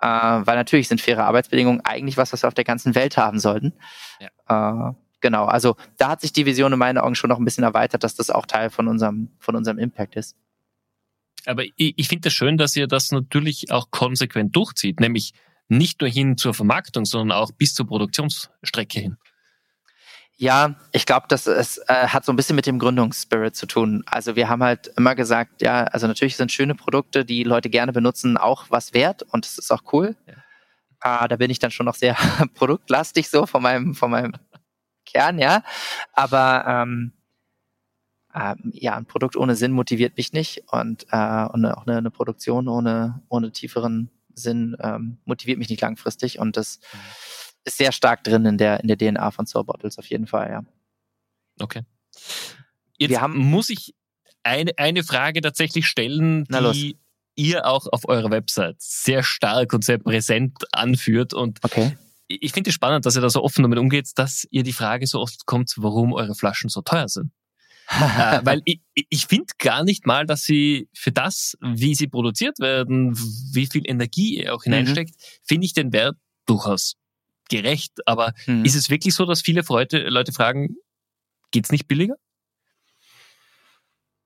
Äh, 0.00 0.06
weil 0.06 0.56
natürlich 0.56 0.88
sind 0.88 1.00
faire 1.00 1.26
Arbeitsbedingungen 1.26 1.82
eigentlich 1.84 2.16
was, 2.16 2.32
was 2.32 2.42
wir 2.42 2.48
auf 2.48 2.54
der 2.54 2.64
ganzen 2.64 2.94
Welt 2.94 3.16
haben 3.16 3.38
sollten. 3.38 3.74
Ja. 4.18 4.90
Äh, 4.90 4.94
genau, 5.20 5.44
also 5.44 5.76
da 5.98 6.10
hat 6.10 6.22
sich 6.22 6.32
die 6.32 6.46
Vision 6.46 6.72
in 6.72 6.78
meinen 6.78 6.98
Augen 6.98 7.14
schon 7.14 7.28
noch 7.28 7.38
ein 7.38 7.44
bisschen 7.44 7.64
erweitert, 7.64 8.02
dass 8.02 8.14
das 8.14 8.30
auch 8.30 8.46
Teil 8.46 8.70
von 8.70 8.88
unserem, 8.88 9.28
von 9.38 9.56
unserem 9.56 9.78
Impact 9.78 10.16
ist. 10.16 10.36
Aber 11.44 11.64
ich, 11.64 11.72
ich 11.76 12.08
finde 12.08 12.28
es 12.28 12.32
das 12.32 12.32
schön, 12.32 12.56
dass 12.56 12.76
ihr 12.76 12.86
das 12.86 13.12
natürlich 13.12 13.70
auch 13.70 13.90
konsequent 13.90 14.56
durchzieht, 14.56 15.00
nämlich 15.00 15.34
nicht 15.68 16.00
nur 16.00 16.10
hin 16.10 16.36
zur 16.36 16.54
Vermarktung, 16.54 17.04
sondern 17.04 17.38
auch 17.38 17.52
bis 17.52 17.74
zur 17.74 17.86
Produktionsstrecke 17.86 19.00
hin. 19.00 19.16
Ja, 20.40 20.74
ich 20.92 21.04
glaube, 21.04 21.26
das 21.28 21.46
ist, 21.46 21.82
äh, 21.86 22.08
hat 22.08 22.24
so 22.24 22.32
ein 22.32 22.36
bisschen 22.36 22.56
mit 22.56 22.64
dem 22.64 22.78
Gründungsspirit 22.78 23.54
zu 23.54 23.66
tun. 23.66 24.02
Also 24.06 24.36
wir 24.36 24.48
haben 24.48 24.62
halt 24.62 24.90
immer 24.96 25.14
gesagt, 25.14 25.60
ja, 25.60 25.84
also 25.84 26.06
natürlich 26.06 26.38
sind 26.38 26.50
schöne 26.50 26.74
Produkte, 26.74 27.26
die 27.26 27.44
Leute 27.44 27.68
gerne 27.68 27.92
benutzen, 27.92 28.38
auch 28.38 28.64
was 28.70 28.94
wert 28.94 29.22
und 29.22 29.44
das 29.44 29.58
ist 29.58 29.70
auch 29.70 29.82
cool. 29.92 30.16
Ja. 30.26 30.34
Ah, 31.00 31.28
da 31.28 31.36
bin 31.36 31.50
ich 31.50 31.58
dann 31.58 31.70
schon 31.70 31.84
noch 31.84 31.94
sehr 31.94 32.16
produktlastig 32.54 33.28
so 33.28 33.44
von 33.44 33.62
meinem, 33.62 33.94
von 33.94 34.10
meinem 34.10 34.32
Kern, 35.04 35.38
ja. 35.38 35.62
Aber 36.14 36.64
ähm, 36.66 37.12
ähm, 38.34 38.70
ja, 38.72 38.96
ein 38.96 39.04
Produkt 39.04 39.36
ohne 39.36 39.56
Sinn 39.56 39.72
motiviert 39.72 40.16
mich 40.16 40.32
nicht 40.32 40.64
und, 40.68 41.04
äh, 41.10 41.44
und 41.44 41.66
auch 41.66 41.86
eine, 41.86 41.98
eine 41.98 42.10
Produktion 42.10 42.66
ohne, 42.66 43.20
ohne 43.28 43.52
tieferen 43.52 44.10
Sinn 44.32 44.74
ähm, 44.80 45.18
motiviert 45.26 45.58
mich 45.58 45.68
nicht 45.68 45.82
langfristig 45.82 46.38
und 46.38 46.56
das 46.56 46.80
mhm 46.94 46.98
ist 47.70 47.78
sehr 47.78 47.92
stark 47.92 48.24
drin 48.24 48.44
in 48.44 48.58
der, 48.58 48.80
in 48.80 48.88
der 48.88 48.98
DNA 48.98 49.30
von 49.30 49.46
Soul 49.46 49.64
Bottles 49.64 49.98
auf 49.98 50.06
jeden 50.06 50.26
Fall, 50.26 50.50
ja. 50.50 50.62
Okay. 51.60 51.82
Jetzt 52.98 53.10
Wir 53.10 53.20
haben, 53.20 53.36
muss 53.36 53.70
ich 53.70 53.94
eine, 54.42 54.72
eine 54.76 55.04
Frage 55.04 55.40
tatsächlich 55.40 55.86
stellen, 55.86 56.44
die 56.44 56.98
ihr 57.36 57.66
auch 57.66 57.86
auf 57.90 58.08
eurer 58.08 58.30
Website 58.30 58.76
sehr 58.78 59.22
stark 59.22 59.72
und 59.72 59.84
sehr 59.84 59.98
präsent 59.98 60.64
anführt. 60.72 61.32
Und 61.32 61.58
okay. 61.62 61.96
ich 62.28 62.52
finde 62.52 62.70
es 62.70 62.74
spannend, 62.74 63.06
dass 63.06 63.16
ihr 63.16 63.22
da 63.22 63.30
so 63.30 63.42
offen 63.42 63.62
damit 63.62 63.78
umgeht, 63.78 64.10
dass 64.16 64.46
ihr 64.50 64.62
die 64.62 64.72
Frage 64.72 65.06
so 65.06 65.20
oft 65.20 65.46
kommt, 65.46 65.72
warum 65.76 66.12
eure 66.12 66.34
Flaschen 66.34 66.68
so 66.68 66.82
teuer 66.82 67.08
sind. 67.08 67.32
äh, 67.90 68.40
weil 68.44 68.62
ich, 68.66 68.80
ich 68.94 69.26
finde 69.26 69.52
gar 69.58 69.82
nicht 69.82 70.06
mal, 70.06 70.24
dass 70.24 70.42
sie 70.42 70.88
für 70.94 71.10
das, 71.10 71.56
wie 71.60 71.94
sie 71.94 72.06
produziert 72.06 72.60
werden, 72.60 73.16
wie 73.52 73.66
viel 73.66 73.82
Energie 73.84 74.38
ihr 74.38 74.54
auch 74.54 74.62
hineinsteckt, 74.62 75.10
mhm. 75.10 75.24
finde 75.42 75.64
ich 75.66 75.72
den 75.72 75.92
Wert 75.92 76.16
durchaus 76.46 76.96
gerecht. 77.50 78.06
Aber 78.06 78.32
mhm. 78.46 78.64
ist 78.64 78.74
es 78.74 78.88
wirklich 78.88 79.14
so, 79.14 79.26
dass 79.26 79.42
viele 79.42 79.62
Leute, 79.68 80.08
Leute 80.08 80.32
fragen, 80.32 80.76
geht's 81.50 81.70
nicht 81.70 81.86
billiger? 81.86 82.14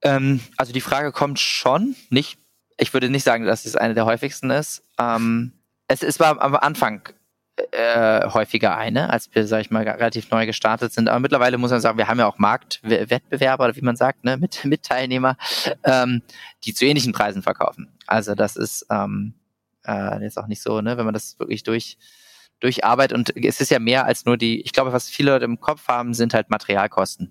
Ähm, 0.02 0.40
also 0.56 0.72
die 0.72 0.80
Frage 0.80 1.10
kommt 1.10 1.40
schon, 1.40 1.96
nicht. 2.10 2.38
Ich 2.76 2.92
würde 2.92 3.08
nicht 3.08 3.24
sagen, 3.24 3.44
dass 3.44 3.64
es 3.64 3.76
eine 3.76 3.94
der 3.94 4.04
häufigsten 4.04 4.50
ist. 4.50 4.82
Ähm, 4.98 5.52
es, 5.88 6.02
es 6.02 6.20
war 6.20 6.40
am 6.40 6.54
Anfang 6.54 7.08
äh, 7.70 8.28
häufiger 8.30 8.76
eine, 8.76 9.10
als 9.10 9.32
wir, 9.32 9.46
sag 9.46 9.60
ich 9.60 9.70
mal, 9.70 9.86
relativ 9.86 10.30
neu 10.30 10.46
gestartet 10.46 10.92
sind. 10.92 11.08
Aber 11.08 11.20
mittlerweile 11.20 11.56
muss 11.56 11.70
man 11.70 11.80
sagen, 11.80 11.98
wir 11.98 12.08
haben 12.08 12.18
ja 12.18 12.26
auch 12.26 12.38
Marktwettbewerber, 12.38 13.64
oder 13.64 13.76
wie 13.76 13.82
man 13.82 13.96
sagt, 13.96 14.24
ne, 14.24 14.36
mit, 14.36 14.64
mit 14.64 14.82
Teilnehmer, 14.82 15.36
ähm, 15.84 16.22
die 16.64 16.74
zu 16.74 16.84
ähnlichen 16.84 17.12
Preisen 17.12 17.42
verkaufen. 17.42 17.96
Also 18.06 18.34
das 18.34 18.56
ist 18.56 18.86
ähm, 18.90 19.34
äh, 19.86 20.22
jetzt 20.22 20.38
auch 20.38 20.48
nicht 20.48 20.62
so, 20.62 20.80
ne, 20.80 20.98
wenn 20.98 21.04
man 21.04 21.14
das 21.14 21.38
wirklich 21.38 21.62
durch 21.62 21.96
durch 22.64 22.82
Arbeit 22.82 23.12
und 23.12 23.36
es 23.36 23.60
ist 23.60 23.70
ja 23.70 23.78
mehr 23.78 24.06
als 24.06 24.24
nur 24.24 24.38
die, 24.38 24.62
ich 24.62 24.72
glaube, 24.72 24.94
was 24.94 25.10
viele 25.10 25.32
Leute 25.32 25.44
im 25.44 25.60
Kopf 25.60 25.86
haben, 25.86 26.14
sind 26.14 26.32
halt 26.32 26.48
Materialkosten. 26.48 27.30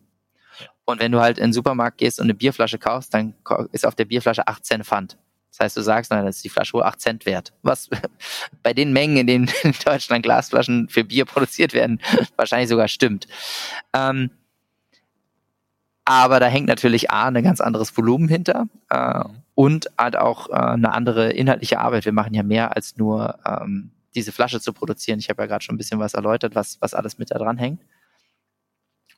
Und 0.86 1.00
wenn 1.00 1.12
du 1.12 1.22
halt 1.22 1.40
in 1.40 1.46
den 1.46 1.54
Supermarkt 1.54 1.98
gehst 1.98 2.20
und 2.20 2.26
eine 2.26 2.36
Bierflasche 2.36 2.78
kaufst, 2.78 3.16
dann 3.16 3.34
ist 3.72 3.84
auf 3.84 3.96
der 3.96 4.06
Bierflasche 4.06 4.48
8 4.48 4.64
Cent 4.64 4.86
Pfand. 4.86 5.18
Das 5.50 5.60
heißt, 5.60 5.78
du 5.78 5.82
sagst, 5.82 6.12
nein, 6.12 6.24
das 6.24 6.36
ist 6.36 6.46
die 6.46 6.50
Flasche 6.50 6.74
wohl 6.74 6.84
8 6.84 7.02
Cent 7.02 7.26
wert. 7.26 7.52
Was 7.64 7.90
bei 8.64 8.74
den 8.74 8.94
Mengen, 8.94 9.18
in 9.18 9.26
denen 9.26 9.52
in 9.64 9.74
Deutschland 9.84 10.22
Glasflaschen 10.22 10.88
für 10.88 11.04
Bier 11.04 11.26
produziert 11.26 11.74
werden, 11.74 12.00
wahrscheinlich 12.36 12.70
sogar 12.70 12.88
stimmt. 12.88 13.28
Ähm, 13.92 14.30
aber 16.06 16.40
da 16.40 16.46
hängt 16.46 16.68
natürlich 16.68 17.10
A, 17.10 17.30
ein 17.30 17.44
ganz 17.44 17.60
anderes 17.60 17.98
Volumen 17.98 18.28
hinter 18.28 18.68
äh, 18.90 19.24
und 19.56 19.90
halt 19.98 20.16
auch 20.16 20.50
äh, 20.50 20.54
eine 20.54 20.94
andere 20.94 21.32
inhaltliche 21.32 21.80
Arbeit. 21.80 22.06
Wir 22.06 22.12
machen 22.12 22.36
ja 22.36 22.44
mehr 22.44 22.76
als 22.76 22.98
nur 22.98 23.40
ähm, 23.48 23.93
diese 24.16 24.32
Flasche 24.32 24.62
zu 24.62 24.74
produzieren. 24.74 25.20
Ich 25.20 25.30
habe 25.30 25.44
ja 25.44 25.48
gerade 25.48 25.64
schon 25.64 25.76
ein 25.76 25.78
bisschen 25.78 26.00
was 26.00 26.14
erläutert, 26.14 26.56
was, 26.56 26.80
was 26.82 26.94
alles 26.94 27.18
mit 27.18 27.32
da 27.32 27.38
dran 27.38 27.58
hängt. 27.58 27.82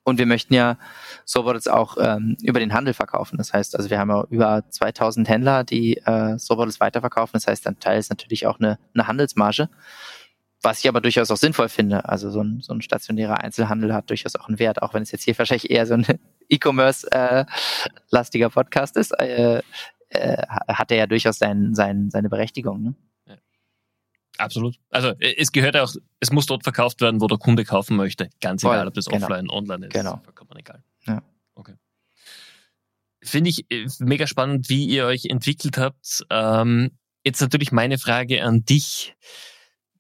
Und 0.08 0.20
wir 0.20 0.28
möchten 0.28 0.54
ja 0.54 0.78
Sobottles 1.26 1.68
auch 1.68 1.98
ähm, 2.00 2.38
über 2.44 2.60
den 2.60 2.74
Handel 2.74 2.94
verkaufen. 2.94 3.38
Das 3.38 3.54
heißt, 3.54 3.76
also 3.76 3.90
wir 3.90 3.98
haben 3.98 4.12
ja 4.12 4.24
über 4.30 4.64
2000 4.70 5.28
Händler, 5.28 5.64
die 5.64 5.98
äh, 5.98 6.38
Sobottles 6.38 6.80
weiterverkaufen. 6.80 7.34
Das 7.34 7.48
heißt, 7.48 7.66
ein 7.66 7.80
Teil 7.80 7.98
ist 7.98 8.12
natürlich 8.12 8.46
auch 8.46 8.60
eine, 8.60 8.78
eine 8.94 9.08
Handelsmarge, 9.08 9.68
was 10.62 10.78
ich 10.80 10.88
aber 10.88 11.02
durchaus 11.02 11.32
auch 11.32 11.38
sinnvoll 11.38 11.70
finde. 11.70 12.08
Also 12.08 12.30
so 12.30 12.44
ein, 12.44 12.62
so 12.62 12.72
ein 12.72 12.84
stationärer 12.84 13.40
Einzelhandel 13.40 13.96
hat 13.96 14.12
durchaus 14.12 14.36
auch 14.36 14.48
einen 14.48 14.60
Wert, 14.60 14.84
auch 14.84 14.94
wenn 14.94 15.02
es 15.02 15.12
jetzt 15.12 15.24
hier 15.24 15.36
wahrscheinlich 15.40 15.72
eher 15.72 15.88
so 15.88 15.96
ein 15.96 16.06
E-Commerce-lastiger 16.50 18.46
äh, 18.46 18.52
Podcast 18.52 18.98
ist, 18.98 19.10
äh, 19.20 19.64
äh, 20.10 20.44
hat 20.48 20.92
er 20.92 20.98
ja 20.98 21.08
durchaus 21.08 21.40
sein, 21.40 21.74
sein, 21.74 22.12
seine 22.12 22.30
Berechtigung. 22.30 22.84
Ne? 22.84 22.94
Absolut. 24.38 24.76
Also 24.90 25.10
äh, 25.20 25.36
es 25.38 25.52
gehört 25.52 25.78
auch, 25.78 25.94
es 26.20 26.32
muss 26.32 26.46
dort 26.46 26.64
verkauft 26.64 27.02
werden, 27.02 27.22
wo 27.22 27.28
der 27.28 27.38
Kunde 27.38 27.64
kaufen 27.64 27.96
möchte. 27.96 28.30
Ganz 28.42 28.62
Voll, 28.62 28.76
egal, 28.76 28.88
ob 28.88 28.94
das 28.94 29.06
genau. 29.06 29.26
offline, 29.26 29.50
online 29.50 29.88
ist. 29.88 29.94
Genau. 29.94 30.22
Vollkommen 30.24 30.58
egal. 30.58 30.84
Ja. 31.08 31.24
Okay. 31.56 31.76
Finde 33.24 33.50
ich 33.50 33.70
äh, 33.72 33.88
mega 34.00 34.28
spannend, 34.28 34.70
wie 34.70 34.86
ihr 34.86 35.06
euch 35.06 35.26
entwickelt 35.26 35.78
habt. 35.78 36.26
Ähm, 36.30 36.92
jetzt 37.24 37.42
natürlich 37.42 37.72
meine 37.72 37.98
Frage 37.98 38.44
an 38.44 38.66
dich. 38.66 39.16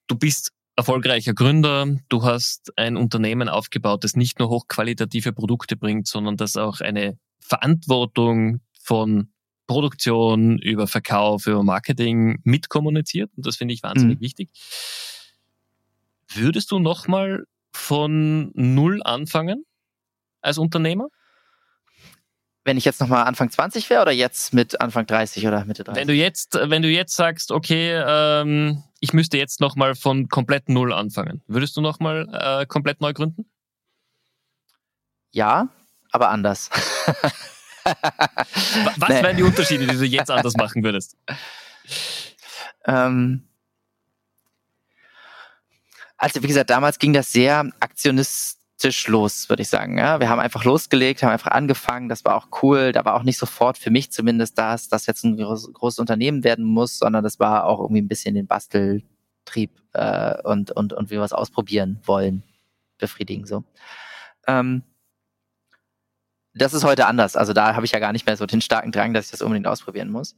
Du 0.08 0.15
bist 0.15 0.52
erfolgreicher 0.76 1.34
Gründer. 1.34 1.88
Du 2.10 2.24
hast 2.24 2.74
ein 2.78 2.98
Unternehmen 2.98 3.50
aufgebaut, 3.50 4.04
das 4.04 4.15
nicht 4.15 4.39
nur 4.39 4.50
hochqualitative 4.50 5.34
Produkte 5.34 5.78
bringt, 5.78 6.08
sondern 6.08 6.38
das 6.38 6.58
auch 6.58 6.82
eine 6.82 7.17
Verantwortung 7.39 8.62
von 8.82 9.32
Produktion, 9.67 10.60
über 10.60 10.88
Verkauf, 10.88 11.47
über 11.47 11.63
Marketing 11.63 12.39
mitkommuniziert. 12.43 13.32
Und 13.36 13.45
das 13.45 13.58
finde 13.58 13.73
ich 13.73 13.84
wahnsinnig 13.84 14.19
mhm. 14.19 14.23
wichtig. 14.23 14.49
Würdest 16.34 16.71
du 16.71 16.80
nochmal 16.80 17.45
von 17.73 18.51
Null 18.54 19.01
anfangen 19.04 19.65
als 20.41 20.58
Unternehmer? 20.58 21.08
Wenn 22.63 22.78
ich 22.78 22.86
jetzt 22.86 22.99
nochmal 22.99 23.25
Anfang 23.25 23.51
20 23.51 23.89
wäre 23.91 24.01
oder 24.01 24.12
jetzt 24.12 24.54
mit 24.54 24.82
Anfang 24.82 25.06
30 25.06 25.45
oder 25.45 25.65
Mitte 25.65 25.84
30? 25.84 26.01
Wenn 26.01 26.08
du 26.08 26.15
jetzt, 26.15 26.60
wenn 26.60 26.82
du 26.82 26.89
jetzt 26.89 27.15
sagst, 27.15 27.51
okay, 27.51 28.01
ähm, 28.06 28.84
ich 28.99 29.13
müsste 29.13 29.38
jetzt 29.38 29.62
nochmal 29.62 29.93
von 29.93 30.30
komplett 30.30 30.67
Null 30.67 30.91
anfangen, 30.91 31.43
würdest 31.47 31.78
du 31.78 31.82
nochmal 31.82 32.28
äh, 32.34 32.65
komplett 32.65 33.01
neu 33.01 33.13
gründen? 33.13 33.45
Ja, 35.31 35.69
aber 36.12 36.29
anders. 36.29 36.71
Was 37.86 39.10
nee. 39.10 39.23
wären 39.23 39.38
die 39.38 39.44
Unterschiede, 39.44 39.88
die 39.88 39.96
du 39.96 40.06
jetzt 40.06 40.31
anders 40.31 40.56
machen 40.56 40.83
würdest? 40.83 41.15
Ähm, 42.86 43.48
also 46.17 46.42
wie 46.42 46.48
gesagt, 46.48 46.69
damals 46.69 47.00
ging 47.00 47.13
das 47.13 47.31
sehr 47.31 47.69
Aktionist, 47.79 48.60
Tisch 48.77 49.08
los, 49.08 49.48
würde 49.48 49.62
ich 49.62 49.69
sagen. 49.69 49.98
Ja, 49.98 50.19
wir 50.19 50.27
haben 50.27 50.40
einfach 50.40 50.65
losgelegt, 50.65 51.23
haben 51.23 51.31
einfach 51.31 51.52
angefangen. 51.52 52.10
Das 52.10 52.25
war 52.25 52.36
auch 52.36 52.62
cool. 52.62 52.92
Da 52.92 53.06
war 53.06 53.15
auch 53.15 53.23
nicht 53.23 53.38
sofort 53.38 53.77
für 53.77 53.90
mich 53.90 54.12
zumindest 54.12 54.58
das, 54.58 54.90
dass 54.90 55.06
jetzt 55.06 55.23
ein 55.23 55.38
groß, 55.38 55.71
großes 55.71 56.00
Unternehmen 56.00 56.44
werden 56.44 56.65
muss, 56.65 57.00
sondern 57.00 57.23
das 57.23 57.40
war 57.40 57.65
auch 57.65 57.79
irgendwie 57.79 58.02
ein 58.02 58.10
bisschen 58.10 58.36
den 58.36 58.48
Basteltrieb 58.48 59.71
äh, 59.94 60.42
und 60.44 60.71
und 60.71 60.92
und 60.92 61.10
wir 61.10 61.21
was 61.21 61.31
ausprobieren 61.31 62.02
wollen, 62.04 62.44
befriedigen 62.98 63.46
so. 63.46 63.63
Ähm, 64.46 64.83
das 66.56 66.73
ist 66.73 66.83
heute 66.83 67.06
anders. 67.06 67.35
Also 67.35 67.53
da 67.53 67.75
habe 67.75 67.85
ich 67.85 67.91
ja 67.91 67.99
gar 67.99 68.13
nicht 68.13 68.25
mehr 68.25 68.37
so 68.37 68.45
den 68.45 68.62
starken 68.62 68.91
Drang, 68.91 69.13
dass 69.13 69.25
ich 69.25 69.31
das 69.31 69.41
unbedingt 69.41 69.67
ausprobieren 69.67 70.10
muss. 70.10 70.35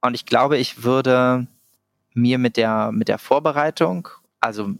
Und 0.00 0.14
ich 0.14 0.26
glaube, 0.26 0.58
ich 0.58 0.82
würde 0.82 1.46
mir 2.14 2.38
mit 2.38 2.56
der 2.56 2.90
mit 2.92 3.08
der 3.08 3.18
Vorbereitung, 3.18 4.08
also 4.40 4.74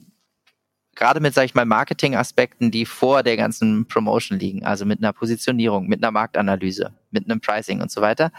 gerade 0.94 1.20
mit, 1.20 1.34
sage 1.34 1.46
ich 1.46 1.54
mal, 1.54 1.64
Marketing-Aspekten, 1.64 2.70
die 2.70 2.86
vor 2.86 3.22
der 3.22 3.36
ganzen 3.36 3.86
Promotion 3.86 4.38
liegen, 4.38 4.64
also 4.64 4.84
mit 4.84 4.98
einer 4.98 5.12
Positionierung, 5.12 5.86
mit 5.86 6.02
einer 6.02 6.10
Marktanalyse, 6.10 6.92
mit 7.10 7.24
einem 7.24 7.40
Pricing 7.40 7.80
und 7.80 7.90
so 7.90 8.00
weiter, 8.00 8.32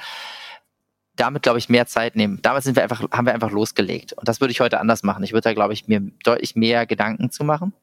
damit, 1.16 1.44
glaube 1.44 1.60
ich, 1.60 1.70
mehr 1.70 1.86
Zeit 1.86 2.16
nehmen. 2.16 2.42
Damals 2.42 2.66
sind 2.66 2.76
wir 2.76 2.84
einfach, 2.84 3.02
haben 3.12 3.26
wir 3.26 3.34
einfach 3.34 3.52
losgelegt. 3.52 4.14
Und 4.14 4.28
das 4.28 4.42
würde 4.42 4.52
ich 4.52 4.60
heute 4.60 4.80
anders 4.80 5.04
machen. 5.04 5.24
Ich 5.24 5.32
würde 5.32 5.44
da, 5.44 5.54
glaube 5.54 5.74
ich, 5.74 5.88
mir 5.88 6.02
deutlich 6.24 6.56
mehr 6.56 6.86
Gedanken 6.86 7.32
zu 7.32 7.44
machen. 7.44 7.74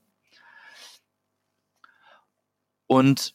Und 2.86 3.34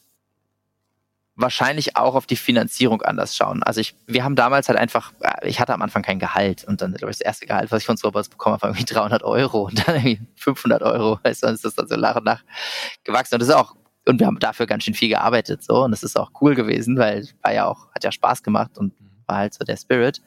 wahrscheinlich 1.36 1.97
auch 1.97 2.15
auf 2.15 2.25
die 2.25 2.38
Finanzierung 2.38 3.01
anders 3.01 3.36
schauen. 3.36 3.61
Also 3.63 3.81
ich, 3.81 3.95
wir 4.07 4.23
haben 4.23 4.36
damals 4.36 4.69
halt 4.69 4.79
einfach, 4.79 5.11
äh, 5.19 5.47
ich 5.47 5.59
hatte 5.59 5.73
am 5.73 5.81
Anfang 5.81 6.01
kein 6.01 6.19
Gehalt 6.19 6.63
und 6.63 6.81
dann, 6.81 6.93
glaube 6.93 7.11
ich, 7.11 7.17
das 7.17 7.25
erste 7.25 7.45
Gehalt, 7.45 7.71
was 7.71 7.81
ich 7.81 7.86
von 7.86 7.97
Robots 8.03 8.29
bekommen 8.29 8.53
habe, 8.53 8.63
war 8.63 8.69
irgendwie 8.69 8.86
300 8.93 9.23
Euro 9.23 9.63
und 9.63 9.88
dann 9.88 9.95
irgendwie 9.95 10.21
500 10.36 10.81
Euro, 10.81 11.19
weißt 11.23 11.43
du, 11.43 11.47
dann 11.47 11.55
ist 11.55 11.65
das 11.65 11.75
dann 11.75 11.88
so 11.88 11.95
nach 11.97 12.15
und 12.15 12.25
nach 12.25 12.43
gewachsen 13.03 13.36
und 13.36 13.41
das 13.41 13.49
ist 13.49 13.55
auch, 13.55 13.75
und 14.07 14.19
wir 14.19 14.27
haben 14.27 14.39
dafür 14.39 14.65
ganz 14.65 14.83
schön 14.83 14.93
viel 14.93 15.09
gearbeitet, 15.09 15.63
so, 15.63 15.83
und 15.83 15.91
das 15.91 16.03
ist 16.03 16.17
auch 16.17 16.31
cool 16.41 16.55
gewesen, 16.55 16.97
weil 16.97 17.27
war 17.41 17.53
ja 17.53 17.65
auch, 17.65 17.91
hat 17.93 18.03
ja 18.03 18.11
Spaß 18.11 18.43
gemacht 18.43 18.77
und 18.77 18.93
war 19.27 19.38
halt 19.38 19.53
so 19.53 19.65
der 19.65 19.77
Spirit. 19.77 20.21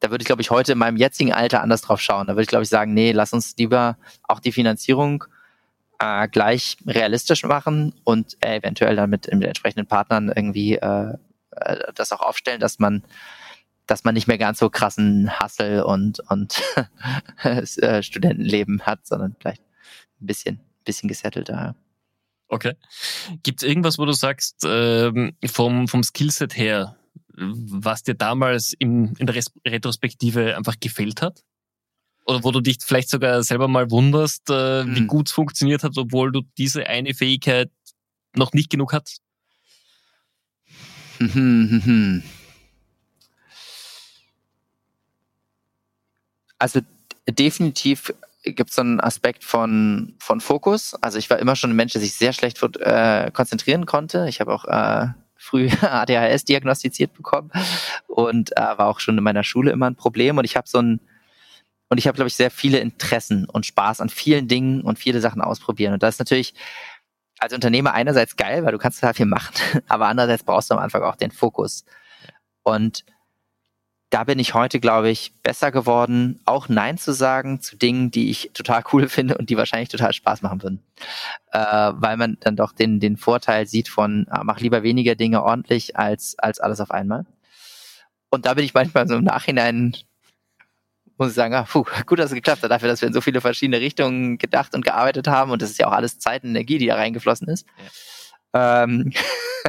Da 0.00 0.10
würde 0.10 0.22
ich, 0.22 0.26
glaube 0.26 0.42
ich, 0.42 0.50
heute 0.50 0.72
in 0.72 0.78
meinem 0.78 0.98
jetzigen 0.98 1.32
Alter 1.32 1.62
anders 1.62 1.80
drauf 1.80 2.00
schauen. 2.00 2.26
Da 2.26 2.34
würde 2.34 2.42
ich, 2.42 2.48
glaube 2.48 2.64
ich, 2.64 2.68
sagen, 2.68 2.92
nee, 2.92 3.12
lass 3.12 3.32
uns 3.32 3.54
lieber 3.56 3.96
auch 4.24 4.40
die 4.40 4.52
Finanzierung 4.52 5.24
äh, 5.98 6.28
gleich 6.28 6.76
realistisch 6.86 7.44
machen 7.44 7.94
und 8.04 8.36
äh, 8.40 8.56
eventuell 8.56 8.96
dann 8.96 9.10
mit, 9.10 9.32
mit 9.32 9.44
entsprechenden 9.44 9.86
Partnern 9.86 10.32
irgendwie 10.34 10.76
äh, 10.76 11.14
äh, 11.52 11.92
das 11.94 12.12
auch 12.12 12.20
aufstellen, 12.20 12.60
dass 12.60 12.78
man 12.78 13.04
dass 13.86 14.02
man 14.02 14.14
nicht 14.14 14.26
mehr 14.28 14.38
ganz 14.38 14.60
so 14.60 14.70
krassen 14.70 15.30
Hassel 15.38 15.82
und 15.82 16.20
und 16.30 16.62
äh, 17.42 18.02
Studentenleben 18.02 18.82
hat, 18.82 19.06
sondern 19.06 19.36
vielleicht 19.38 19.62
ein 20.20 20.26
bisschen 20.26 20.60
bisschen 20.84 21.08
gesettelter. 21.08 21.74
Okay. 22.48 22.74
Gibt 23.42 23.62
es 23.62 23.68
irgendwas, 23.68 23.98
wo 23.98 24.04
du 24.04 24.12
sagst, 24.12 24.64
ähm, 24.66 25.36
vom, 25.46 25.88
vom 25.88 26.02
Skillset 26.02 26.56
her, 26.56 26.96
was 27.36 28.02
dir 28.02 28.14
damals 28.14 28.74
im, 28.78 29.14
in 29.18 29.26
der 29.26 29.42
Retrospektive 29.66 30.56
einfach 30.56 30.76
gefällt 30.78 31.22
hat? 31.22 31.42
Oder 32.24 32.42
wo 32.42 32.50
du 32.50 32.60
dich 32.60 32.78
vielleicht 32.82 33.10
sogar 33.10 33.42
selber 33.42 33.68
mal 33.68 33.90
wunderst, 33.90 34.50
äh, 34.50 34.86
wie 34.86 35.00
hm. 35.00 35.06
gut 35.06 35.28
es 35.28 35.32
funktioniert 35.32 35.82
hat, 35.82 35.96
obwohl 35.96 36.32
du 36.32 36.42
diese 36.56 36.86
eine 36.86 37.14
Fähigkeit 37.14 37.70
noch 38.34 38.52
nicht 38.52 38.70
genug 38.70 38.92
hast? 38.92 39.20
Also 46.58 46.80
definitiv 47.28 48.12
gibt 48.42 48.70
es 48.70 48.76
so 48.76 48.82
einen 48.82 49.00
Aspekt 49.00 49.44
von, 49.44 50.14
von 50.18 50.40
Fokus. 50.40 50.94
Also 51.00 51.18
ich 51.18 51.30
war 51.30 51.38
immer 51.38 51.56
schon 51.56 51.70
ein 51.70 51.76
Mensch, 51.76 51.92
der 51.92 52.00
sich 52.00 52.14
sehr 52.14 52.32
schlecht 52.32 52.62
äh, 52.80 53.30
konzentrieren 53.30 53.86
konnte. 53.86 54.26
Ich 54.28 54.40
habe 54.40 54.52
auch 54.52 54.64
äh, 54.66 55.08
früh 55.36 55.68
ADHS 55.80 56.44
diagnostiziert 56.44 57.14
bekommen 57.14 57.50
und 58.06 58.56
äh, 58.56 58.60
war 58.60 58.86
auch 58.86 59.00
schon 59.00 59.16
in 59.16 59.24
meiner 59.24 59.44
Schule 59.44 59.70
immer 59.70 59.86
ein 59.86 59.96
Problem. 59.96 60.38
Und 60.38 60.44
ich 60.44 60.56
habe 60.56 60.68
so 60.68 60.78
ein 60.78 61.00
und 61.88 61.98
ich 61.98 62.06
habe, 62.06 62.16
glaube 62.16 62.28
ich, 62.28 62.36
sehr 62.36 62.50
viele 62.50 62.78
Interessen 62.78 63.44
und 63.46 63.66
Spaß 63.66 64.00
an 64.00 64.08
vielen 64.08 64.48
Dingen 64.48 64.82
und 64.82 64.98
viele 64.98 65.20
Sachen 65.20 65.42
ausprobieren. 65.42 65.94
Und 65.94 66.02
das 66.02 66.16
ist 66.16 66.18
natürlich 66.18 66.54
als 67.38 67.52
Unternehmer 67.52 67.92
einerseits 67.92 68.36
geil, 68.36 68.64
weil 68.64 68.72
du 68.72 68.78
kannst 68.78 69.00
total 69.00 69.14
viel 69.14 69.26
machen, 69.26 69.54
aber 69.88 70.06
andererseits 70.06 70.44
brauchst 70.44 70.70
du 70.70 70.74
am 70.74 70.80
Anfang 70.80 71.02
auch 71.02 71.16
den 71.16 71.30
Fokus. 71.30 71.84
Und 72.62 73.04
da 74.10 74.22
bin 74.22 74.38
ich 74.38 74.54
heute, 74.54 74.78
glaube 74.78 75.10
ich, 75.10 75.34
besser 75.42 75.72
geworden, 75.72 76.40
auch 76.44 76.68
Nein 76.68 76.98
zu 76.98 77.12
sagen 77.12 77.60
zu 77.60 77.76
Dingen, 77.76 78.12
die 78.12 78.30
ich 78.30 78.52
total 78.54 78.84
cool 78.92 79.08
finde 79.08 79.36
und 79.36 79.50
die 79.50 79.56
wahrscheinlich 79.56 79.88
total 79.88 80.12
Spaß 80.12 80.42
machen 80.42 80.62
würden. 80.62 80.84
Äh, 81.52 81.92
weil 81.94 82.16
man 82.16 82.38
dann 82.40 82.56
doch 82.56 82.72
den, 82.72 83.00
den 83.00 83.16
Vorteil 83.16 83.66
sieht 83.66 83.88
von, 83.88 84.26
äh, 84.28 84.40
mach 84.44 84.60
lieber 84.60 84.82
weniger 84.82 85.16
Dinge 85.16 85.42
ordentlich 85.42 85.96
als, 85.96 86.38
als 86.38 86.60
alles 86.60 86.80
auf 86.80 86.92
einmal. 86.92 87.26
Und 88.30 88.46
da 88.46 88.54
bin 88.54 88.64
ich 88.64 88.74
manchmal 88.74 89.08
so 89.08 89.16
im 89.16 89.24
Nachhinein 89.24 89.96
muss 91.16 91.28
ich 91.30 91.34
sagen, 91.34 91.54
ah, 91.54 91.62
puh, 91.62 91.84
gut, 92.06 92.18
dass 92.18 92.30
es 92.30 92.34
geklappt 92.34 92.62
hat, 92.62 92.70
dafür, 92.70 92.88
dass 92.88 93.00
wir 93.00 93.08
in 93.08 93.14
so 93.14 93.20
viele 93.20 93.40
verschiedene 93.40 93.80
Richtungen 93.80 94.38
gedacht 94.38 94.74
und 94.74 94.84
gearbeitet 94.84 95.28
haben 95.28 95.50
und 95.50 95.62
das 95.62 95.70
ist 95.70 95.78
ja 95.78 95.86
auch 95.86 95.92
alles 95.92 96.18
Zeit 96.18 96.44
und 96.44 96.50
Energie, 96.50 96.78
die 96.78 96.86
da 96.86 96.96
reingeflossen 96.96 97.48
ist, 97.48 97.66
ja. 98.54 98.84
ähm, 98.84 99.12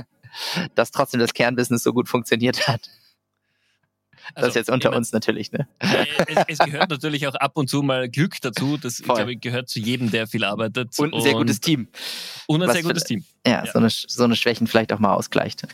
dass 0.75 0.91
trotzdem 0.91 1.19
das 1.19 1.33
Kernbusiness 1.33 1.83
so 1.83 1.93
gut 1.93 2.09
funktioniert 2.09 2.67
hat. 2.67 2.89
Das 4.33 4.37
also, 4.37 4.47
ist 4.47 4.55
jetzt 4.55 4.69
unter 4.71 4.95
uns 4.95 5.11
natürlich, 5.11 5.51
ne? 5.51 5.67
Es, 5.77 6.45
es, 6.47 6.57
gehört 6.57 6.89
natürlich 6.89 7.27
auch 7.27 7.35
ab 7.35 7.51
und 7.55 7.69
zu 7.69 7.83
mal 7.83 8.09
Glück 8.09 8.41
dazu. 8.41 8.77
Das 8.77 8.97
Voll. 8.97 9.15
glaube 9.15 9.33
ich, 9.33 9.41
gehört 9.41 9.69
zu 9.69 9.79
jedem, 9.79 10.09
der 10.09 10.25
viel 10.25 10.43
arbeitet. 10.43 10.97
Und 10.97 11.13
ein 11.13 11.21
sehr 11.21 11.33
gutes 11.33 11.61
Team. 11.61 11.87
Und 12.47 12.63
ein 12.63 12.71
sehr 12.71 12.81
gutes 12.81 13.03
für, 13.03 13.09
Team. 13.09 13.25
Ja, 13.45 13.63
ja, 13.63 13.71
So, 13.71 13.77
eine, 13.77 13.89
so 13.89 14.23
eine 14.23 14.35
Schwächen 14.35 14.65
vielleicht 14.65 14.91
auch 14.93 14.99
mal 14.99 15.13
ausgleicht. 15.13 15.67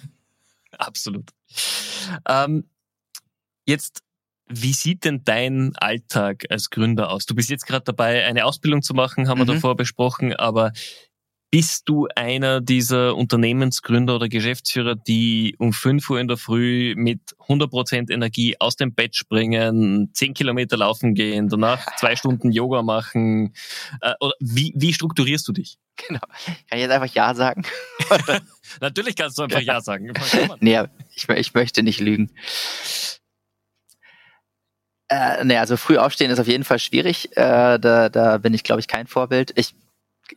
Absolut. 0.77 1.29
Ähm, 2.27 2.65
jetzt 3.65 4.03
wie 4.53 4.73
sieht 4.73 5.05
denn 5.05 5.23
dein 5.23 5.73
Alltag 5.77 6.45
als 6.49 6.69
Gründer 6.69 7.11
aus? 7.11 7.25
Du 7.25 7.35
bist 7.35 7.49
jetzt 7.49 7.65
gerade 7.65 7.83
dabei, 7.83 8.25
eine 8.25 8.45
Ausbildung 8.45 8.81
zu 8.81 8.93
machen, 8.93 9.27
haben 9.27 9.39
mhm. 9.39 9.47
wir 9.47 9.53
davor 9.55 9.75
besprochen, 9.75 10.33
aber 10.35 10.71
bist 11.51 11.89
du 11.89 12.07
einer 12.15 12.61
dieser 12.61 13.15
Unternehmensgründer 13.17 14.15
oder 14.15 14.29
Geschäftsführer, 14.29 14.95
die 14.95 15.53
um 15.59 15.73
5 15.73 16.09
Uhr 16.09 16.19
in 16.21 16.29
der 16.29 16.37
Früh 16.37 16.95
mit 16.95 17.19
100% 17.45 18.09
Energie 18.09 18.55
aus 18.59 18.77
dem 18.77 18.93
Bett 18.93 19.17
springen, 19.17 20.11
10 20.13 20.33
Kilometer 20.33 20.77
laufen 20.77 21.13
gehen, 21.13 21.49
danach 21.49 21.97
zwei 21.97 22.15
Stunden 22.15 22.53
Yoga 22.53 22.83
machen? 22.83 23.53
Äh, 23.99 24.13
oder 24.21 24.33
wie, 24.39 24.71
wie 24.77 24.93
strukturierst 24.93 25.47
du 25.47 25.51
dich? 25.51 25.77
Genau. 26.07 26.21
Kann 26.21 26.79
ich 26.79 26.79
jetzt 26.79 26.91
einfach 26.91 27.13
Ja 27.13 27.35
sagen? 27.35 27.63
Natürlich 28.81 29.15
kannst 29.15 29.37
du 29.37 29.43
einfach 29.43 29.59
Ja, 29.59 29.73
ja 29.73 29.81
sagen. 29.81 30.13
Nee, 30.59 30.81
ich, 31.13 31.29
ich 31.29 31.53
möchte 31.53 31.83
nicht 31.83 31.99
lügen. 31.99 32.31
Äh, 35.11 35.43
nee, 35.43 35.57
also 35.57 35.75
früh 35.75 35.97
aufstehen 35.97 36.31
ist 36.31 36.39
auf 36.39 36.47
jeden 36.47 36.63
Fall 36.63 36.79
schwierig. 36.79 37.35
Äh, 37.35 37.77
da, 37.79 38.07
da 38.07 38.37
bin 38.37 38.53
ich, 38.53 38.63
glaube 38.63 38.79
ich, 38.79 38.87
kein 38.87 39.07
Vorbild. 39.07 39.51
Ich 39.57 39.75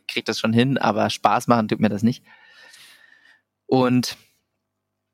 krieg 0.09 0.25
das 0.25 0.37
schon 0.37 0.51
hin, 0.51 0.77
aber 0.77 1.09
Spaß 1.09 1.47
machen 1.47 1.69
tut 1.69 1.79
mir 1.79 1.87
das 1.87 2.03
nicht. 2.03 2.25
Und 3.67 4.17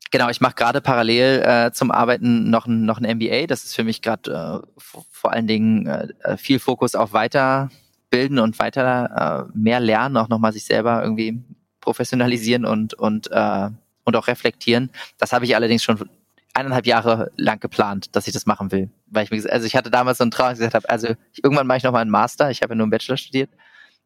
genau, 0.09 0.29
ich 0.29 0.41
mache 0.41 0.55
gerade 0.55 0.81
parallel 0.81 1.43
äh, 1.45 1.71
zum 1.73 1.91
Arbeiten 1.91 2.49
noch 2.49 2.65
ein, 2.65 2.85
noch 2.85 2.99
ein 2.99 3.17
MBA. 3.17 3.45
Das 3.45 3.63
ist 3.63 3.75
für 3.75 3.83
mich 3.83 4.01
gerade 4.01 4.65
äh, 4.65 4.81
vor 5.11 5.31
allen 5.31 5.45
Dingen 5.45 5.85
äh, 5.85 6.37
viel 6.37 6.57
Fokus 6.57 6.95
auf 6.95 7.13
Weiterbilden 7.13 8.39
und 8.39 8.57
weiter 8.57 9.47
äh, 9.53 9.57
mehr 9.57 9.79
lernen, 9.79 10.17
auch 10.17 10.27
nochmal 10.27 10.53
sich 10.53 10.65
selber 10.65 11.03
irgendwie 11.03 11.39
professionalisieren 11.81 12.65
und 12.65 12.95
und 12.95 13.29
äh, 13.31 13.69
und 14.05 14.15
auch 14.15 14.25
reflektieren. 14.25 14.89
Das 15.19 15.33
habe 15.33 15.45
ich 15.45 15.55
allerdings 15.55 15.83
schon 15.83 16.09
eineinhalb 16.53 16.85
Jahre 16.85 17.31
lang 17.37 17.59
geplant, 17.59 18.15
dass 18.15 18.27
ich 18.27 18.33
das 18.33 18.45
machen 18.45 18.71
will. 18.71 18.89
Weil 19.07 19.23
ich 19.23 19.31
mir 19.31 19.51
also 19.51 19.65
ich 19.65 19.75
hatte 19.75 19.91
damals 19.91 20.17
so 20.17 20.23
einen 20.23 20.31
Traum, 20.31 20.49
dass 20.49 20.59
ich 20.59 20.65
gesagt 20.65 20.75
habe, 20.75 20.89
also 20.89 21.09
ich, 21.33 21.43
irgendwann 21.43 21.67
mache 21.67 21.77
ich 21.77 21.83
noch 21.83 21.91
mal 21.91 21.99
einen 21.99 22.11
Master, 22.11 22.51
ich 22.51 22.61
habe 22.61 22.73
ja 22.73 22.75
nur 22.75 22.85
einen 22.85 22.91
Bachelor 22.91 23.17
studiert 23.17 23.49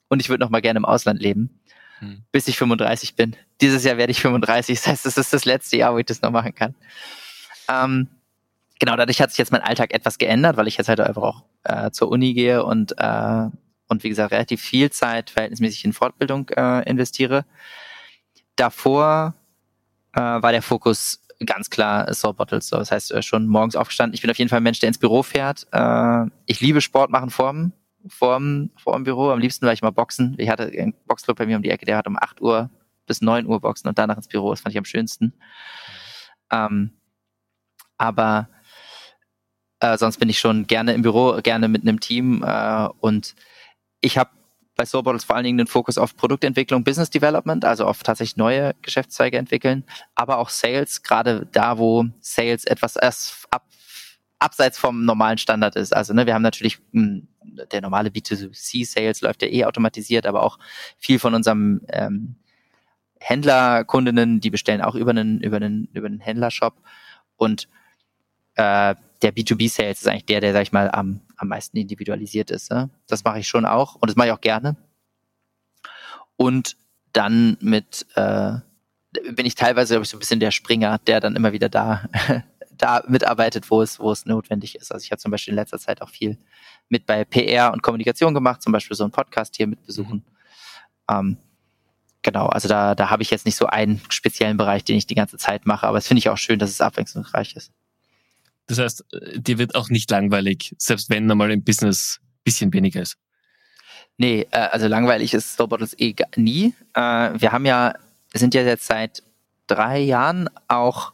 und 0.07 0.19
ich 0.19 0.29
würde 0.29 0.43
noch 0.43 0.49
mal 0.49 0.61
gerne 0.61 0.77
im 0.77 0.85
Ausland 0.85 1.21
leben, 1.21 1.59
hm. 1.99 2.23
bis 2.31 2.47
ich 2.47 2.57
35 2.57 3.15
bin. 3.15 3.35
Dieses 3.61 3.83
Jahr 3.83 3.97
werde 3.97 4.11
ich 4.11 4.21
35, 4.21 4.77
das 4.77 4.87
heißt, 4.87 5.05
es 5.05 5.17
ist 5.17 5.33
das 5.33 5.45
letzte 5.45 5.77
Jahr, 5.77 5.93
wo 5.93 5.97
ich 5.97 6.05
das 6.05 6.21
noch 6.21 6.31
machen 6.31 6.53
kann. 6.53 6.75
Ähm, 7.69 8.07
genau, 8.79 8.95
dadurch 8.95 9.21
hat 9.21 9.31
sich 9.31 9.39
jetzt 9.39 9.51
mein 9.51 9.61
Alltag 9.61 9.93
etwas 9.93 10.17
geändert, 10.17 10.57
weil 10.57 10.67
ich 10.67 10.77
jetzt 10.77 10.89
halt 10.89 10.99
einfach 10.99 11.23
auch 11.23 11.43
äh, 11.63 11.91
zur 11.91 12.09
Uni 12.09 12.33
gehe 12.33 12.63
und 12.63 12.95
äh, 12.97 13.47
und 13.87 14.03
wie 14.03 14.09
gesagt 14.09 14.31
relativ 14.31 14.61
viel 14.61 14.91
Zeit 14.91 15.29
verhältnismäßig 15.29 15.85
in 15.85 15.93
Fortbildung 15.93 16.49
äh, 16.49 16.89
investiere. 16.89 17.45
Davor 18.55 19.35
äh, 20.13 20.19
war 20.19 20.51
der 20.51 20.61
Fokus 20.61 21.24
ganz 21.45 21.69
klar 21.69 22.11
Salt 22.13 22.37
Bottles. 22.37 22.67
So, 22.67 22.77
das 22.77 22.91
heißt, 22.91 23.11
äh, 23.11 23.21
schon 23.21 23.47
morgens 23.47 23.75
aufgestanden. 23.75 24.13
Ich 24.13 24.21
bin 24.21 24.31
auf 24.31 24.37
jeden 24.37 24.49
Fall 24.49 24.57
ein 24.57 24.63
Mensch, 24.63 24.79
der 24.79 24.87
ins 24.87 24.97
Büro 24.97 25.23
fährt. 25.23 25.67
Äh, 25.71 26.25
ich 26.45 26.61
liebe 26.61 26.81
Sport 26.81 27.09
machen 27.09 27.29
vorm, 27.29 27.73
vorm, 28.07 28.69
vorm 28.77 29.03
Büro. 29.03 29.31
Am 29.31 29.39
liebsten 29.39 29.65
war 29.65 29.73
ich 29.73 29.81
mal 29.81 29.91
boxen. 29.91 30.35
Ich 30.37 30.49
hatte 30.49 30.65
einen 30.65 30.93
Boxclub 31.07 31.37
bei 31.37 31.45
mir 31.45 31.57
um 31.57 31.63
die 31.63 31.69
Ecke, 31.69 31.85
der 31.85 31.97
hat 31.97 32.07
um 32.07 32.17
8 32.17 32.41
Uhr 32.41 32.69
bis 33.05 33.21
9 33.21 33.45
Uhr 33.45 33.59
boxen 33.59 33.87
und 33.87 33.97
danach 33.97 34.17
ins 34.17 34.27
Büro. 34.27 34.51
Das 34.51 34.61
fand 34.61 34.73
ich 34.73 34.77
am 34.77 34.85
schönsten. 34.85 35.33
Ähm, 36.51 36.91
aber 37.97 38.49
äh, 39.79 39.97
sonst 39.97 40.17
bin 40.17 40.29
ich 40.29 40.39
schon 40.39 40.67
gerne 40.67 40.93
im 40.93 41.01
Büro, 41.01 41.39
gerne 41.41 41.67
mit 41.67 41.83
einem 41.83 41.99
Team. 41.99 42.43
Äh, 42.43 42.87
und 42.99 43.35
ich 44.01 44.17
habe 44.17 44.31
bei 44.75 44.85
Soul 44.85 45.03
Bottles 45.03 45.23
vor 45.23 45.35
allen 45.35 45.45
Dingen 45.45 45.57
den 45.57 45.67
Fokus 45.67 45.97
auf 45.97 46.15
Produktentwicklung, 46.15 46.83
Business 46.83 47.09
Development, 47.09 47.63
also 47.65 47.85
auf 47.85 48.03
tatsächlich 48.03 48.37
neue 48.37 48.73
Geschäftszweige 48.81 49.37
entwickeln, 49.37 49.85
aber 50.15 50.37
auch 50.37 50.49
Sales, 50.49 51.03
gerade 51.03 51.47
da, 51.51 51.77
wo 51.77 52.05
Sales 52.19 52.65
etwas 52.65 52.95
erst 52.95 53.47
ab, 53.51 53.65
abseits 54.39 54.77
vom 54.77 55.05
normalen 55.05 55.37
Standard 55.37 55.75
ist. 55.75 55.95
Also 55.95 56.13
ne, 56.13 56.25
wir 56.25 56.33
haben 56.33 56.41
natürlich 56.41 56.79
mh, 56.91 57.01
hm, 57.01 57.27
der 57.71 57.81
normale 57.81 58.09
B2C-Sales 58.09 59.21
läuft 59.21 59.41
ja 59.41 59.47
eh 59.47 59.65
automatisiert, 59.65 60.25
aber 60.25 60.43
auch 60.43 60.59
viel 60.97 61.19
von 61.19 61.33
unserem 61.33 61.81
ähm, 61.89 62.35
Händlerkundinnen, 63.19 64.39
die 64.39 64.49
bestellen 64.49 64.81
auch 64.81 64.95
über 64.95 65.11
einen, 65.11 65.41
über 65.41 65.57
einen, 65.57 65.89
über 65.93 66.07
einen 66.07 66.19
Händlershop. 66.19 66.75
Und 67.37 67.67
äh, 68.55 68.95
der 69.21 69.33
B2B-Sales 69.33 70.01
ist 70.01 70.07
eigentlich 70.07 70.25
der, 70.25 70.41
der, 70.41 70.53
sag 70.53 70.63
ich 70.63 70.71
mal, 70.71 70.89
am, 70.91 71.21
am 71.37 71.47
meisten 71.47 71.77
individualisiert 71.77 72.51
ist. 72.51 72.71
Ne? 72.71 72.89
Das 73.07 73.23
mache 73.23 73.39
ich 73.39 73.47
schon 73.47 73.65
auch 73.65 73.95
und 73.95 74.09
das 74.09 74.15
mache 74.15 74.27
ich 74.27 74.33
auch 74.33 74.41
gerne. 74.41 74.75
Und 76.37 76.77
dann 77.13 77.57
mit 77.61 78.05
äh, 78.15 78.53
bin 79.31 79.45
ich 79.45 79.55
teilweise, 79.55 79.93
glaube 79.93 80.03
ich, 80.03 80.09
so 80.09 80.17
ein 80.17 80.19
bisschen 80.19 80.39
der 80.39 80.51
Springer, 80.51 80.97
der 80.99 81.19
dann 81.19 81.35
immer 81.35 81.53
wieder 81.53 81.69
da, 81.69 82.03
da 82.71 83.03
mitarbeitet, 83.07 83.71
wo 83.71 83.81
es, 83.81 83.99
wo 83.99 84.11
es 84.11 84.25
notwendig 84.25 84.75
ist. 84.75 84.91
Also 84.91 85.03
ich 85.03 85.11
habe 85.11 85.19
zum 85.19 85.31
Beispiel 85.31 85.53
in 85.53 85.55
letzter 85.55 85.79
Zeit 85.79 86.01
auch 86.01 86.09
viel 86.09 86.37
mit 86.89 87.05
bei 87.05 87.23
PR 87.23 87.71
und 87.71 87.81
Kommunikation 87.81 88.33
gemacht, 88.33 88.61
zum 88.61 88.73
Beispiel 88.73 88.97
so 88.97 89.03
einen 89.03 89.11
Podcast 89.11 89.55
hier 89.55 89.67
mit 89.67 89.85
besuchen. 89.85 90.25
Mhm. 91.09 91.15
Ähm, 91.17 91.37
genau, 92.21 92.47
also 92.47 92.67
da, 92.67 92.95
da 92.95 93.09
habe 93.09 93.23
ich 93.23 93.29
jetzt 93.29 93.45
nicht 93.45 93.55
so 93.55 93.67
einen 93.67 94.01
speziellen 94.09 94.57
Bereich, 94.57 94.83
den 94.83 94.97
ich 94.97 95.07
die 95.07 95.15
ganze 95.15 95.37
Zeit 95.37 95.65
mache, 95.65 95.87
aber 95.87 95.97
es 95.97 96.07
finde 96.07 96.19
ich 96.19 96.29
auch 96.29 96.37
schön, 96.37 96.59
dass 96.59 96.69
es 96.69 96.81
abwechslungsreich 96.81 97.55
ist. 97.55 97.71
Das 98.67 98.79
heißt, 98.79 99.05
äh, 99.13 99.39
dir 99.39 99.57
wird 99.57 99.75
auch 99.75 99.89
nicht 99.89 100.09
langweilig, 100.11 100.75
selbst 100.77 101.09
wenn 101.09 101.29
einmal 101.29 101.51
im 101.51 101.63
Business 101.63 102.19
bisschen 102.43 102.71
weniger 102.73 103.01
ist. 103.01 103.17
Nee, 104.17 104.47
äh, 104.51 104.57
also 104.57 104.87
langweilig 104.87 105.33
ist 105.33 105.53
Snowbottles 105.53 105.97
eh 105.99 106.15
nie. 106.37 106.73
Äh, 106.93 107.01
wir 107.01 107.51
haben 107.51 107.65
ja, 107.65 107.95
sind 108.33 108.53
ja 108.53 108.61
jetzt 108.61 108.87
seit 108.87 109.23
drei 109.67 109.99
Jahren 109.99 110.49
auch, 110.67 111.13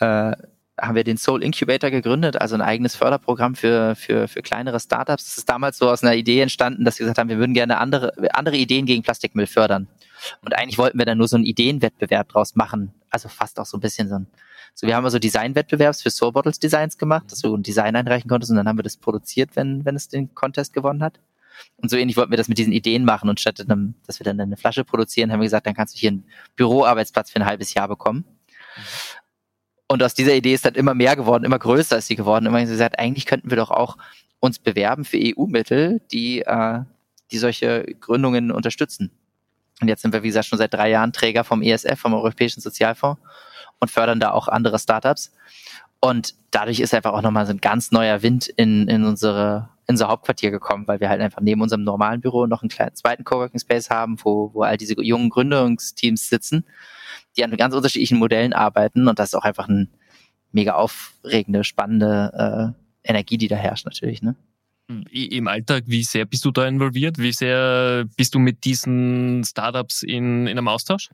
äh, 0.00 0.32
haben 0.78 0.94
wir 0.94 1.04
den 1.04 1.16
Soul 1.16 1.42
Incubator 1.42 1.90
gegründet, 1.90 2.40
also 2.40 2.54
ein 2.54 2.60
eigenes 2.62 2.96
Förderprogramm 2.96 3.54
für, 3.54 3.94
für, 3.96 4.28
für 4.28 4.42
kleinere 4.42 4.78
Startups. 4.78 5.24
Das 5.24 5.38
ist 5.38 5.48
damals 5.48 5.78
so 5.78 5.90
aus 5.90 6.02
einer 6.02 6.14
Idee 6.14 6.40
entstanden, 6.40 6.84
dass 6.84 6.98
wir 6.98 7.04
gesagt 7.04 7.18
haben, 7.18 7.28
wir 7.28 7.38
würden 7.38 7.54
gerne 7.54 7.78
andere, 7.78 8.12
andere 8.34 8.56
Ideen 8.56 8.86
gegen 8.86 9.02
Plastikmüll 9.02 9.46
fördern. 9.46 9.88
Und 10.42 10.54
eigentlich 10.54 10.78
wollten 10.78 10.98
wir 10.98 11.06
dann 11.06 11.18
nur 11.18 11.28
so 11.28 11.36
einen 11.36 11.44
Ideenwettbewerb 11.44 12.28
draus 12.28 12.56
machen. 12.56 12.92
Also 13.10 13.28
fast 13.28 13.58
auch 13.60 13.66
so 13.66 13.76
ein 13.76 13.80
bisschen 13.80 14.08
so 14.08 14.16
ein 14.16 14.26
so, 14.74 14.86
wir 14.86 14.94
haben 14.94 15.04
also 15.04 15.18
Designwettbewerbs 15.18 16.02
für 16.02 16.10
Soul 16.10 16.32
Bottles 16.32 16.58
Designs 16.58 16.98
gemacht, 16.98 17.32
dass 17.32 17.40
du 17.40 17.54
ein 17.54 17.62
Design 17.62 17.96
einreichen 17.96 18.28
konntest 18.28 18.50
und 18.50 18.58
dann 18.58 18.68
haben 18.68 18.78
wir 18.78 18.82
das 18.82 18.98
produziert, 18.98 19.50
wenn, 19.54 19.86
wenn 19.86 19.96
es 19.96 20.08
den 20.08 20.34
Contest 20.34 20.74
gewonnen 20.74 21.02
hat. 21.02 21.18
Und 21.78 21.90
so 21.90 21.96
ähnlich 21.96 22.18
wollten 22.18 22.30
wir 22.30 22.36
das 22.36 22.48
mit 22.48 22.58
diesen 22.58 22.74
Ideen 22.74 23.06
machen 23.06 23.30
und 23.30 23.40
statt 23.40 23.58
einem, 23.60 23.94
dass 24.06 24.20
wir 24.20 24.24
dann 24.24 24.38
eine 24.38 24.58
Flasche 24.58 24.84
produzieren, 24.84 25.32
haben 25.32 25.40
wir 25.40 25.46
gesagt, 25.46 25.66
dann 25.66 25.74
kannst 25.74 25.94
du 25.94 25.98
hier 25.98 26.10
einen 26.10 26.24
Büroarbeitsplatz 26.56 27.30
für 27.30 27.40
ein 27.40 27.46
halbes 27.46 27.72
Jahr 27.72 27.88
bekommen. 27.88 28.26
Und 29.88 30.02
aus 30.02 30.12
dieser 30.12 30.34
Idee 30.34 30.52
ist 30.52 30.66
dann 30.66 30.74
immer 30.74 30.94
mehr 30.94 31.16
geworden, 31.16 31.44
immer 31.44 31.58
größer 31.58 31.96
ist 31.96 32.08
sie 32.08 32.16
geworden. 32.16 32.46
Immer 32.46 32.64
gesagt, 32.64 32.98
eigentlich 32.98 33.24
könnten 33.24 33.50
wir 33.50 33.56
doch 33.56 33.70
auch 33.70 33.96
uns 34.40 34.58
bewerben 34.58 35.04
für 35.04 35.18
EU-Mittel, 35.18 36.02
die, 36.10 36.42
äh, 36.42 36.80
die 37.30 37.38
solche 37.38 37.84
Gründungen 38.00 38.50
unterstützen. 38.50 39.10
Und 39.80 39.88
jetzt 39.88 40.02
sind 40.02 40.12
wir, 40.12 40.22
wie 40.22 40.28
gesagt, 40.28 40.46
schon 40.46 40.58
seit 40.58 40.72
drei 40.72 40.90
Jahren 40.90 41.12
Träger 41.12 41.44
vom 41.44 41.62
ESF, 41.62 41.98
vom 41.98 42.14
Europäischen 42.14 42.60
Sozialfonds 42.60 43.20
und 43.78 43.90
fördern 43.90 44.20
da 44.20 44.30
auch 44.30 44.48
andere 44.48 44.78
Startups. 44.78 45.32
Und 46.00 46.34
dadurch 46.50 46.80
ist 46.80 46.94
einfach 46.94 47.12
auch 47.12 47.22
nochmal 47.22 47.46
so 47.46 47.52
ein 47.52 47.60
ganz 47.60 47.90
neuer 47.90 48.22
Wind 48.22 48.48
in, 48.48 48.88
in 48.88 49.04
unsere 49.04 49.70
in 49.88 49.92
unser 49.92 50.08
Hauptquartier 50.08 50.50
gekommen, 50.50 50.88
weil 50.88 50.98
wir 50.98 51.08
halt 51.08 51.20
einfach 51.20 51.40
neben 51.40 51.60
unserem 51.62 51.84
normalen 51.84 52.20
Büro 52.20 52.46
noch 52.46 52.62
einen 52.62 52.68
kleinen 52.68 52.96
zweiten 52.96 53.22
Coworking 53.22 53.60
Space 53.60 53.88
haben, 53.88 54.16
wo, 54.24 54.50
wo 54.52 54.62
all 54.62 54.76
diese 54.76 55.00
jungen 55.00 55.30
Gründungsteams 55.30 56.28
sitzen, 56.28 56.64
die 57.36 57.44
an 57.44 57.56
ganz 57.56 57.72
unterschiedlichen 57.72 58.18
Modellen 58.18 58.52
arbeiten 58.52 59.06
und 59.06 59.18
das 59.18 59.28
ist 59.28 59.34
auch 59.36 59.44
einfach 59.44 59.68
eine 59.68 59.88
mega 60.50 60.74
aufregende, 60.74 61.62
spannende 61.62 62.74
äh, 63.04 63.08
Energie, 63.08 63.38
die 63.38 63.48
da 63.48 63.56
herrscht 63.56 63.84
natürlich. 63.84 64.22
Ne? 64.22 64.34
Im 64.88 65.48
Alltag, 65.48 65.84
wie 65.86 66.04
sehr 66.04 66.26
bist 66.26 66.44
du 66.44 66.52
da 66.52 66.66
involviert? 66.66 67.18
Wie 67.18 67.32
sehr 67.32 68.04
bist 68.16 68.34
du 68.34 68.38
mit 68.38 68.64
diesen 68.64 69.42
Startups 69.44 70.02
in, 70.02 70.46
in 70.46 70.58
einem 70.58 70.68
Austausch? 70.68 71.10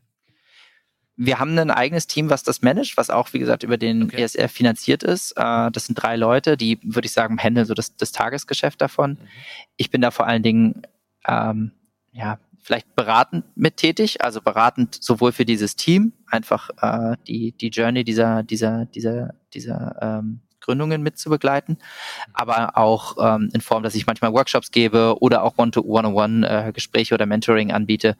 wir 1.16 1.38
haben 1.38 1.58
ein 1.58 1.70
eigenes 1.70 2.06
Team, 2.06 2.30
was 2.30 2.42
das 2.42 2.62
managt, 2.62 2.96
was 2.96 3.10
auch, 3.10 3.32
wie 3.32 3.38
gesagt, 3.38 3.62
über 3.62 3.76
den 3.76 4.04
okay. 4.04 4.22
ESF 4.22 4.50
finanziert 4.50 5.02
ist. 5.02 5.32
Äh, 5.32 5.70
das 5.70 5.86
sind 5.86 5.94
drei 5.94 6.16
Leute, 6.16 6.56
die, 6.56 6.78
würde 6.82 7.06
ich 7.06 7.12
sagen, 7.12 7.38
handeln 7.38 7.66
so 7.66 7.74
das, 7.74 7.96
das 7.96 8.12
Tagesgeschäft 8.12 8.80
davon. 8.80 9.12
Mhm. 9.12 9.28
Ich 9.76 9.90
bin 9.90 10.00
da 10.00 10.10
vor 10.10 10.26
allen 10.26 10.42
Dingen, 10.42 10.82
ähm, 11.26 11.72
ja, 12.12 12.38
vielleicht 12.60 12.94
beratend 12.94 13.44
mit 13.56 13.76
tätig, 13.76 14.22
also 14.24 14.40
beratend 14.40 14.98
sowohl 15.02 15.32
für 15.32 15.44
dieses 15.44 15.76
Team, 15.76 16.12
einfach 16.26 16.70
äh, 16.80 17.16
die, 17.26 17.52
die 17.52 17.68
Journey 17.68 18.04
dieser, 18.04 18.42
dieser, 18.42 18.86
dieser, 18.86 19.34
dieser 19.52 19.96
ähm, 20.00 20.40
Gründungen 20.62 21.02
mitzubegleiten, 21.02 21.76
mhm. 21.78 22.32
aber 22.32 22.78
auch 22.78 23.16
ähm, 23.20 23.50
in 23.52 23.60
Form, 23.60 23.82
dass 23.82 23.94
ich 23.94 24.06
manchmal 24.06 24.32
Workshops 24.32 24.70
gebe 24.70 25.16
oder 25.20 25.42
auch 25.42 25.58
One-to-One-on-One-Gespräche 25.58 27.12
äh, 27.12 27.16
oder 27.16 27.26
Mentoring 27.26 27.72
anbiete, 27.72 28.16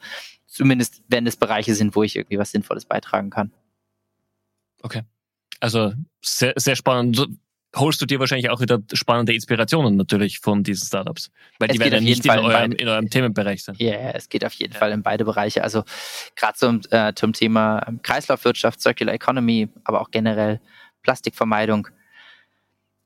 Zumindest 0.52 1.02
wenn 1.08 1.26
es 1.26 1.36
Bereiche 1.36 1.74
sind, 1.74 1.96
wo 1.96 2.02
ich 2.02 2.14
irgendwie 2.14 2.36
was 2.36 2.50
Sinnvolles 2.50 2.84
beitragen 2.84 3.30
kann. 3.30 3.52
Okay. 4.82 5.00
Also 5.60 5.94
sehr, 6.20 6.52
sehr 6.56 6.76
spannend. 6.76 7.26
Holst 7.74 8.02
du 8.02 8.04
dir 8.04 8.20
wahrscheinlich 8.20 8.50
auch 8.50 8.60
wieder 8.60 8.78
spannende 8.92 9.32
Inspirationen 9.32 9.96
natürlich 9.96 10.40
von 10.40 10.62
diesen 10.62 10.86
Startups? 10.86 11.30
Weil 11.58 11.70
es 11.70 11.76
die 11.76 11.80
werden 11.80 11.94
ja 11.94 12.00
nicht 12.00 12.26
in 12.26 12.30
eurem, 12.32 12.72
in 12.72 12.86
eurem, 12.86 13.08
Themenbereich 13.08 13.64
sein. 13.64 13.76
Ja, 13.78 13.92
yeah, 13.92 14.10
es 14.14 14.28
geht 14.28 14.44
auf 14.44 14.52
jeden 14.52 14.74
ja. 14.74 14.78
Fall 14.78 14.92
in 14.92 15.02
beide 15.02 15.24
Bereiche. 15.24 15.64
Also 15.64 15.84
gerade 16.36 16.58
zum, 16.58 16.82
äh, 16.90 17.14
zum 17.14 17.32
Thema 17.32 17.86
Kreislaufwirtschaft, 18.02 18.78
Circular 18.78 19.14
Economy, 19.14 19.70
aber 19.84 20.02
auch 20.02 20.10
generell 20.10 20.60
Plastikvermeidung 21.00 21.88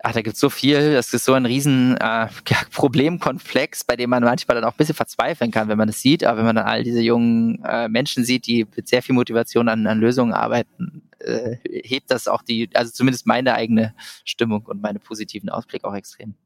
ach, 0.06 0.12
da 0.12 0.22
gibt's 0.22 0.38
so 0.38 0.50
viel, 0.50 0.92
das 0.92 1.12
ist 1.12 1.24
so 1.24 1.32
ein 1.32 1.46
riesen 1.46 1.96
äh, 1.96 2.28
Problemkomplex, 2.70 3.82
bei 3.82 3.96
dem 3.96 4.10
man 4.10 4.22
manchmal 4.22 4.54
dann 4.54 4.64
auch 4.64 4.74
ein 4.74 4.76
bisschen 4.76 4.94
verzweifeln 4.94 5.50
kann, 5.50 5.68
wenn 5.68 5.78
man 5.78 5.88
es 5.88 6.00
sieht, 6.00 6.22
aber 6.22 6.38
wenn 6.38 6.44
man 6.44 6.56
dann 6.56 6.66
all 6.66 6.84
diese 6.84 7.00
jungen 7.00 7.60
äh, 7.64 7.88
Menschen 7.88 8.24
sieht, 8.24 8.46
die 8.46 8.66
mit 8.76 8.86
sehr 8.86 9.02
viel 9.02 9.16
Motivation 9.16 9.68
an, 9.68 9.84
an 9.88 9.98
Lösungen 9.98 10.32
arbeiten, 10.32 11.02
äh, 11.18 11.56
hebt 11.64 12.12
das 12.12 12.28
auch 12.28 12.42
die, 12.42 12.70
also 12.74 12.92
zumindest 12.92 13.26
meine 13.26 13.54
eigene 13.54 13.94
Stimmung 14.24 14.64
und 14.66 14.80
meine 14.80 15.00
positiven 15.00 15.48
Ausblick 15.48 15.82
auch 15.82 15.94
extrem. 15.94 16.36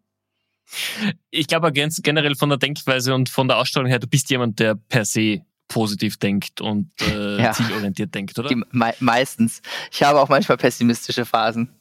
Ich 1.30 1.46
glaube 1.46 1.70
generell 1.72 2.36
von 2.36 2.48
der 2.48 2.58
Denkweise 2.58 3.14
und 3.14 3.28
von 3.28 3.46
der 3.46 3.58
Ausstrahlung 3.58 3.90
her, 3.90 3.98
du 3.98 4.06
bist 4.06 4.30
jemand, 4.30 4.58
der 4.58 4.74
per 4.74 5.04
se 5.04 5.42
positiv 5.68 6.16
denkt 6.16 6.62
und 6.62 6.90
äh, 7.02 7.36
ja. 7.42 7.52
zielorientiert 7.52 8.14
denkt, 8.14 8.38
oder? 8.38 8.48
Die, 8.48 8.62
me 8.70 8.94
meistens. 9.00 9.61
Ich 9.92 10.02
habe 10.02 10.18
auch 10.18 10.30
manchmal 10.30 10.56
pessimistische 10.56 11.26
Phasen. 11.26 11.76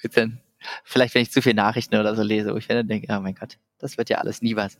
Bitte 0.00 0.43
Vielleicht, 0.84 1.14
wenn 1.14 1.22
ich 1.22 1.30
zu 1.30 1.42
viele 1.42 1.56
Nachrichten 1.56 1.96
oder 1.96 2.14
so 2.14 2.22
lese, 2.22 2.52
wo 2.52 2.56
ich 2.56 2.66
dann 2.66 2.86
denke, 2.86 3.06
oh 3.10 3.20
mein 3.20 3.34
Gott, 3.34 3.58
das 3.78 3.98
wird 3.98 4.10
ja 4.10 4.18
alles 4.18 4.42
nie 4.42 4.56
was. 4.56 4.78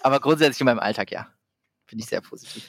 Aber 0.00 0.20
grundsätzlich 0.20 0.60
in 0.60 0.66
meinem 0.66 0.78
Alltag, 0.78 1.10
ja, 1.10 1.28
bin 1.88 1.98
ich 1.98 2.06
sehr 2.06 2.20
positiv. 2.20 2.64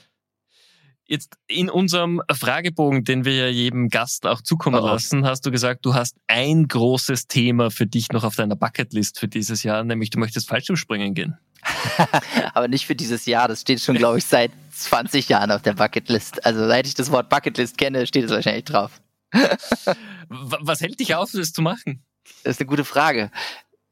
Jetzt 1.06 1.38
in 1.48 1.72
unserem 1.72 2.22
Fragebogen, 2.32 3.04
den 3.04 3.26
wir 3.26 3.34
ja 3.34 3.48
jedem 3.48 3.90
Gast 3.90 4.28
auch 4.28 4.42
zukommen 4.42 4.80
oh. 4.80 4.86
lassen, 4.86 5.26
hast 5.26 5.44
du 5.44 5.50
gesagt, 5.50 5.84
du 5.84 5.96
hast 5.96 6.18
ein 6.28 6.68
großes 6.68 7.26
Thema 7.26 7.72
für 7.72 7.88
dich 7.88 8.12
noch 8.12 8.24
auf 8.24 8.36
deiner 8.36 8.56
Bucketlist 8.56 9.20
für 9.20 9.28
dieses 9.28 9.64
Jahr, 9.64 9.84
nämlich 9.84 10.12
du 10.12 10.20
möchtest 10.20 10.48
Fallschirmspringen 10.48 11.16
gehen. 11.16 11.36
Aber 12.54 12.68
nicht 12.68 12.86
für 12.86 12.96
dieses 12.96 13.26
Jahr, 13.26 13.48
das 13.48 13.62
steht 13.62 13.82
schon, 13.82 13.96
glaube 13.96 14.20
ich, 14.20 14.26
seit 14.26 14.52
20 14.72 15.30
Jahren 15.30 15.52
auf 15.52 15.64
der 15.64 15.74
Bucketlist. 15.74 16.46
Also 16.46 16.68
seit 16.68 16.86
ich 16.86 16.94
das 16.94 17.12
Wort 17.12 17.30
Bucketlist 17.30 17.80
kenne, 17.80 18.06
steht 18.06 18.26
es 18.26 18.32
wahrscheinlich 18.32 18.66
drauf. 18.66 19.02
Was 20.30 20.82
hält 20.82 21.00
dich 21.00 21.16
auf, 21.16 21.32
das 21.32 21.54
zu 21.54 21.62
machen? 21.62 22.04
Das 22.43 22.55
ist 22.55 22.59
eine 22.59 22.67
gute 22.67 22.86
Frage. 22.86 23.32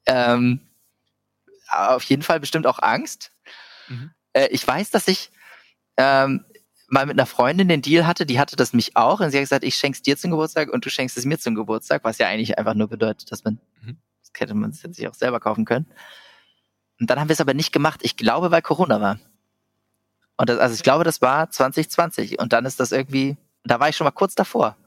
Ähm, 0.05 0.61
auf 1.69 2.03
jeden 2.03 2.23
Fall 2.23 2.39
bestimmt 2.39 2.67
auch 2.67 2.79
Angst. 2.79 3.31
Mhm. 3.87 4.11
Äh, 4.33 4.47
ich 4.47 4.65
weiß, 4.65 4.91
dass 4.91 5.07
ich 5.07 5.31
ähm, 5.97 6.45
mal 6.87 7.05
mit 7.05 7.17
einer 7.17 7.25
Freundin 7.25 7.67
den 7.67 7.81
Deal 7.81 8.07
hatte, 8.07 8.25
die 8.25 8.39
hatte 8.39 8.55
das 8.55 8.73
mich 8.73 8.95
auch 8.95 9.19
und 9.19 9.31
sie 9.31 9.37
hat 9.37 9.43
gesagt, 9.43 9.63
ich 9.63 9.75
schenk's 9.75 10.01
dir 10.01 10.17
zum 10.17 10.31
Geburtstag 10.31 10.69
und 10.69 10.85
du 10.85 10.89
schenkst 10.89 11.17
es 11.17 11.25
mir 11.25 11.37
zum 11.37 11.55
Geburtstag, 11.55 12.03
was 12.03 12.17
ja 12.17 12.27
eigentlich 12.27 12.57
einfach 12.57 12.73
nur 12.73 12.87
bedeutet, 12.87 13.31
dass 13.31 13.43
man, 13.43 13.59
mhm. 13.81 13.97
das 14.21 14.31
hätte 14.39 14.53
man 14.53 14.71
sich 14.71 15.07
auch 15.07 15.13
selber 15.13 15.39
kaufen 15.39 15.65
können. 15.65 15.87
Und 16.99 17.09
dann 17.09 17.19
haben 17.19 17.29
wir 17.29 17.33
es 17.33 17.41
aber 17.41 17.53
nicht 17.53 17.73
gemacht. 17.73 17.99
Ich 18.03 18.17
glaube, 18.17 18.49
weil 18.51 18.61
Corona 18.61 19.01
war. 19.01 19.19
Und 20.37 20.49
das, 20.49 20.59
also 20.59 20.75
ich 20.75 20.83
glaube, 20.83 21.03
das 21.03 21.21
war 21.21 21.49
2020 21.49 22.39
und 22.39 22.53
dann 22.53 22.65
ist 22.65 22.79
das 22.79 22.91
irgendwie, 22.91 23.37
da 23.63 23.79
war 23.79 23.89
ich 23.89 23.97
schon 23.97 24.05
mal 24.05 24.11
kurz 24.11 24.35
davor. 24.35 24.77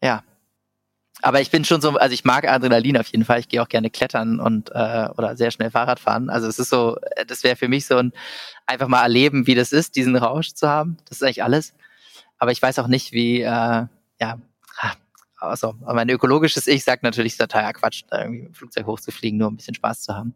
Ja, 0.00 0.22
aber 1.22 1.40
ich 1.40 1.50
bin 1.50 1.64
schon 1.64 1.80
so, 1.80 1.90
also 1.96 2.12
ich 2.14 2.24
mag 2.24 2.46
Adrenalin 2.48 2.96
auf 2.96 3.08
jeden 3.08 3.24
Fall. 3.24 3.40
Ich 3.40 3.48
gehe 3.48 3.62
auch 3.62 3.68
gerne 3.68 3.90
klettern 3.90 4.40
und 4.40 4.70
äh, 4.70 5.08
oder 5.16 5.36
sehr 5.36 5.50
schnell 5.50 5.70
Fahrrad 5.70 6.00
fahren. 6.00 6.30
Also 6.30 6.46
es 6.46 6.58
ist 6.58 6.70
so, 6.70 6.96
das 7.26 7.42
wäre 7.44 7.56
für 7.56 7.68
mich 7.68 7.86
so 7.86 7.96
ein 7.96 8.12
einfach 8.66 8.88
mal 8.88 9.02
erleben, 9.02 9.46
wie 9.46 9.54
das 9.54 9.72
ist, 9.72 9.96
diesen 9.96 10.16
Rausch 10.16 10.52
zu 10.54 10.68
haben. 10.68 10.96
Das 11.08 11.18
ist 11.18 11.22
eigentlich 11.22 11.42
alles. 11.42 11.74
Aber 12.38 12.52
ich 12.52 12.62
weiß 12.62 12.78
auch 12.78 12.86
nicht, 12.88 13.12
wie, 13.12 13.40
äh, 13.40 13.86
ja, 14.20 14.38
also 15.40 15.74
mein 15.80 16.08
ökologisches 16.08 16.66
Ich 16.66 16.82
sagt 16.84 17.02
natürlich 17.04 17.36
total 17.36 17.62
ja, 17.62 17.72
Quatsch, 17.72 18.02
da 18.10 18.20
irgendwie 18.22 18.40
mit 18.42 18.48
dem 18.48 18.54
Flugzeug 18.54 18.86
hochzufliegen, 18.86 19.38
nur 19.38 19.50
ein 19.50 19.56
bisschen 19.56 19.74
Spaß 19.74 20.02
zu 20.02 20.14
haben. 20.14 20.34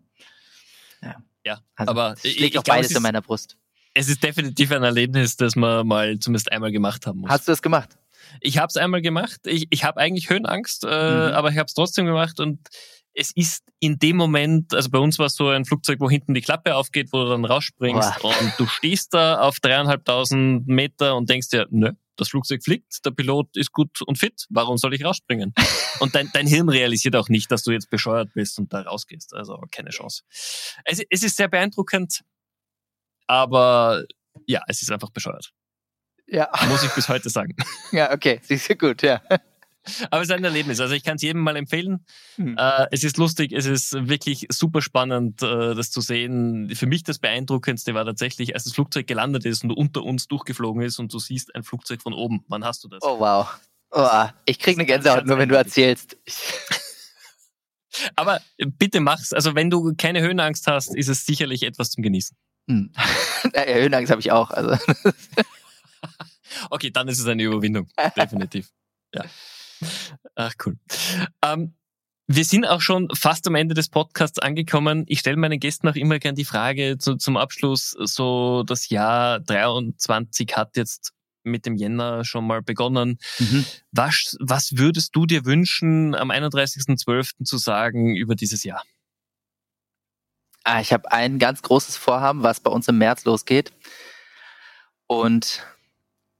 Ja. 1.02 1.16
Ja, 1.44 1.58
Also, 1.74 1.90
aber 1.90 2.14
ich, 2.22 2.40
ich 2.40 2.46
auch 2.56 2.62
glaub, 2.62 2.76
beides 2.76 2.86
es, 2.86 2.90
in 2.92 2.96
ist, 2.98 3.02
meiner 3.02 3.20
Brust. 3.20 3.56
es 3.94 4.08
ist 4.08 4.22
definitiv 4.22 4.70
ein 4.70 4.84
Erlebnis, 4.84 5.36
das 5.36 5.56
man 5.56 5.84
mal 5.86 6.16
zumindest 6.20 6.52
einmal 6.52 6.70
gemacht 6.70 7.04
haben 7.04 7.18
muss. 7.18 7.30
Hast 7.30 7.48
du 7.48 7.52
das 7.52 7.60
gemacht? 7.60 7.98
Ich 8.40 8.58
habe 8.58 8.68
es 8.68 8.76
einmal 8.76 9.02
gemacht. 9.02 9.40
Ich, 9.46 9.66
ich 9.70 9.84
habe 9.84 10.00
eigentlich 10.00 10.30
Höhenangst, 10.30 10.84
äh, 10.84 10.88
Mhm. 10.88 11.34
aber 11.34 11.50
ich 11.50 11.58
habe 11.58 11.66
es 11.66 11.74
trotzdem 11.74 12.06
gemacht 12.06 12.40
und 12.40 12.68
es 13.14 13.30
ist 13.36 13.64
in 13.78 13.98
dem 13.98 14.16
Moment, 14.16 14.72
also 14.72 14.88
bei 14.88 14.98
uns 14.98 15.18
war 15.18 15.26
es 15.26 15.34
so 15.34 15.48
ein 15.48 15.64
Flugzeug, 15.66 16.00
wo 16.00 16.08
hinten 16.08 16.32
die 16.32 16.40
Klappe 16.40 16.74
aufgeht, 16.76 17.12
wo 17.12 17.24
du 17.24 17.30
dann 17.30 17.44
rausspringst 17.44 18.20
Boah. 18.20 18.34
und 18.40 18.52
du 18.56 18.66
stehst 18.66 19.12
da 19.12 19.40
auf 19.40 19.60
dreieinhalbtausend 19.60 20.66
Meter 20.66 21.16
und 21.16 21.28
denkst 21.28 21.50
dir, 21.50 21.66
nö, 21.70 21.92
das 22.16 22.28
Flugzeug 22.30 22.62
fliegt, 22.64 23.04
der 23.04 23.10
Pilot 23.10 23.54
ist 23.56 23.72
gut 23.72 24.00
und 24.02 24.16
fit, 24.18 24.46
warum 24.48 24.78
soll 24.78 24.94
ich 24.94 25.04
rausspringen? 25.04 25.52
und 26.00 26.14
dein, 26.14 26.30
dein 26.32 26.46
Hirn 26.46 26.68
realisiert 26.70 27.14
auch 27.16 27.28
nicht, 27.28 27.50
dass 27.50 27.62
du 27.64 27.72
jetzt 27.72 27.90
bescheuert 27.90 28.30
bist 28.34 28.58
und 28.58 28.72
da 28.72 28.80
rausgehst. 28.82 29.34
Also 29.34 29.58
keine 29.70 29.90
Chance. 29.90 30.22
Es, 30.84 31.02
es 31.10 31.22
ist 31.22 31.36
sehr 31.36 31.48
beeindruckend, 31.48 32.22
aber 33.26 34.04
ja, 34.46 34.62
es 34.68 34.80
ist 34.82 34.90
einfach 34.90 35.10
bescheuert. 35.10 35.52
Ja. 36.32 36.48
Muss 36.68 36.82
ich 36.82 36.90
bis 36.90 37.08
heute 37.08 37.30
sagen. 37.30 37.54
Ja, 37.92 38.10
okay. 38.12 38.40
Siehst 38.42 38.70
du 38.70 38.76
gut, 38.76 39.02
ja. 39.02 39.20
Aber 40.10 40.22
es 40.22 40.28
ist 40.28 40.34
ein 40.34 40.44
Erlebnis. 40.44 40.80
Also 40.80 40.94
ich 40.94 41.04
kann 41.04 41.16
es 41.16 41.22
jedem 41.22 41.42
mal 41.42 41.56
empfehlen. 41.56 42.06
Hm. 42.36 42.56
Äh, 42.56 42.86
es 42.90 43.04
ist 43.04 43.18
lustig, 43.18 43.52
es 43.52 43.66
ist 43.66 43.92
wirklich 44.08 44.46
super 44.50 44.80
spannend, 44.80 45.42
äh, 45.42 45.74
das 45.74 45.90
zu 45.90 46.00
sehen. 46.00 46.70
Für 46.74 46.86
mich 46.86 47.02
das 47.02 47.18
Beeindruckendste 47.18 47.92
war 47.92 48.06
tatsächlich, 48.06 48.54
als 48.54 48.64
das 48.64 48.72
Flugzeug 48.72 49.06
gelandet 49.06 49.44
ist 49.44 49.62
und 49.62 49.72
unter 49.72 50.04
uns 50.04 50.26
durchgeflogen 50.28 50.82
ist 50.82 50.98
und 50.98 51.12
du 51.12 51.18
siehst 51.18 51.54
ein 51.54 51.64
Flugzeug 51.64 52.00
von 52.00 52.14
oben. 52.14 52.44
Wann 52.48 52.64
hast 52.64 52.82
du 52.84 52.88
das? 52.88 53.02
Oh, 53.02 53.18
wow. 53.18 53.48
Oh, 53.90 54.24
ich 54.46 54.58
krieg 54.58 54.78
eine 54.78 54.86
Gänsehaut 54.86 55.26
nur, 55.26 55.36
wenn 55.36 55.50
du 55.50 55.56
erzählst. 55.56 56.16
Aber 58.16 58.40
bitte 58.56 59.00
mach's. 59.00 59.34
Also 59.34 59.54
wenn 59.54 59.68
du 59.68 59.92
keine 59.98 60.22
Höhenangst 60.22 60.66
hast, 60.66 60.96
ist 60.96 61.08
es 61.08 61.26
sicherlich 61.26 61.64
etwas 61.64 61.90
zum 61.90 62.02
Genießen. 62.02 62.34
Hm. 62.68 62.90
Höhenangst 63.54 64.10
habe 64.10 64.20
ich 64.20 64.32
auch. 64.32 64.50
Also. 64.50 64.78
Okay, 66.70 66.90
dann 66.90 67.08
ist 67.08 67.18
es 67.18 67.26
eine 67.26 67.42
Überwindung. 67.42 67.88
Definitiv. 68.16 68.70
Ja. 69.14 69.24
Ach, 70.34 70.52
cool. 70.64 70.78
Ähm, 71.42 71.74
wir 72.26 72.44
sind 72.44 72.64
auch 72.64 72.80
schon 72.80 73.08
fast 73.14 73.46
am 73.46 73.54
Ende 73.54 73.74
des 73.74 73.88
Podcasts 73.88 74.38
angekommen. 74.38 75.04
Ich 75.06 75.20
stelle 75.20 75.36
meinen 75.36 75.60
Gästen 75.60 75.88
auch 75.88 75.96
immer 75.96 76.18
gern 76.18 76.34
die 76.34 76.44
Frage 76.44 76.98
zu, 76.98 77.16
zum 77.16 77.36
Abschluss, 77.36 77.90
so 77.90 78.62
das 78.62 78.88
Jahr 78.88 79.40
23 79.40 80.56
hat 80.56 80.76
jetzt 80.76 81.12
mit 81.44 81.66
dem 81.66 81.74
Jänner 81.74 82.24
schon 82.24 82.46
mal 82.46 82.62
begonnen. 82.62 83.18
Mhm. 83.38 83.66
Was, 83.90 84.36
was 84.40 84.76
würdest 84.76 85.16
du 85.16 85.26
dir 85.26 85.44
wünschen, 85.44 86.14
am 86.14 86.30
31.12. 86.30 87.44
zu 87.44 87.58
sagen 87.58 88.14
über 88.14 88.36
dieses 88.36 88.62
Jahr? 88.62 88.82
Ah, 90.64 90.80
ich 90.80 90.92
habe 90.92 91.10
ein 91.10 91.40
ganz 91.40 91.62
großes 91.62 91.96
Vorhaben, 91.96 92.44
was 92.44 92.60
bei 92.60 92.70
uns 92.70 92.86
im 92.86 92.98
März 92.98 93.24
losgeht. 93.24 93.72
Und 95.08 95.66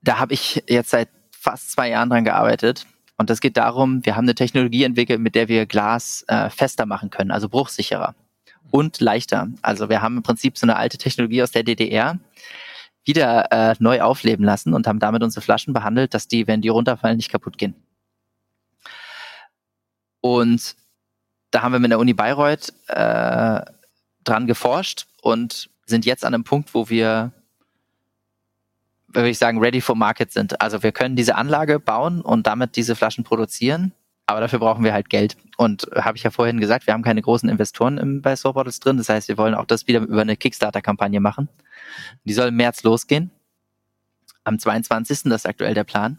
da 0.03 0.19
habe 0.19 0.35
ich 0.35 0.63
jetzt 0.69 0.91
seit 0.91 1.09
fast 1.31 1.73
zwei 1.73 1.91
Jahren 1.91 2.11
dran 2.11 2.25
gearbeitet. 2.25 2.87
Und 3.17 3.31
das 3.31 3.41
geht 3.41 3.57
darum, 3.57 4.05
wir 4.05 4.17
haben 4.17 4.25
eine 4.25 4.35
Technologie 4.35 4.85
entwickelt, 4.85 5.21
mit 5.21 5.35
der 5.35 5.49
wir 5.49 5.67
Glas 5.67 6.25
äh, 6.29 6.51
fester 6.51 6.87
machen 6.87 7.11
können, 7.11 7.31
also 7.31 7.49
bruchsicherer 7.49 8.15
und 8.71 9.01
leichter. 9.01 9.49
Also 9.61 9.89
wir 9.89 10.03
haben 10.03 10.19
im 10.19 10.23
Prinzip 10.23 10.59
so 10.59 10.67
eine 10.67 10.77
alte 10.77 10.99
Technologie 10.99 11.43
aus 11.43 11.53
der 11.53 11.63
DDR 11.63 12.19
wieder 13.05 13.51
äh, 13.53 13.75
neu 13.79 14.01
aufleben 14.01 14.45
lassen 14.45 14.75
und 14.75 14.87
haben 14.87 14.99
damit 14.99 15.23
unsere 15.23 15.43
Flaschen 15.43 15.73
behandelt, 15.73 16.15
dass 16.15 16.29
die, 16.29 16.47
wenn 16.47 16.63
die 16.63 16.69
runterfallen, 16.69 17.17
nicht 17.17 17.31
kaputt 17.31 17.59
gehen. 17.59 17.75
Und 20.21 20.77
da 21.51 21.63
haben 21.63 21.73
wir 21.73 21.81
mit 21.81 21.91
der 21.91 21.99
Uni 21.99 22.15
Bayreuth 22.15 22.73
äh, 22.89 23.61
dran 24.25 24.47
geforscht 24.47 25.07
und 25.21 25.69
sind 25.85 26.07
jetzt 26.07 26.25
an 26.25 26.35
einem 26.35 26.45
Punkt, 26.45 26.75
wo 26.75 26.89
wir, 26.89 27.33
würde 29.15 29.29
ich 29.29 29.39
sagen, 29.39 29.59
ready 29.59 29.81
for 29.81 29.95
market 29.95 30.33
sind. 30.33 30.61
Also 30.61 30.83
wir 30.83 30.93
können 30.93 31.17
diese 31.17 31.37
Anlage 31.37 31.81
bauen 31.81 32.21
und 32.21 32.47
damit 32.47 32.77
diese 32.77 32.97
Flaschen 32.97 33.25
produzieren, 33.25 33.93
aber 34.27 34.41
dafür 34.41 34.59
brauchen 34.59 34.85
wir 34.85 34.93
halt 34.93 35.11
Geld. 35.11 35.37
Und 35.57 35.91
äh, 35.93 36.03
habe 36.03 36.17
ich 36.17 36.23
ja 36.23 36.31
vorhin 36.31 36.61
gesagt, 36.61 36.87
wir 36.87 36.95
haben 36.95 37.03
keine 37.03 37.23
großen 37.23 37.49
Investoren 37.49 37.99
im, 37.99 38.23
bei 38.23 38.37
Soul 38.37 38.55
Bottles 38.55 38.81
drin. 38.81 38.97
Das 38.97 39.09
heißt, 39.09 39.29
wir 39.29 39.39
wollen 39.39 39.55
auch 39.55 39.67
das 39.67 39.87
wieder 39.87 40.01
über 40.01 40.23
eine 40.23 40.37
Kickstarter-Kampagne 40.37 41.21
machen. 41.21 41.49
Die 42.25 42.33
soll 42.33 42.49
im 42.49 42.57
März 42.57 42.83
losgehen. 42.83 43.31
Am 44.45 44.59
22. 44.59 45.25
Das 45.25 45.43
ist 45.43 45.47
aktuell 45.47 45.75
der 45.75 45.85
Plan. 45.85 46.19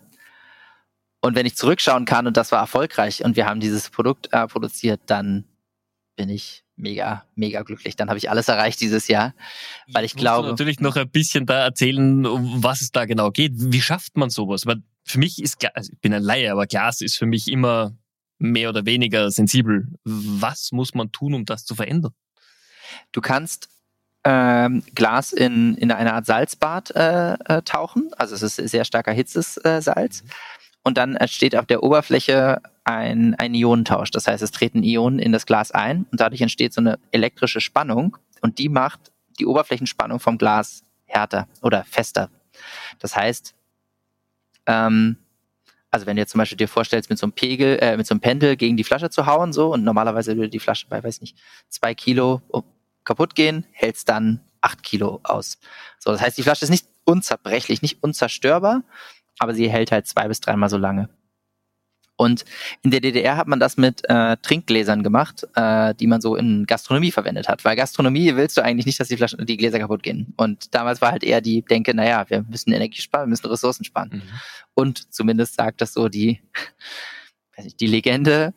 Und 1.21 1.35
wenn 1.35 1.45
ich 1.45 1.55
zurückschauen 1.55 2.05
kann 2.05 2.27
und 2.27 2.35
das 2.35 2.51
war 2.51 2.59
erfolgreich 2.59 3.23
und 3.23 3.35
wir 3.35 3.45
haben 3.47 3.59
dieses 3.61 3.89
Produkt 3.89 4.29
äh, 4.31 4.45
produziert, 4.47 5.01
dann 5.05 5.45
bin 6.15 6.29
ich 6.29 6.63
mega, 6.75 7.25
mega 7.35 7.61
glücklich. 7.63 7.95
Dann 7.95 8.09
habe 8.09 8.17
ich 8.17 8.29
alles 8.29 8.47
erreicht 8.47 8.79
dieses 8.81 9.07
Jahr, 9.07 9.33
weil 9.91 10.05
ich 10.05 10.13
musst 10.13 10.21
glaube. 10.21 10.47
Du 10.47 10.51
natürlich 10.51 10.79
noch 10.79 10.95
ein 10.95 11.09
bisschen 11.09 11.45
da 11.45 11.63
erzählen, 11.63 12.25
um 12.25 12.63
was 12.63 12.81
es 12.81 12.91
da 12.91 13.05
genau 13.05 13.31
geht. 13.31 13.53
Wie 13.55 13.81
schafft 13.81 14.17
man 14.17 14.29
sowas? 14.29 14.65
Weil 14.65 14.81
für 15.05 15.19
mich 15.19 15.41
ist 15.41 15.59
Glas, 15.59 15.75
also 15.75 15.91
ich 15.93 15.99
bin 15.99 16.13
ein 16.13 16.23
Laie, 16.23 16.51
aber 16.51 16.67
Glas 16.67 17.01
ist 17.01 17.17
für 17.17 17.25
mich 17.25 17.47
immer 17.51 17.95
mehr 18.39 18.69
oder 18.69 18.85
weniger 18.85 19.31
sensibel. 19.31 19.87
Was 20.03 20.71
muss 20.71 20.93
man 20.93 21.11
tun, 21.11 21.33
um 21.33 21.45
das 21.45 21.65
zu 21.65 21.75
verändern? 21.75 22.13
Du 23.11 23.21
kannst 23.21 23.69
ähm, 24.23 24.83
Glas 24.95 25.33
in, 25.33 25.75
in 25.75 25.91
eine 25.91 26.13
Art 26.13 26.25
Salzbad 26.25 26.91
äh, 26.91 27.33
äh, 27.33 27.61
tauchen. 27.63 28.11
Also 28.17 28.35
es 28.35 28.43
ist 28.43 28.55
sehr 28.55 28.85
starker 28.85 29.11
Hitzes 29.11 29.57
äh, 29.57 29.81
Salz. 29.81 30.23
Und 30.83 30.97
dann 30.97 31.15
entsteht 31.15 31.55
auf 31.55 31.65
der 31.65 31.81
Oberfläche 31.81 32.61
ein, 32.83 33.35
ein 33.35 33.53
Ionentausch. 33.53 34.11
Das 34.11 34.27
heißt, 34.27 34.43
es 34.43 34.51
treten 34.51 34.83
Ionen 34.83 35.19
in 35.19 35.31
das 35.31 35.45
Glas 35.45 35.71
ein 35.71 36.05
und 36.11 36.19
dadurch 36.19 36.41
entsteht 36.41 36.73
so 36.73 36.81
eine 36.81 36.99
elektrische 37.11 37.61
Spannung 37.61 38.17
und 38.41 38.59
die 38.59 38.69
macht 38.69 39.11
die 39.39 39.45
Oberflächenspannung 39.45 40.19
vom 40.19 40.37
Glas 40.37 40.83
härter 41.05 41.47
oder 41.61 41.85
fester. 41.85 42.29
Das 42.99 43.15
heißt, 43.15 43.55
ähm, 44.65 45.17
also 45.91 46.05
wenn 46.05 46.15
du 46.15 46.21
jetzt 46.21 46.31
zum 46.31 46.39
Beispiel 46.39 46.57
dir 46.57 46.67
vorstellst, 46.67 47.09
mit 47.09 47.19
so 47.19 47.25
einem 47.25 47.33
Pegel, 47.33 47.77
äh, 47.79 47.97
mit 47.97 48.07
so 48.07 48.13
einem 48.13 48.19
Pendel 48.19 48.57
gegen 48.57 48.77
die 48.77 48.83
Flasche 48.83 49.09
zu 49.09 49.25
hauen, 49.25 49.53
so, 49.53 49.73
und 49.73 49.83
normalerweise 49.83 50.35
würde 50.35 50.49
die 50.49 50.59
Flasche 50.59 50.87
bei, 50.89 51.03
weiß 51.03 51.21
nicht, 51.21 51.37
zwei 51.69 51.93
Kilo 51.93 52.41
kaputt 53.03 53.35
gehen, 53.35 53.65
hält's 53.71 54.03
dann 54.03 54.41
acht 54.61 54.81
Kilo 54.81 55.19
aus. 55.23 55.59
So, 55.99 56.11
das 56.11 56.21
heißt, 56.21 56.37
die 56.37 56.43
Flasche 56.43 56.65
ist 56.65 56.71
nicht 56.71 56.87
unzerbrechlich, 57.05 57.81
nicht 57.81 58.01
unzerstörbar, 58.01 58.83
aber 59.39 59.53
sie 59.53 59.69
hält 59.69 59.91
halt 59.91 60.07
zwei 60.07 60.27
bis 60.27 60.39
dreimal 60.39 60.69
so 60.69 60.77
lange. 60.77 61.09
Und 62.15 62.45
in 62.83 62.91
der 62.91 62.99
DDR 62.99 63.37
hat 63.37 63.47
man 63.47 63.59
das 63.59 63.75
mit 63.75 64.07
äh, 64.07 64.37
Trinkgläsern 64.37 65.03
gemacht, 65.03 65.47
äh, 65.55 65.95
die 65.95 66.07
man 66.07 66.21
so 66.21 66.35
in 66.35 66.65
Gastronomie 66.67 67.11
verwendet 67.11 67.47
hat. 67.47 67.65
Weil 67.65 67.75
Gastronomie 67.75 68.35
willst 68.35 68.55
du 68.55 68.63
eigentlich 68.63 68.85
nicht, 68.85 68.99
dass 68.99 69.07
die 69.07 69.17
Flaschen, 69.17 69.43
die 69.45 69.57
Gläser 69.57 69.79
kaputt 69.79 70.03
gehen. 70.03 70.33
Und 70.37 70.75
damals 70.75 71.01
war 71.01 71.11
halt 71.11 71.23
eher 71.23 71.41
die 71.41 71.63
Denke, 71.63 71.95
naja, 71.95 72.25
wir 72.29 72.45
müssen 72.47 72.71
Energie 72.71 73.01
sparen, 73.01 73.25
wir 73.25 73.29
müssen 73.29 73.47
Ressourcen 73.47 73.83
sparen. 73.83 74.09
Mhm. 74.13 74.21
Und 74.75 75.13
zumindest 75.13 75.55
sagt 75.55 75.81
das 75.81 75.93
so 75.93 76.07
die, 76.07 76.39
weiß 77.57 77.65
nicht, 77.65 77.79
die 77.79 77.87
Legende, 77.87 78.53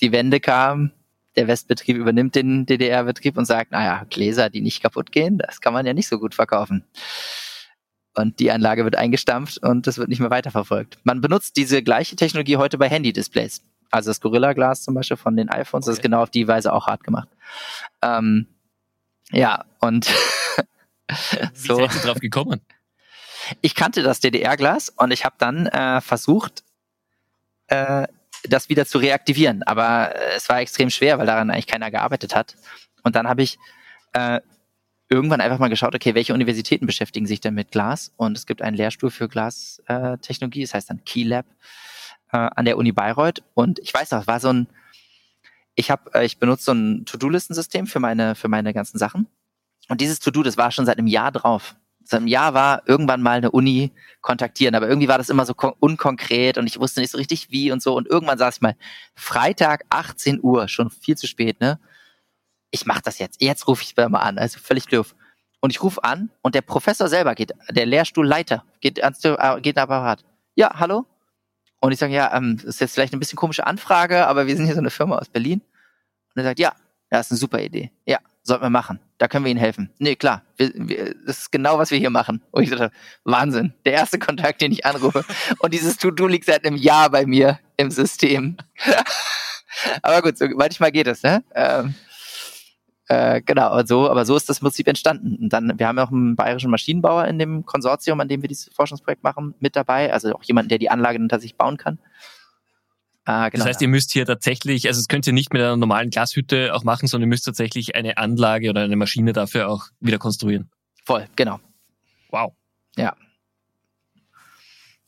die 0.00 0.12
Wende 0.12 0.38
kam, 0.38 0.92
der 1.36 1.48
Westbetrieb 1.48 1.96
übernimmt 1.96 2.34
den 2.34 2.66
DDR-Betrieb 2.66 3.36
und 3.36 3.44
sagt, 3.44 3.72
naja, 3.72 4.04
Gläser, 4.08 4.50
die 4.50 4.60
nicht 4.60 4.82
kaputt 4.82 5.12
gehen, 5.12 5.38
das 5.38 5.60
kann 5.60 5.72
man 5.72 5.86
ja 5.86 5.94
nicht 5.94 6.08
so 6.08 6.18
gut 6.18 6.34
verkaufen. 6.34 6.84
Und 8.14 8.40
die 8.40 8.50
Anlage 8.50 8.84
wird 8.84 8.96
eingestampft 8.96 9.58
und 9.58 9.86
das 9.86 9.98
wird 9.98 10.08
nicht 10.08 10.20
mehr 10.20 10.30
weiterverfolgt. 10.30 10.98
Man 11.04 11.20
benutzt 11.20 11.56
diese 11.56 11.82
gleiche 11.82 12.16
Technologie 12.16 12.56
heute 12.56 12.76
bei 12.76 12.88
Handy-Displays. 12.88 13.62
Also 13.90 14.10
das 14.10 14.20
Gorilla-Glas 14.20 14.82
zum 14.82 14.94
Beispiel 14.94 15.16
von 15.16 15.36
den 15.36 15.48
iPhones, 15.48 15.86
das 15.86 15.94
ist 15.94 15.98
Okay. 16.00 16.08
genau 16.08 16.22
auf 16.22 16.30
die 16.30 16.46
Weise 16.48 16.72
auch 16.72 16.86
hart 16.86 17.04
gemacht. 17.04 17.28
Ähm, 18.02 18.46
ja, 19.30 19.64
und 19.80 20.08
Wie 21.08 21.66
seid 21.66 21.94
ihr 21.94 22.00
drauf 22.02 22.18
gekommen? 22.20 22.60
ich 23.62 23.74
kannte 23.74 24.02
das 24.02 24.20
DDR-Glas 24.20 24.90
und 24.90 25.10
ich 25.12 25.24
habe 25.24 25.34
dann 25.38 25.66
äh, 25.66 26.00
versucht, 26.00 26.62
äh, 27.68 28.06
das 28.44 28.68
wieder 28.68 28.86
zu 28.86 28.98
reaktivieren. 28.98 29.62
Aber 29.64 30.14
äh, 30.14 30.34
es 30.36 30.48
war 30.48 30.60
extrem 30.60 30.90
schwer, 30.90 31.18
weil 31.18 31.26
daran 31.26 31.50
eigentlich 31.50 31.66
keiner 31.66 31.90
gearbeitet 31.90 32.34
hat. 32.34 32.56
Und 33.02 33.16
dann 33.16 33.28
habe 33.28 33.42
ich 33.42 33.58
äh, 34.12 34.40
irgendwann 35.10 35.40
einfach 35.40 35.58
mal 35.58 35.68
geschaut, 35.68 35.94
okay, 35.94 36.14
welche 36.14 36.32
Universitäten 36.34 36.86
beschäftigen 36.86 37.26
sich 37.26 37.40
denn 37.40 37.54
mit 37.54 37.72
Glas? 37.72 38.12
Und 38.16 38.36
es 38.38 38.46
gibt 38.46 38.62
einen 38.62 38.76
Lehrstuhl 38.76 39.10
für 39.10 39.28
Glastechnologie, 39.28 40.20
Technologie, 40.22 40.62
das 40.62 40.74
heißt 40.74 40.88
dann 40.90 41.04
Key 41.04 41.24
Lab 41.24 41.46
äh, 42.32 42.36
an 42.38 42.64
der 42.64 42.78
Uni 42.78 42.92
Bayreuth. 42.92 43.42
Und 43.54 43.80
ich 43.80 43.92
weiß 43.92 44.12
noch, 44.12 44.20
es 44.22 44.26
war 44.26 44.40
so 44.40 44.48
ein, 44.52 44.68
ich 45.74 45.90
habe, 45.90 46.14
äh, 46.14 46.24
ich 46.24 46.38
benutze 46.38 46.64
so 46.64 46.72
ein 46.72 47.04
To-Do-Listensystem 47.06 47.86
für 47.86 48.00
meine, 48.00 48.34
für 48.34 48.48
meine 48.48 48.72
ganzen 48.72 48.98
Sachen. 48.98 49.26
Und 49.88 50.00
dieses 50.00 50.20
To-Do, 50.20 50.42
das 50.42 50.56
war 50.56 50.70
schon 50.70 50.86
seit 50.86 50.98
einem 50.98 51.08
Jahr 51.08 51.32
drauf. 51.32 51.74
Seit 52.04 52.18
einem 52.18 52.28
Jahr 52.28 52.54
war 52.54 52.82
irgendwann 52.86 53.22
mal 53.22 53.38
eine 53.38 53.50
Uni 53.50 53.92
kontaktieren, 54.20 54.74
aber 54.74 54.88
irgendwie 54.88 55.08
war 55.08 55.18
das 55.18 55.28
immer 55.28 55.44
so 55.44 55.54
kon- 55.54 55.74
unkonkret 55.80 56.56
und 56.58 56.66
ich 56.66 56.78
wusste 56.78 57.00
nicht 57.00 57.10
so 57.10 57.18
richtig 57.18 57.50
wie 57.50 57.72
und 57.72 57.82
so. 57.82 57.94
Und 57.96 58.08
irgendwann 58.08 58.38
saß 58.38 58.56
ich 58.56 58.60
mal, 58.62 58.76
Freitag 59.14 59.84
18 59.90 60.40
Uhr, 60.42 60.68
schon 60.68 60.90
viel 60.90 61.16
zu 61.16 61.26
spät, 61.26 61.60
ne? 61.60 61.78
Ich 62.70 62.86
mach 62.86 63.00
das 63.00 63.18
jetzt. 63.18 63.42
Jetzt 63.42 63.66
rufe 63.66 63.82
ich 63.82 63.96
mal 63.96 64.18
an, 64.18 64.38
also 64.38 64.58
völlig 64.58 64.86
doof. 64.86 65.14
Und 65.60 65.70
ich 65.70 65.82
rufe 65.82 66.02
an 66.04 66.30
und 66.42 66.54
der 66.54 66.62
Professor 66.62 67.08
selber 67.08 67.34
geht, 67.34 67.52
der 67.68 67.86
Lehrstuhlleiter, 67.86 68.64
geht 68.80 69.02
ans 69.02 69.22
äh, 69.24 69.60
geht 69.60 69.76
Apparat. 69.76 70.24
Ja, 70.54 70.72
hallo? 70.78 71.06
Und 71.80 71.92
ich 71.92 71.98
sage, 71.98 72.12
ja, 72.12 72.34
ähm, 72.34 72.56
das 72.56 72.64
ist 72.64 72.80
jetzt 72.80 72.94
vielleicht 72.94 73.12
ein 73.12 73.20
bisschen 73.20 73.36
komische 73.36 73.66
Anfrage, 73.66 74.26
aber 74.26 74.46
wir 74.46 74.56
sind 74.56 74.66
hier 74.66 74.74
so 74.74 74.80
eine 74.80 74.90
Firma 74.90 75.18
aus 75.18 75.28
Berlin. 75.28 75.60
Und 76.34 76.42
er 76.42 76.44
sagt, 76.44 76.58
ja, 76.58 76.74
ja, 77.10 77.20
ist 77.20 77.30
eine 77.30 77.38
super 77.38 77.60
Idee. 77.60 77.90
Ja, 78.06 78.18
sollten 78.42 78.64
wir 78.64 78.70
machen. 78.70 79.00
Da 79.18 79.28
können 79.28 79.44
wir 79.44 79.50
Ihnen 79.50 79.60
helfen. 79.60 79.90
Nee, 79.98 80.16
klar, 80.16 80.42
wir, 80.56 80.70
wir, 80.74 81.14
das 81.26 81.38
ist 81.38 81.52
genau, 81.52 81.78
was 81.78 81.90
wir 81.90 81.98
hier 81.98 82.10
machen. 82.10 82.42
Und 82.50 82.62
ich 82.62 82.70
dachte, 82.70 82.90
Wahnsinn, 83.24 83.74
der 83.84 83.94
erste 83.94 84.18
Kontakt, 84.18 84.60
den 84.60 84.72
ich 84.72 84.86
anrufe. 84.86 85.24
Und 85.58 85.74
dieses 85.74 85.96
To-Do 85.96 86.26
liegt 86.26 86.46
seit 86.46 86.64
einem 86.64 86.76
Jahr 86.76 87.10
bei 87.10 87.26
mir 87.26 87.58
im 87.76 87.90
System. 87.90 88.56
aber 90.02 90.22
gut, 90.22 90.38
so 90.38 90.46
manchmal 90.54 90.92
geht 90.92 91.06
es, 91.06 91.22
ne? 91.22 91.42
Ähm, 91.54 91.94
äh, 93.10 93.42
genau, 93.42 93.62
aber 93.62 93.84
so, 93.84 94.08
aber 94.08 94.24
so 94.24 94.36
ist 94.36 94.48
das 94.48 94.60
Prinzip 94.60 94.86
entstanden. 94.86 95.36
Und 95.42 95.52
dann, 95.52 95.76
wir 95.76 95.88
haben 95.88 95.98
ja 95.98 96.04
auch 96.04 96.12
einen 96.12 96.36
bayerischen 96.36 96.70
Maschinenbauer 96.70 97.24
in 97.24 97.40
dem 97.40 97.66
Konsortium, 97.66 98.20
an 98.20 98.28
dem 98.28 98.40
wir 98.40 98.48
dieses 98.48 98.72
Forschungsprojekt 98.72 99.24
machen, 99.24 99.52
mit 99.58 99.74
dabei. 99.74 100.12
Also 100.12 100.32
auch 100.32 100.44
jemanden, 100.44 100.68
der 100.68 100.78
die 100.78 100.90
Anlage 100.90 101.18
dann 101.18 101.28
tatsächlich 101.28 101.58
bauen 101.58 101.76
kann. 101.76 101.98
Äh, 103.26 103.50
genau, 103.50 103.64
das 103.64 103.66
heißt, 103.66 103.82
ihr 103.82 103.88
müsst 103.88 104.12
hier 104.12 104.26
tatsächlich, 104.26 104.86
also 104.86 105.00
das 105.00 105.08
könnt 105.08 105.26
ihr 105.26 105.32
nicht 105.32 105.52
mit 105.52 105.60
einer 105.60 105.76
normalen 105.76 106.10
Glashütte 106.10 106.72
auch 106.72 106.84
machen, 106.84 107.08
sondern 107.08 107.26
ihr 107.26 107.30
müsst 107.30 107.46
tatsächlich 107.46 107.96
eine 107.96 108.16
Anlage 108.16 108.70
oder 108.70 108.82
eine 108.82 108.94
Maschine 108.94 109.32
dafür 109.32 109.68
auch 109.68 109.88
wieder 109.98 110.18
konstruieren. 110.18 110.70
Voll, 111.04 111.26
genau. 111.34 111.58
Wow. 112.30 112.52
Ja. 112.96 113.16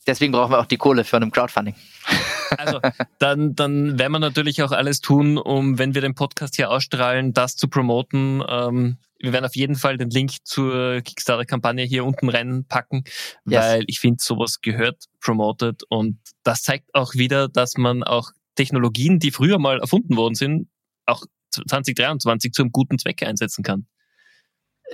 Deswegen 0.05 0.33
brauchen 0.33 0.51
wir 0.51 0.59
auch 0.59 0.65
die 0.65 0.75
Kohle 0.75 1.05
für 1.05 1.15
ein 1.15 1.31
Crowdfunding. 1.31 1.75
Also, 2.57 2.79
dann, 3.19 3.55
dann 3.55 3.99
werden 3.99 4.11
wir 4.11 4.19
natürlich 4.19 4.61
auch 4.63 4.71
alles 4.71 5.01
tun, 5.01 5.37
um, 5.37 5.77
wenn 5.77 5.93
wir 5.93 6.01
den 6.01 6.15
Podcast 6.15 6.55
hier 6.55 6.69
ausstrahlen, 6.69 7.33
das 7.33 7.55
zu 7.55 7.67
promoten. 7.67 8.43
Ähm, 8.47 8.97
wir 9.19 9.31
werden 9.31 9.45
auf 9.45 9.55
jeden 9.55 9.75
Fall 9.75 9.97
den 9.97 10.09
Link 10.09 10.31
zur 10.43 11.01
Kickstarter-Kampagne 11.01 11.85
hier 11.85 12.03
unten 12.03 12.29
reinpacken, 12.29 13.03
yes. 13.45 13.63
weil 13.63 13.83
ich 13.87 13.99
finde, 13.99 14.21
sowas 14.21 14.59
gehört 14.61 15.05
promoted 15.21 15.83
und 15.89 16.19
das 16.43 16.61
zeigt 16.63 16.93
auch 16.93 17.13
wieder, 17.13 17.47
dass 17.47 17.77
man 17.77 18.03
auch 18.03 18.31
Technologien, 18.55 19.19
die 19.19 19.31
früher 19.31 19.59
mal 19.59 19.79
erfunden 19.79 20.17
worden 20.17 20.35
sind, 20.35 20.67
auch 21.05 21.25
2023 21.51 22.51
zu 22.51 22.63
einem 22.63 22.71
guten 22.71 22.99
Zweck 22.99 23.23
einsetzen 23.23 23.63
kann. 23.63 23.87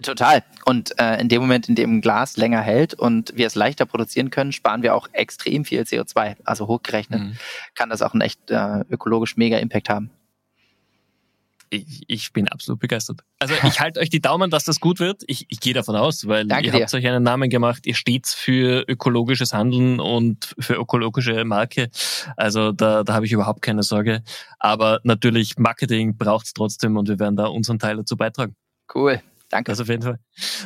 Total. 0.02 0.44
Und 0.66 0.98
äh, 1.00 1.20
in 1.20 1.30
dem 1.30 1.42
Moment, 1.42 1.68
in 1.68 1.76
dem 1.76 2.02
Glas 2.02 2.38
länger 2.38 2.62
hält 2.62 2.94
und 2.94 3.36
wir 3.36 3.48
es 3.48 3.56
leichter 3.56 3.86
produzieren 3.86 4.30
können, 4.30 4.52
sparen 4.52 4.82
wir 4.82 4.96
auch 4.96 5.08
extrem 5.12 5.66
viel 5.66 5.82
CO2. 5.82 6.38
Also 6.46 6.68
hochgerechnet 6.68 7.22
mhm. 7.22 7.38
kann 7.76 7.90
das 7.90 8.02
auch 8.02 8.14
einen 8.14 8.22
echt 8.22 8.50
äh, 8.50 8.82
ökologisch 8.90 9.36
mega 9.36 9.58
Impact 9.58 9.90
haben. 9.90 10.12
Ich, 11.72 12.04
ich 12.08 12.34
bin 12.34 12.48
absolut 12.48 12.80
begeistert. 12.80 13.22
Also 13.38 13.54
ich 13.64 13.80
halte 13.80 14.00
euch 14.00 14.10
die 14.10 14.22
Daumen, 14.22 14.50
dass 14.50 14.64
das 14.64 14.80
gut 14.80 15.00
wird. 15.00 15.22
Ich, 15.28 15.46
ich 15.50 15.60
gehe 15.60 15.74
davon 15.74 15.96
aus, 15.96 16.28
weil 16.28 16.48
Danke 16.48 16.68
ihr 16.68 16.72
dir. 16.72 16.82
habt 16.82 16.94
euch 16.94 17.06
einen 17.06 17.24
Namen 17.24 17.50
gemacht. 17.50 17.86
Ihr 17.86 17.94
steht 17.94 18.26
für 18.28 18.86
ökologisches 18.88 19.54
Handeln 19.54 20.00
und 20.00 20.56
für 20.58 20.76
ökologische 20.76 21.46
Marke. 21.46 21.90
Also 22.38 22.72
da, 22.72 23.04
da 23.04 23.14
habe 23.14 23.28
ich 23.28 23.32
überhaupt 23.34 23.62
keine 23.62 23.84
Sorge. 23.84 24.24
Aber 24.58 25.00
natürlich, 25.04 25.58
Marketing 25.58 26.18
braucht 26.18 26.48
es 26.48 26.54
trotzdem 26.54 26.98
und 26.98 27.08
wir 27.08 27.20
werden 27.20 27.36
da 27.36 27.46
unseren 27.46 27.78
Teil 27.78 27.98
dazu 27.98 28.18
beitragen. 28.18 28.56
Cool. 28.94 29.22
Danke. 29.50 29.72
Das 29.72 29.80
auf 29.80 29.90
jeden 29.90 30.04
Fall. 30.04 30.20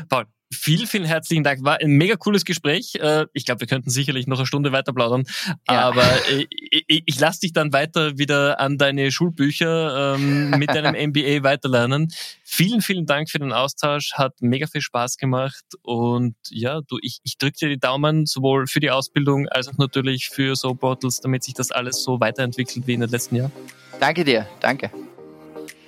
Paul, 0.09 0.25
vielen, 0.53 0.87
vielen 0.87 1.05
herzlichen 1.05 1.43
Dank. 1.43 1.63
War 1.63 1.79
ein 1.79 1.91
mega 1.91 2.15
cooles 2.15 2.45
Gespräch. 2.45 2.95
Äh, 2.95 3.25
ich 3.33 3.45
glaube, 3.45 3.61
wir 3.61 3.67
könnten 3.67 3.89
sicherlich 3.89 4.27
noch 4.27 4.37
eine 4.37 4.45
Stunde 4.45 4.71
weiter 4.71 4.93
plaudern. 4.93 5.25
Ja. 5.69 5.81
Aber 5.81 6.05
ich, 6.29 6.47
ich, 6.87 7.03
ich 7.05 7.19
lasse 7.19 7.41
dich 7.41 7.53
dann 7.53 7.73
weiter 7.73 8.17
wieder 8.17 8.59
an 8.59 8.77
deine 8.77 9.11
Schulbücher 9.11 10.15
ähm, 10.15 10.51
mit 10.51 10.69
deinem 10.75 11.09
MBA 11.09 11.43
weiterlernen. 11.43 12.11
Vielen, 12.43 12.81
vielen 12.81 13.05
Dank 13.05 13.29
für 13.29 13.39
den 13.39 13.51
Austausch. 13.51 14.13
Hat 14.13 14.33
mega 14.41 14.67
viel 14.67 14.81
Spaß 14.81 15.17
gemacht. 15.17 15.63
Und 15.81 16.35
ja, 16.49 16.81
du, 16.81 16.97
ich, 17.01 17.19
ich 17.23 17.37
drücke 17.37 17.57
dir 17.57 17.69
die 17.69 17.79
Daumen, 17.79 18.25
sowohl 18.25 18.67
für 18.67 18.79
die 18.79 18.91
Ausbildung 18.91 19.47
als 19.49 19.67
auch 19.67 19.77
natürlich 19.77 20.29
für 20.29 20.55
So 20.55 20.73
Bottles, 20.73 21.19
damit 21.19 21.43
sich 21.43 21.53
das 21.53 21.71
alles 21.71 22.03
so 22.03 22.19
weiterentwickelt 22.19 22.87
wie 22.87 22.93
in 22.93 23.01
den 23.01 23.09
letzten 23.09 23.37
Jahren. 23.37 23.51
Danke 23.99 24.23
dir. 24.23 24.47
Danke. 24.59 24.91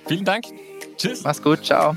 Vielen 0.06 0.24
Dank. 0.24 0.44
Tschüss. 0.96 1.22
Mach's 1.24 1.42
gut. 1.42 1.64
Ciao. 1.64 1.96